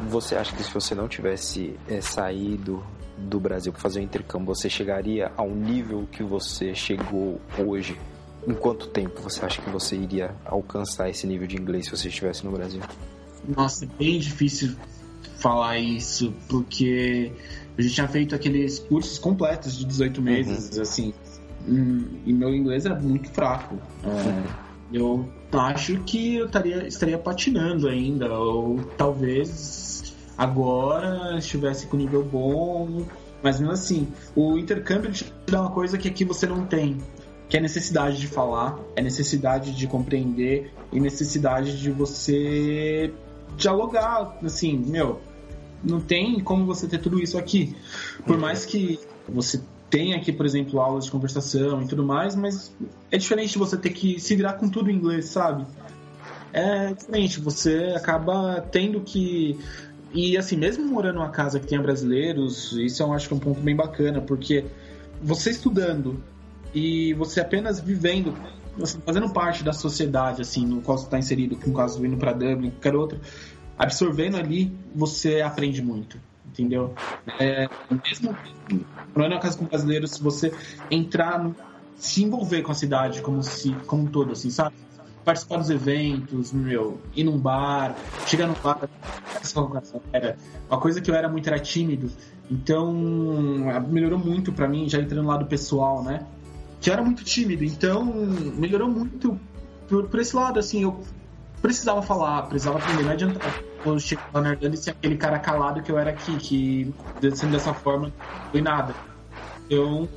você 0.10 0.36
acha 0.36 0.56
que 0.56 0.64
se 0.64 0.74
você 0.74 0.96
não 0.96 1.08
tivesse 1.08 1.78
é, 1.88 2.02
saído 2.02 2.84
do 3.18 3.40
Brasil 3.40 3.72
para 3.72 3.82
fazer 3.82 4.00
o 4.00 4.04
intercâmbio, 4.04 4.54
você 4.54 4.70
chegaria 4.70 5.32
ao 5.38 5.50
nível 5.50 6.08
que 6.12 6.24
você 6.24 6.74
chegou 6.74 7.40
hoje? 7.58 8.00
Em 8.46 8.54
quanto 8.54 8.88
tempo 8.88 9.22
você 9.22 9.46
acha 9.46 9.62
que 9.62 9.70
você 9.70 9.96
iria 9.96 10.36
alcançar 10.44 11.10
esse 11.10 11.26
nível 11.26 11.48
de 11.48 11.56
inglês 11.56 11.86
se 11.86 11.92
você 11.92 12.10
estivesse 12.10 12.44
no 12.44 12.52
Brasil? 12.52 12.82
Nossa, 13.48 13.86
é 13.86 13.88
bem 13.98 14.20
difícil 14.20 14.76
falar 15.38 15.78
isso, 15.78 16.34
porque 16.48 17.32
a 17.78 17.82
gente 17.82 17.94
tinha 17.94 18.08
feito 18.08 18.34
aqueles 18.34 18.80
cursos 18.80 19.18
completos 19.18 19.78
de 19.78 19.86
18 19.86 20.18
uhum. 20.18 20.24
meses, 20.24 20.76
uhum. 20.76 20.82
assim, 20.82 21.14
hum, 21.68 22.06
e 22.26 22.32
meu 22.32 22.54
inglês 22.54 22.86
era 22.86 22.96
muito 22.96 23.30
fraco. 23.30 23.78
É, 24.06 24.64
eu 24.94 25.28
acho 25.52 25.98
que 26.00 26.36
eu 26.36 26.46
estaria, 26.46 26.88
estaria 26.88 27.18
patinando 27.18 27.88
ainda, 27.88 28.32
ou 28.34 28.80
talvez 28.98 30.14
agora 30.38 31.38
estivesse 31.38 31.88
com 31.88 31.98
nível 31.98 32.24
bom, 32.24 33.06
mas 33.42 33.60
mesmo 33.60 33.74
assim, 33.74 34.08
o 34.36 34.58
intercâmbio 34.58 35.12
te 35.12 35.32
dá 35.48 35.62
uma 35.62 35.72
coisa 35.72 35.98
que 35.98 36.08
aqui 36.08 36.24
você 36.24 36.48
não 36.48 36.66
tem, 36.66 36.98
que 37.50 37.58
é 37.58 37.60
necessidade 37.60 38.18
de 38.20 38.28
falar, 38.28 38.80
é 38.96 39.02
necessidade 39.02 39.76
de 39.76 39.88
compreender 39.88 40.72
e 40.92 41.00
necessidade 41.00 41.80
de 41.80 41.92
você 41.92 43.12
dialogar, 43.58 44.38
assim, 44.44 44.78
meu, 44.78 45.22
não 45.84 46.00
tem 46.00 46.40
como 46.40 46.66
você 46.66 46.88
ter 46.88 47.00
tudo 47.00 47.22
isso 47.22 47.38
aqui. 47.38 47.76
Por 48.26 48.38
mais 48.38 48.66
que 48.66 49.00
você 49.28 49.62
tenha 49.90 50.18
aqui, 50.18 50.32
por 50.32 50.46
exemplo, 50.46 50.80
aulas 50.80 51.06
de 51.06 51.12
conversação 51.12 51.82
e 51.84 51.88
tudo 51.88 52.04
mais, 52.04 52.36
mas 52.36 52.76
é 53.12 53.18
diferente 53.18 53.58
você 53.58 53.78
ter 53.78 53.92
que 53.92 54.20
se 54.20 54.36
virar 54.36 54.54
com 54.54 54.68
tudo 54.68 54.90
em 54.90 54.96
inglês, 54.96 55.26
sabe? 55.26 55.66
É 56.52 56.94
diferente, 56.94 57.40
você 57.40 57.94
acaba 57.96 58.62
tendo 58.72 59.02
que 59.02 59.60
e 60.14 60.38
assim, 60.38 60.56
mesmo 60.56 60.86
morando 60.86 61.16
numa 61.16 61.30
casa 61.30 61.60
que 61.60 61.66
tenha 61.66 61.82
brasileiros, 61.82 62.74
isso 62.74 63.02
eu 63.02 63.12
acho 63.12 63.28
que 63.28 63.34
é 63.34 63.38
um 63.38 63.40
ponto 63.40 63.60
bem 63.60 63.76
bacana, 63.76 64.22
porque 64.22 64.64
você 65.22 65.50
estudando 65.50 66.24
e 66.74 67.14
você 67.16 67.42
apenas 67.42 67.80
vivendo, 67.80 68.38
assim, 68.82 69.00
fazendo 69.06 69.30
parte 69.30 69.64
da 69.64 69.74
sociedade, 69.74 70.42
assim, 70.42 70.66
no 70.66 70.82
qual 70.82 70.98
você 70.98 71.06
está 71.06 71.20
inserido, 71.20 71.58
no 71.66 71.74
caso, 71.74 72.06
indo 72.06 72.18
para 72.18 72.34
Dublin, 72.34 72.72
qualquer 72.72 72.96
outro, 72.96 73.20
absorvendo 73.78 74.38
ali, 74.38 74.76
você 74.96 75.42
aprende 75.42 75.82
muito, 75.82 76.18
entendeu? 76.46 76.94
É, 77.40 77.68
mesmo 78.06 78.36
morando 79.16 79.32
numa 79.32 79.42
casa 79.42 79.58
com 79.58 79.66
brasileiros, 79.66 80.12
se 80.12 80.24
você 80.24 80.54
entrar, 80.90 81.52
se 81.96 82.24
envolver 82.24 82.62
com 82.62 82.72
a 82.72 82.76
cidade 82.76 83.22
como, 83.22 83.44
se, 83.44 83.72
como 83.86 84.04
um 84.04 84.08
todo, 84.08 84.32
assim, 84.32 84.50
sabe? 84.50 84.76
participar 85.24 85.58
dos 85.58 85.70
eventos, 85.70 86.52
meu, 86.52 87.00
ir 87.16 87.24
num 87.24 87.38
bar, 87.38 87.96
chegar 88.28 88.48
no 88.48 88.56
bar, 88.56 88.90
era 90.12 90.38
uma 90.70 90.80
coisa 90.80 91.02
que 91.02 91.10
eu 91.10 91.16
era 91.16 91.30
muito 91.30 91.48
era 91.48 91.60
tímido, 91.60 92.12
então 92.52 92.94
melhorou 93.88 94.20
muito 94.20 94.52
para 94.52 94.68
mim, 94.68 94.90
já 94.90 95.00
entrando 95.00 95.28
lá 95.28 95.38
do 95.38 95.46
pessoal, 95.46 96.04
né? 96.04 96.26
Que 96.84 96.92
era 96.92 97.02
muito 97.02 97.24
tímido, 97.24 97.64
então 97.64 98.04
melhorou 98.04 98.90
muito 98.90 99.40
por, 99.88 100.08
por 100.10 100.20
esse 100.20 100.36
lado, 100.36 100.60
assim, 100.60 100.84
eu 100.84 101.02
precisava 101.62 102.02
falar, 102.02 102.42
precisava 102.44 102.78
aprender, 102.78 103.04
não 103.04 103.12
adiantava 103.12 103.56
quando 103.82 104.02
chegar 104.02 104.22
lá 104.34 104.42
na 104.42 104.52
Irlanda 104.52 104.76
ser 104.76 104.90
aquele 104.92 105.16
cara 105.16 105.40
calado 105.40 105.82
que 105.82 105.90
eu 105.90 105.98
era 105.98 106.10
aqui, 106.10 106.36
que 106.38 106.94
sendo 107.34 107.54
dessa 107.54 107.74
forma, 107.74 108.08
não 108.08 108.52
foi 108.52 108.62
nada. 108.62 108.94
Então, 109.66 110.10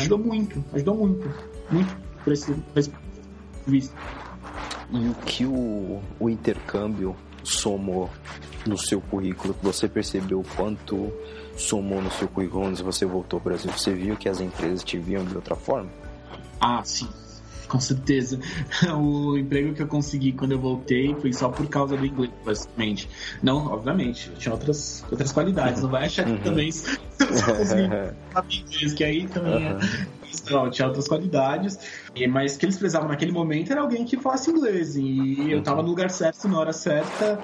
ajudou 0.00 0.18
muito, 0.18 0.64
ajudou 0.74 0.96
muito, 0.96 1.30
muito 1.70 1.96
por 2.24 2.32
esse, 2.32 2.52
por 2.52 2.78
esse 2.78 2.92
visto. 3.66 3.94
E 4.90 5.08
o 5.08 5.14
que 5.14 5.46
o, 5.46 6.02
o 6.18 6.28
intercâmbio 6.28 7.16
somou 7.44 8.10
no 8.66 8.76
seu 8.76 9.00
currículo? 9.00 9.54
Você 9.62 9.88
percebeu 9.88 10.44
quanto 10.56 11.12
somou 11.56 12.00
no 12.00 12.10
seu 12.10 12.28
currículo 12.28 12.64
quando 12.64 12.82
você 12.82 13.04
voltou 13.04 13.38
ao 13.38 13.44
Brasil? 13.44 13.70
Você 13.72 13.92
viu 13.92 14.16
que 14.16 14.28
as 14.28 14.40
empresas 14.40 14.84
te 14.84 14.98
viam 14.98 15.24
de 15.24 15.34
outra 15.34 15.56
forma? 15.56 15.90
Ah, 16.60 16.82
sim. 16.84 17.08
Com 17.72 17.80
certeza. 17.80 18.38
O 18.94 19.38
emprego 19.38 19.72
que 19.72 19.82
eu 19.82 19.86
consegui 19.86 20.32
quando 20.32 20.52
eu 20.52 20.58
voltei 20.58 21.14
foi 21.14 21.32
só 21.32 21.48
por 21.48 21.66
causa 21.68 21.96
do 21.96 22.04
inglês, 22.04 22.30
basicamente. 22.44 23.08
Não, 23.42 23.72
obviamente, 23.72 24.30
tinha 24.38 24.52
outras, 24.52 25.02
outras 25.10 25.32
qualidades. 25.32 25.82
Não 25.82 25.88
vai 25.88 26.04
achar 26.04 26.24
que 26.24 26.32
uhum. 26.32 26.38
também 26.38 26.70
só 26.70 26.90
consegui 27.56 28.94
que 28.94 29.04
aí 29.04 29.26
também 29.26 29.68
é 29.68 29.78
não, 30.50 30.70
tinha 30.70 30.88
outras 30.88 31.06
qualidades, 31.08 31.78
mas 32.30 32.56
que 32.56 32.66
eles 32.66 32.76
precisavam 32.76 33.08
naquele 33.08 33.32
momento 33.32 33.70
era 33.70 33.80
alguém 33.80 34.04
que 34.04 34.16
falasse 34.16 34.50
inglês. 34.50 34.96
E 34.96 35.50
eu 35.50 35.62
tava 35.62 35.82
no 35.82 35.88
lugar 35.88 36.10
certo, 36.10 36.48
na 36.48 36.58
hora 36.58 36.72
certa, 36.72 37.38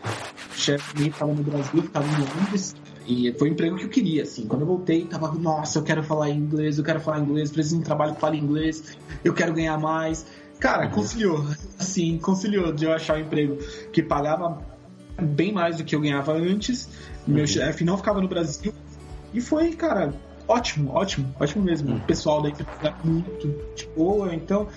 o 0.54 0.58
chefe 0.58 1.00
nem 1.00 1.10
tava 1.10 1.32
no 1.32 1.42
Brasil, 1.42 1.88
tava 1.90 2.06
em 2.06 2.40
Londres. 2.40 2.74
E 3.08 3.32
foi 3.38 3.48
o 3.48 3.52
emprego 3.52 3.76
que 3.76 3.84
eu 3.84 3.88
queria, 3.88 4.22
assim. 4.22 4.46
Quando 4.46 4.60
eu 4.60 4.66
voltei, 4.66 5.06
tava, 5.06 5.32
nossa, 5.32 5.78
eu 5.78 5.82
quero 5.82 6.02
falar 6.02 6.28
inglês, 6.28 6.76
eu 6.76 6.84
quero 6.84 7.00
falar 7.00 7.20
inglês, 7.20 7.50
preciso 7.50 7.76
de 7.76 7.80
um 7.80 7.84
trabalho 7.84 8.14
que 8.14 8.20
fale 8.20 8.36
inglês, 8.36 8.98
eu 9.24 9.32
quero 9.32 9.54
ganhar 9.54 9.78
mais. 9.78 10.26
Cara, 10.60 10.84
uhum. 10.84 10.90
conciliou, 10.90 11.46
assim, 11.80 12.18
conciliou 12.18 12.70
de 12.70 12.84
eu 12.84 12.92
achar 12.92 13.16
um 13.16 13.20
emprego 13.20 13.56
que 13.92 14.02
pagava 14.02 14.62
bem 15.20 15.52
mais 15.52 15.78
do 15.78 15.84
que 15.84 15.96
eu 15.96 16.00
ganhava 16.00 16.34
antes. 16.34 16.86
Meu 17.26 17.40
uhum. 17.40 17.46
chefe 17.46 17.82
não 17.82 17.96
ficava 17.96 18.20
no 18.20 18.28
Brasil. 18.28 18.74
E 19.32 19.40
foi, 19.40 19.72
cara, 19.72 20.12
ótimo, 20.46 20.92
ótimo, 20.92 21.34
ótimo 21.40 21.64
mesmo. 21.64 21.96
O 21.96 22.00
pessoal 22.00 22.42
da 22.42 22.50
equipe 22.50 22.68
era 22.82 22.94
muito 23.02 23.48
de 23.74 23.86
boa, 23.96 24.34
então 24.34 24.68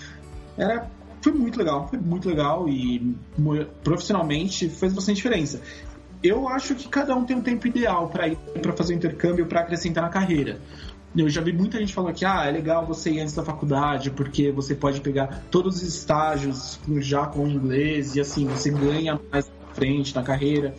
era 0.57 0.89
foi 1.21 1.33
muito 1.33 1.59
legal, 1.59 1.87
foi 1.87 1.99
muito 1.99 2.27
legal 2.27 2.67
e 2.67 3.15
profissionalmente 3.83 4.67
fez 4.69 4.91
bastante 4.93 5.17
diferença. 5.17 5.61
Eu 6.23 6.47
acho 6.47 6.75
que 6.75 6.87
cada 6.87 7.15
um 7.15 7.25
tem 7.25 7.35
um 7.35 7.41
tempo 7.41 7.67
ideal 7.67 8.07
para 8.09 8.27
ir 8.27 8.37
para 8.61 8.73
fazer 8.73 8.93
o 8.93 8.97
intercâmbio 8.97 9.45
para 9.47 9.61
acrescentar 9.61 10.03
na 10.03 10.09
carreira. 10.09 10.59
Eu 11.15 11.27
já 11.29 11.41
vi 11.41 11.51
muita 11.51 11.77
gente 11.77 11.93
falando 11.93 12.13
que 12.13 12.23
ah, 12.23 12.45
é 12.45 12.51
legal 12.51 12.85
você 12.85 13.11
ir 13.11 13.19
antes 13.19 13.33
da 13.33 13.43
faculdade, 13.43 14.11
porque 14.11 14.51
você 14.51 14.73
pode 14.75 15.01
pegar 15.01 15.43
todos 15.51 15.77
os 15.77 15.83
estágios 15.83 16.79
já 16.99 17.25
com 17.25 17.47
inglês 17.47 18.15
e 18.15 18.21
assim, 18.21 18.45
você 18.45 18.69
ganha 18.69 19.19
mais 19.31 19.51
frente 19.73 20.15
na 20.15 20.23
carreira. 20.23 20.73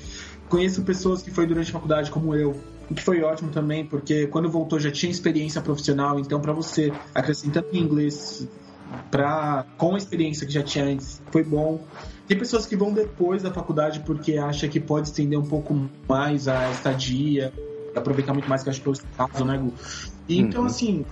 Conheço 0.49 0.83
pessoas 0.83 1.21
que 1.23 1.31
foi 1.31 1.47
durante 1.47 1.71
a 1.71 1.73
faculdade 1.73 2.11
como 2.11 2.35
eu, 2.35 2.59
o 2.91 2.95
que 2.95 3.03
foi 3.03 3.23
ótimo 3.23 3.51
também, 3.51 3.85
porque 3.85 4.27
quando 4.27 4.49
voltou 4.49 4.79
já 4.79 4.91
tinha 4.91 5.11
experiência 5.11 5.61
profissional, 5.61 6.19
então 6.19 6.41
para 6.41 6.53
você 6.53 6.93
acrescentando 7.15 7.69
inglês 7.73 8.49
pra, 9.11 9.65
com 9.77 9.95
a 9.95 9.99
experiência 9.99 10.47
que 10.47 10.53
já 10.53 10.63
tinha 10.63 10.85
antes, 10.85 11.23
foi 11.31 11.45
bom. 11.45 11.81
Tem 12.27 12.39
pessoas 12.39 12.67
que 12.67 12.77
vão 12.77 12.93
depois 12.93 13.43
da 13.43 13.53
faculdade 13.53 14.01
porque 14.01 14.37
acha 14.37 14.69
que 14.69 14.81
pode 14.81 15.09
estender 15.09 15.39
um 15.39 15.47
pouco 15.47 15.89
mais 16.09 16.49
a 16.49 16.71
estadia. 16.71 17.53
aproveitar 17.95 18.33
muito 18.33 18.49
mais 18.49 18.63
que 18.63 18.71
acho 18.71 18.81
que 18.81 18.89
é 18.89 18.93
o 18.93 18.97
caso, 19.17 19.45
né, 19.45 19.59
Gu? 19.59 19.73
Então, 20.29 20.63
uhum. 20.63 20.67
assim, 20.67 21.05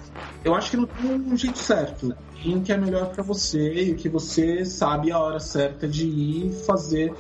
eu 0.45 0.55
acho 0.55 0.71
que 0.71 0.77
não 0.77 0.87
tem 0.87 1.11
um 1.11 1.37
jeito 1.37 1.59
certo. 1.59 2.15
Tem 2.43 2.57
o 2.57 2.63
que 2.63 2.73
é 2.73 2.77
melhor 2.77 3.11
para 3.11 3.23
você 3.23 3.85
e 3.85 3.93
o 3.93 3.97
que 3.97 4.09
você 4.09 4.65
sabe 4.65 5.11
a 5.11 5.19
hora 5.19 5.41
certa 5.41 5.87
de 5.87 6.07
ir 6.07 6.53
fazer 6.65 7.13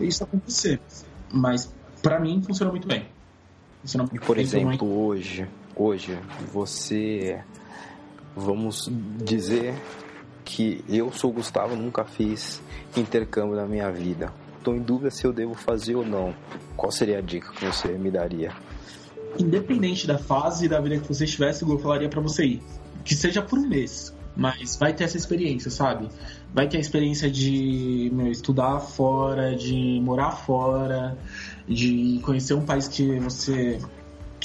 isso 0.00 0.24
acontecer. 0.24 0.80
Mas, 1.32 1.72
para 2.02 2.18
mim, 2.18 2.42
funciona 2.42 2.70
muito 2.70 2.86
bem. 2.88 3.06
Funciona 3.82 4.08
e, 4.12 4.18
por 4.18 4.38
exemplo, 4.38 5.06
hoje, 5.06 5.46
hoje, 5.76 6.18
você... 6.52 7.42
Vamos 8.36 8.90
dizer 9.24 9.74
que 10.44 10.84
eu 10.88 11.12
sou 11.12 11.32
Gustavo, 11.32 11.76
nunca 11.76 12.04
fiz 12.04 12.60
intercâmbio 12.96 13.56
na 13.56 13.66
minha 13.66 13.90
vida. 13.90 14.32
Estou 14.58 14.74
em 14.74 14.80
dúvida 14.80 15.10
se 15.10 15.26
eu 15.26 15.32
devo 15.32 15.54
fazer 15.54 15.94
ou 15.94 16.04
não. 16.04 16.34
Qual 16.76 16.90
seria 16.90 17.18
a 17.18 17.20
dica 17.20 17.52
que 17.52 17.64
você 17.64 17.88
me 17.88 18.10
daria? 18.10 18.52
Independente 19.38 20.06
da 20.06 20.18
fase 20.18 20.68
da 20.68 20.80
vida 20.80 20.98
que 20.98 21.06
você 21.06 21.24
estivesse, 21.24 21.62
eu 21.62 21.78
falaria 21.78 22.08
para 22.08 22.20
você 22.20 22.44
ir. 22.44 22.62
Que 23.04 23.14
seja 23.14 23.42
por 23.42 23.58
um 23.58 23.68
mês, 23.68 24.14
mas 24.36 24.76
vai 24.76 24.92
ter 24.92 25.04
essa 25.04 25.16
experiência, 25.16 25.70
sabe? 25.70 26.08
Vai 26.52 26.68
ter 26.68 26.78
a 26.78 26.80
experiência 26.80 27.30
de 27.30 28.10
meu, 28.12 28.30
estudar 28.32 28.80
fora, 28.80 29.54
de 29.54 30.00
morar 30.02 30.32
fora, 30.32 31.16
de 31.68 32.20
conhecer 32.22 32.54
um 32.54 32.64
país 32.64 32.88
que 32.88 33.18
você 33.20 33.78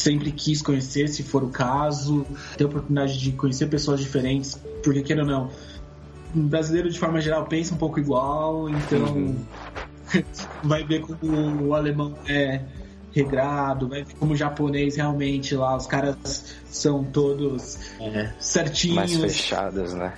sempre 0.02 0.32
quis 0.32 0.62
conhecer, 0.62 1.10
se 1.10 1.24
for 1.24 1.44
o 1.44 1.50
caso, 1.50 2.26
ter 2.58 2.64
a 2.64 2.68
oportunidade 2.68 3.20
de 3.20 3.32
conhecer 3.34 3.68
pessoas 3.68 4.00
diferentes, 4.00 4.60
porque 4.84 5.02
queira 5.02 5.24
ou 5.24 5.28
não, 5.28 5.50
um 6.36 6.48
brasileiro 6.48 6.90
de 6.90 6.98
forma 6.98 7.20
geral 7.20 7.46
pensa 7.46 7.74
um 7.74 7.78
pouco 7.78 8.00
igual, 8.00 8.70
então 8.70 9.14
uhum. 9.14 9.46
vai 10.64 10.84
ver 10.84 11.02
como 11.02 11.68
o 11.68 11.74
alemão 11.74 12.16
é 12.28 12.62
regrado, 13.12 13.88
vai 13.90 14.04
ver 14.04 14.14
como 14.16 14.34
o 14.34 14.36
japonês 14.36 14.96
realmente 14.96 15.56
lá, 15.56 15.76
os 15.76 15.86
caras 15.86 16.56
são 16.66 17.04
todos 17.04 17.78
é, 18.00 18.32
certinhos. 18.40 18.96
Mais 18.96 19.18
fechados, 19.18 19.94
né? 19.94 20.14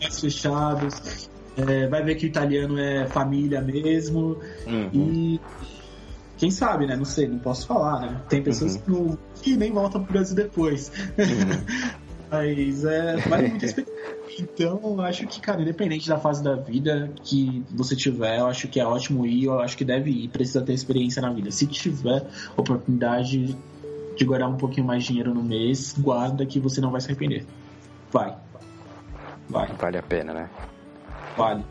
Mais 0.00 0.20
fechados. 0.20 1.30
É, 1.56 1.86
vai 1.86 2.02
ver 2.02 2.16
que 2.16 2.26
o 2.26 2.28
italiano 2.28 2.78
é 2.78 3.06
família 3.06 3.60
mesmo. 3.60 4.38
Uhum. 4.66 4.90
E 4.92 5.40
quem 6.42 6.50
sabe, 6.50 6.88
né? 6.88 6.96
Não 6.96 7.04
sei, 7.04 7.28
não 7.28 7.38
posso 7.38 7.68
falar, 7.68 8.00
né? 8.00 8.20
Tem 8.28 8.42
pessoas 8.42 8.74
uhum. 8.88 9.16
que, 9.40 9.56
nem 9.56 9.70
voltam 9.70 10.02
pro 10.02 10.12
Brasil 10.12 10.34
depois. 10.34 10.90
Uhum. 11.16 11.92
Mas 12.28 12.84
é, 12.84 13.16
vale 13.28 13.46
muito 13.50 13.64
experiência. 13.64 13.94
Então, 14.40 14.80
eu 14.82 15.00
acho 15.02 15.24
que, 15.28 15.40
cara, 15.40 15.62
independente 15.62 16.08
da 16.08 16.18
fase 16.18 16.42
da 16.42 16.56
vida 16.56 17.12
que 17.22 17.64
você 17.70 17.94
tiver, 17.94 18.40
eu 18.40 18.46
acho 18.46 18.66
que 18.66 18.80
é 18.80 18.84
ótimo 18.84 19.24
ir, 19.24 19.44
eu 19.44 19.60
acho 19.60 19.76
que 19.76 19.84
deve 19.84 20.10
ir, 20.10 20.28
precisa 20.30 20.60
ter 20.62 20.72
experiência 20.72 21.22
na 21.22 21.32
vida. 21.32 21.48
Se 21.52 21.64
tiver 21.64 22.26
oportunidade 22.56 23.56
de 24.16 24.24
guardar 24.24 24.48
um 24.48 24.56
pouquinho 24.56 24.84
mais 24.84 25.04
de 25.04 25.10
dinheiro 25.10 25.32
no 25.32 25.44
mês, 25.44 25.94
guarda 25.96 26.44
que 26.44 26.58
você 26.58 26.80
não 26.80 26.90
vai 26.90 27.00
se 27.00 27.06
arrepender. 27.06 27.46
Vai. 28.10 28.36
Vai. 29.48 29.68
Vale 29.78 29.98
a 29.98 30.02
pena, 30.02 30.34
né? 30.34 30.50
Vale. 31.36 31.64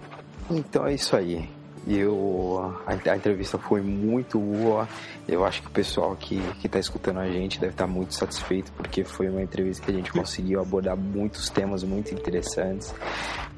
Então 0.49 0.87
é 0.87 0.93
isso 0.93 1.13
aí. 1.13 1.49
Eu, 1.87 2.75
a, 2.85 2.91
a, 2.91 3.15
entrevista 3.15 3.57
foi 3.57 3.81
muito 3.81 4.37
boa. 4.37 4.87
Eu 5.27 5.43
acho 5.43 5.61
que 5.61 5.67
o 5.67 5.71
pessoal 5.71 6.15
que 6.15 6.39
está 6.63 6.79
escutando 6.79 7.19
a 7.19 7.27
gente 7.27 7.59
deve 7.59 7.73
estar 7.73 7.87
tá 7.87 7.91
muito 7.91 8.13
satisfeito 8.13 8.71
porque 8.73 9.03
foi 9.03 9.29
uma 9.29 9.41
entrevista 9.41 9.85
que 9.85 9.91
a 9.91 9.93
gente 9.93 10.11
conseguiu 10.11 10.61
abordar 10.61 10.95
muitos 10.95 11.49
temas 11.49 11.83
muito 11.83 12.13
interessantes, 12.13 12.93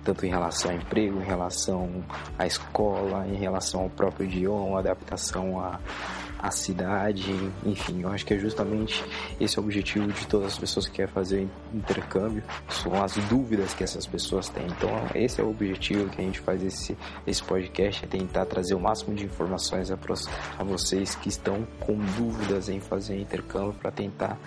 tanto 0.04 0.26
em 0.26 0.30
relação 0.30 0.72
ao 0.72 0.78
emprego, 0.78 1.22
em 1.22 1.26
relação 1.26 1.90
à 2.40 2.48
escola, 2.48 3.28
em 3.28 3.36
relação 3.36 3.82
ao 3.82 3.90
próprio 3.90 4.26
idioma, 4.26 4.80
adaptação 4.80 5.60
a, 5.60 5.80
a 6.44 6.52
cidade, 6.52 7.34
enfim, 7.66 8.02
eu 8.02 8.10
acho 8.10 8.26
que 8.26 8.34
é 8.34 8.38
justamente 8.38 9.02
esse 9.40 9.58
o 9.58 9.64
objetivo 9.64 10.12
de 10.12 10.28
todas 10.28 10.48
as 10.48 10.60
pessoas 10.60 10.88
que 10.88 10.96
querem 10.96 11.14
fazer 11.14 11.48
intercâmbio, 11.74 12.44
são 12.68 13.02
as 13.02 13.16
dúvidas 13.30 13.74
que 13.74 13.82
essas 13.82 14.06
pessoas 14.06 14.50
têm. 14.50 14.66
Então, 14.66 14.90
esse 15.16 15.40
é 15.40 15.44
o 15.44 15.50
objetivo 15.50 16.10
que 16.10 16.22
a 16.22 16.26
gente 16.26 16.42
faz 16.42 16.62
esse, 16.62 16.98
esse 17.26 17.42
podcast, 17.42 18.04
é 18.04 18.08
tentar 18.10 18.46
trazer 18.46 18.76
o 18.76 18.80
máximo 18.80 19.16
de 19.16 19.24
informações 19.24 19.90
a, 19.90 19.98
a 20.60 20.64
vocês 20.66 21.16
que 21.16 21.30
estão 21.30 21.66
com 21.80 21.98
dúvidas 22.18 22.68
em 22.68 22.82
fazer 22.82 23.18
intercâmbio 23.18 23.76
para 23.76 23.92
tentar 23.92 24.38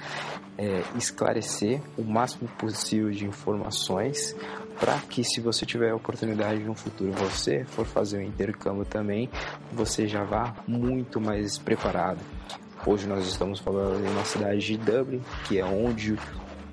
é, 0.58 0.82
esclarecer 0.96 1.80
o 1.96 2.02
máximo 2.02 2.46
possível 2.58 3.10
de 3.10 3.24
informações 3.24 4.36
para 4.78 4.98
que 5.00 5.24
se 5.24 5.40
você 5.40 5.64
tiver 5.64 5.90
a 5.90 5.96
oportunidade 5.96 6.60
no 6.62 6.74
futuro 6.74 7.12
você 7.12 7.64
for 7.64 7.86
fazer 7.86 8.18
um 8.18 8.22
intercâmbio 8.22 8.84
também, 8.84 9.28
você 9.72 10.06
já 10.06 10.24
vá 10.24 10.54
muito 10.66 11.20
mais 11.20 11.58
preparado. 11.58 12.20
Hoje 12.84 13.06
nós 13.06 13.26
estamos 13.26 13.58
falando 13.58 14.04
em 14.04 14.10
uma 14.10 14.24
cidade 14.24 14.60
de 14.60 14.76
Dublin, 14.76 15.20
que 15.48 15.58
é 15.58 15.64
onde 15.64 16.16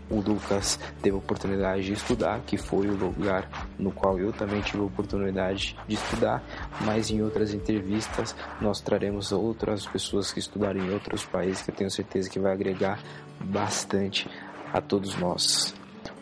o 0.10 0.20
Lucas 0.20 0.80
teve 1.02 1.16
a 1.16 1.20
oportunidade 1.20 1.86
de 1.86 1.94
estudar, 1.94 2.42
que 2.42 2.58
foi 2.58 2.88
o 2.88 2.96
lugar 2.96 3.50
no 3.80 3.92
qual 3.92 4.20
eu 4.20 4.32
também 4.32 4.62
tive 4.62 4.84
a 4.84 4.86
oportunidade 4.86 5.76
de 5.88 5.96
estudar, 5.96 6.44
mas 6.82 7.10
em 7.10 7.22
outras 7.22 7.54
entrevistas 7.54 8.36
nós 8.62 8.80
traremos 8.80 9.32
outras 9.32 9.86
pessoas 9.88 10.32
que 10.32 10.40
estudaram 10.40 10.80
em 10.80 10.94
outros 10.94 11.26
países 11.26 11.64
que 11.64 11.72
eu 11.72 11.76
tenho 11.76 11.90
certeza 11.90 12.30
que 12.30 12.40
vai 12.40 12.54
agregar 12.54 13.00
bastante 13.40 14.30
a 14.72 14.80
todos 14.82 15.18
nós. 15.18 15.74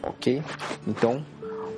Ok? 0.03 0.41
Então, 0.87 1.25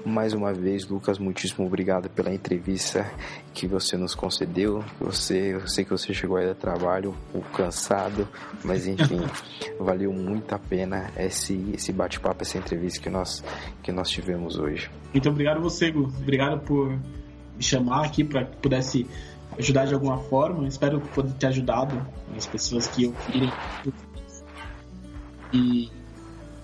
mais 0.06 0.34
uma 0.34 0.54
vez, 0.54 0.88
Lucas, 0.88 1.18
muitíssimo 1.18 1.66
obrigado 1.66 2.10
pela 2.10 2.34
entrevista 2.34 3.10
que 3.54 3.68
você 3.68 3.96
nos 3.98 4.14
concedeu. 4.14 4.84
Você, 5.00 5.54
eu 5.54 5.68
sei 5.68 5.86
que 5.86 5.92
você 5.92 6.14
chegou 6.14 6.38
aí 6.38 6.48
do 6.48 6.56
trabalho 6.56 7.16
cansado, 7.54 8.28
mas 8.64 8.86
enfim, 8.88 9.22
valeu 9.80 10.12
muito 10.12 10.54
a 10.54 10.60
pena 10.60 11.12
esse, 11.18 11.72
esse 11.74 11.92
bate-papo, 11.94 12.42
essa 12.42 12.58
entrevista 12.58 13.02
que 13.02 13.10
nós, 13.10 13.44
que 13.82 13.92
nós 13.92 14.10
tivemos 14.10 14.58
hoje. 14.58 14.90
Muito 15.14 15.30
obrigado 15.30 15.62
você, 15.62 15.92
Gu. 15.92 16.04
Obrigado 16.04 16.62
por 16.62 16.90
me 16.90 17.64
chamar 17.64 18.06
aqui 18.06 18.24
para 18.24 18.46
que 18.46 18.58
pudesse 18.58 19.08
ajudar 19.58 19.86
de 19.86 19.94
alguma 19.94 20.18
forma. 20.18 20.68
Espero 20.68 21.00
poder 21.00 21.34
ter 21.34 21.48
ajudado 21.48 22.06
as 22.36 22.46
pessoas 22.46 22.88
que 22.88 23.06
ouvirem. 23.06 23.52
E 25.54 25.92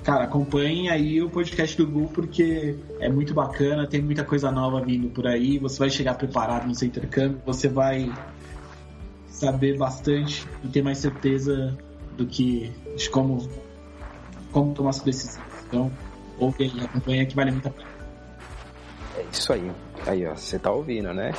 cara, 0.04 0.24
acompanhe 0.24 0.90
aí 0.90 1.22
o 1.22 1.30
podcast 1.30 1.78
do 1.78 1.86
Google 1.86 2.10
porque 2.14 2.76
é 3.00 3.10
muito 3.10 3.34
bacana, 3.34 3.88
tem 3.88 4.02
muita 4.02 4.24
coisa 4.24 4.52
nova 4.52 4.82
vindo 4.82 5.10
por 5.10 5.28
aí. 5.28 5.58
Você 5.60 5.80
vai 5.80 5.90
chegar 5.90 6.16
preparado 6.16 6.68
no 6.68 6.76
seu 6.76 6.88
intercâmbio, 6.88 7.42
você 7.46 7.68
vai 7.68 8.12
saber 9.28 9.78
bastante 9.78 10.46
e 10.64 10.68
ter 10.68 10.82
mais 10.82 10.98
certeza 10.98 11.78
do 12.18 12.26
que 12.26 12.72
de 12.98 13.10
como, 13.10 13.50
como 14.52 14.74
tomar 14.74 14.92
sua 14.94 15.06
decisão. 15.06 15.42
Então, 15.68 15.92
ouve 16.38 16.64
aí, 16.64 16.86
acompanha 16.86 17.26
que 17.26 17.36
vale 17.36 17.52
muito 17.52 17.68
a 17.68 17.72
pena. 17.72 17.90
É 19.18 19.26
isso 19.32 19.54
aí. 19.54 19.72
Aí, 20.06 20.26
ó, 20.26 20.36
você 20.36 20.58
tá 20.60 20.72
ouvindo, 20.72 21.14
né? 21.14 21.32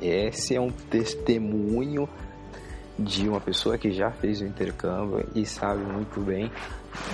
Esse 0.00 0.54
é 0.54 0.60
um 0.60 0.70
testemunho 0.70 2.08
de 2.98 3.28
uma 3.28 3.40
pessoa 3.40 3.78
que 3.78 3.92
já 3.92 4.10
fez 4.10 4.40
o 4.40 4.44
intercâmbio 4.44 5.24
e 5.34 5.46
sabe 5.46 5.82
muito 5.84 6.20
bem 6.20 6.50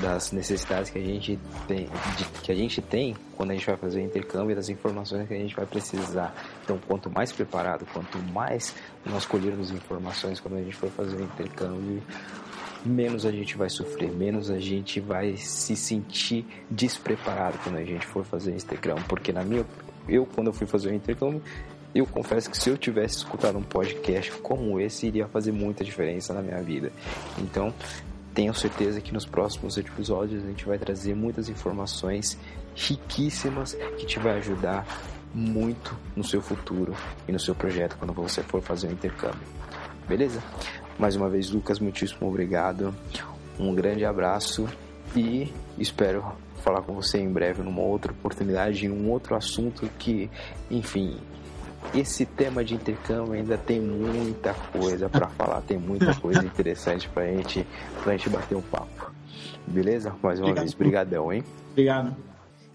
das 0.00 0.32
necessidades 0.32 0.90
que 0.90 0.98
a 0.98 1.02
gente 1.02 1.38
tem, 1.68 1.88
de, 2.16 2.24
que 2.42 2.50
a 2.50 2.54
gente 2.54 2.80
tem 2.80 3.14
quando 3.36 3.50
a 3.50 3.54
gente 3.54 3.66
vai 3.66 3.76
fazer 3.76 4.00
o 4.00 4.02
intercâmbio 4.02 4.52
e 4.52 4.54
das 4.54 4.68
informações 4.68 5.28
que 5.28 5.34
a 5.34 5.38
gente 5.38 5.54
vai 5.54 5.66
precisar. 5.66 6.34
Então, 6.62 6.78
quanto 6.86 7.10
mais 7.10 7.32
preparado, 7.32 7.84
quanto 7.92 8.18
mais 8.32 8.74
nós 9.04 9.26
colhermos 9.26 9.70
informações 9.70 10.40
quando 10.40 10.56
a 10.56 10.62
gente 10.62 10.74
for 10.74 10.88
fazer 10.90 11.16
o 11.16 11.22
intercâmbio, 11.22 12.02
menos 12.84 13.26
a 13.26 13.30
gente 13.30 13.56
vai 13.56 13.68
sofrer, 13.68 14.10
menos 14.10 14.50
a 14.50 14.58
gente 14.58 15.00
vai 15.00 15.36
se 15.36 15.76
sentir 15.76 16.46
despreparado 16.70 17.58
quando 17.62 17.76
a 17.76 17.84
gente 17.84 18.06
for 18.06 18.24
fazer 18.24 18.52
o 18.52 18.56
intercâmbio, 18.56 19.04
porque 19.08 19.32
na 19.32 19.42
minha 19.44 19.66
eu 20.08 20.26
quando 20.26 20.48
eu 20.48 20.52
fui 20.52 20.66
fazer 20.66 20.90
o 20.90 20.94
intercâmbio 20.94 21.42
eu 21.94 22.06
confesso 22.06 22.50
que 22.50 22.58
se 22.58 22.68
eu 22.68 22.76
tivesse 22.76 23.18
escutado 23.18 23.56
um 23.56 23.62
podcast 23.62 24.32
como 24.42 24.80
esse, 24.80 25.06
iria 25.06 25.28
fazer 25.28 25.52
muita 25.52 25.84
diferença 25.84 26.34
na 26.34 26.42
minha 26.42 26.60
vida. 26.60 26.90
Então, 27.38 27.72
tenho 28.34 28.52
certeza 28.52 29.00
que 29.00 29.14
nos 29.14 29.24
próximos 29.24 29.78
episódios 29.78 30.42
a 30.42 30.48
gente 30.48 30.64
vai 30.64 30.76
trazer 30.76 31.14
muitas 31.14 31.48
informações 31.48 32.36
riquíssimas 32.74 33.74
que 33.96 34.06
te 34.06 34.18
vai 34.18 34.38
ajudar 34.38 34.84
muito 35.32 35.96
no 36.16 36.24
seu 36.24 36.42
futuro 36.42 36.94
e 37.28 37.32
no 37.32 37.38
seu 37.38 37.54
projeto 37.54 37.96
quando 37.96 38.12
você 38.12 38.42
for 38.42 38.60
fazer 38.60 38.88
o 38.88 38.90
um 38.90 38.92
intercâmbio. 38.92 39.46
Beleza? 40.08 40.42
Mais 40.98 41.14
uma 41.14 41.28
vez, 41.28 41.50
Lucas, 41.50 41.78
muitíssimo 41.78 42.28
obrigado. 42.28 42.94
Um 43.58 43.72
grande 43.72 44.04
abraço 44.04 44.68
e 45.14 45.52
espero 45.78 46.24
falar 46.62 46.82
com 46.82 46.92
você 46.94 47.18
em 47.18 47.30
breve 47.30 47.62
numa 47.62 47.82
outra 47.82 48.10
oportunidade, 48.10 48.86
em 48.86 48.90
um 48.90 49.10
outro 49.10 49.36
assunto 49.36 49.88
que, 49.98 50.30
enfim, 50.70 51.18
esse 51.92 52.24
tema 52.24 52.64
de 52.64 52.74
intercâmbio 52.74 53.32
ainda 53.34 53.58
tem 53.58 53.80
muita 53.80 54.54
coisa 54.72 55.08
para 55.08 55.28
falar, 55.28 55.60
tem 55.62 55.78
muita 55.78 56.14
coisa 56.14 56.44
interessante 56.44 57.08
pra 57.08 57.26
gente, 57.26 57.66
pra 58.02 58.16
gente 58.16 58.28
bater 58.28 58.54
um 58.56 58.62
papo. 58.62 59.12
Beleza? 59.66 60.14
Mais 60.22 60.38
uma 60.38 60.46
Obrigado. 60.48 60.64
vez, 60.64 60.74
brigadão, 60.74 61.32
hein? 61.32 61.44
Obrigado. 61.72 62.14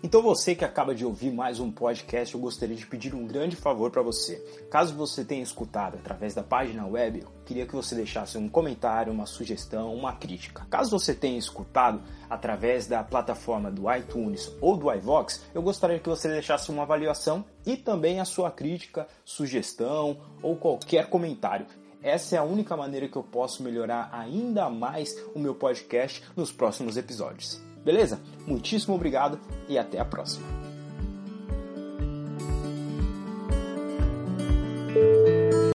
Então 0.01 0.21
você 0.21 0.55
que 0.55 0.63
acaba 0.63 0.95
de 0.95 1.05
ouvir 1.05 1.29
mais 1.29 1.59
um 1.59 1.69
podcast, 1.69 2.33
eu 2.33 2.39
gostaria 2.39 2.75
de 2.75 2.87
pedir 2.87 3.13
um 3.13 3.27
grande 3.27 3.57
favor 3.57 3.91
para 3.91 4.01
você. 4.01 4.37
Caso 4.71 4.95
você 4.95 5.25
tenha 5.25 5.43
escutado 5.43 5.95
através 5.95 6.33
da 6.33 6.41
página 6.41 6.87
web, 6.87 7.19
eu 7.19 7.27
queria 7.45 7.65
que 7.65 7.75
você 7.75 7.95
deixasse 7.95 8.37
um 8.37 8.47
comentário, 8.47 9.11
uma 9.11 9.25
sugestão, 9.25 9.93
uma 9.93 10.13
crítica. 10.13 10.65
Caso 10.69 10.97
você 10.97 11.13
tenha 11.13 11.37
escutado 11.37 12.01
através 12.29 12.87
da 12.87 13.03
plataforma 13.03 13.69
do 13.69 13.93
iTunes 13.93 14.49
ou 14.61 14.77
do 14.77 14.89
iVox, 14.89 15.43
eu 15.53 15.61
gostaria 15.61 15.99
que 15.99 16.07
você 16.07 16.29
deixasse 16.29 16.71
uma 16.71 16.83
avaliação 16.83 17.43
e 17.65 17.75
também 17.75 18.21
a 18.21 18.25
sua 18.25 18.49
crítica, 18.49 19.05
sugestão 19.25 20.21
ou 20.41 20.55
qualquer 20.55 21.09
comentário. 21.09 21.65
Essa 22.01 22.37
é 22.37 22.39
a 22.39 22.43
única 22.43 22.77
maneira 22.77 23.09
que 23.09 23.17
eu 23.17 23.23
posso 23.23 23.61
melhorar 23.61 24.09
ainda 24.13 24.69
mais 24.69 25.13
o 25.35 25.39
meu 25.39 25.53
podcast 25.53 26.23
nos 26.37 26.53
próximos 26.53 26.95
episódios 26.95 27.68
beleza? 27.89 28.19
Muitíssimo 28.45 28.93
obrigado 28.93 29.39
e 29.67 29.75
até 29.75 29.99
a 29.99 30.05
próxima. 30.05 30.45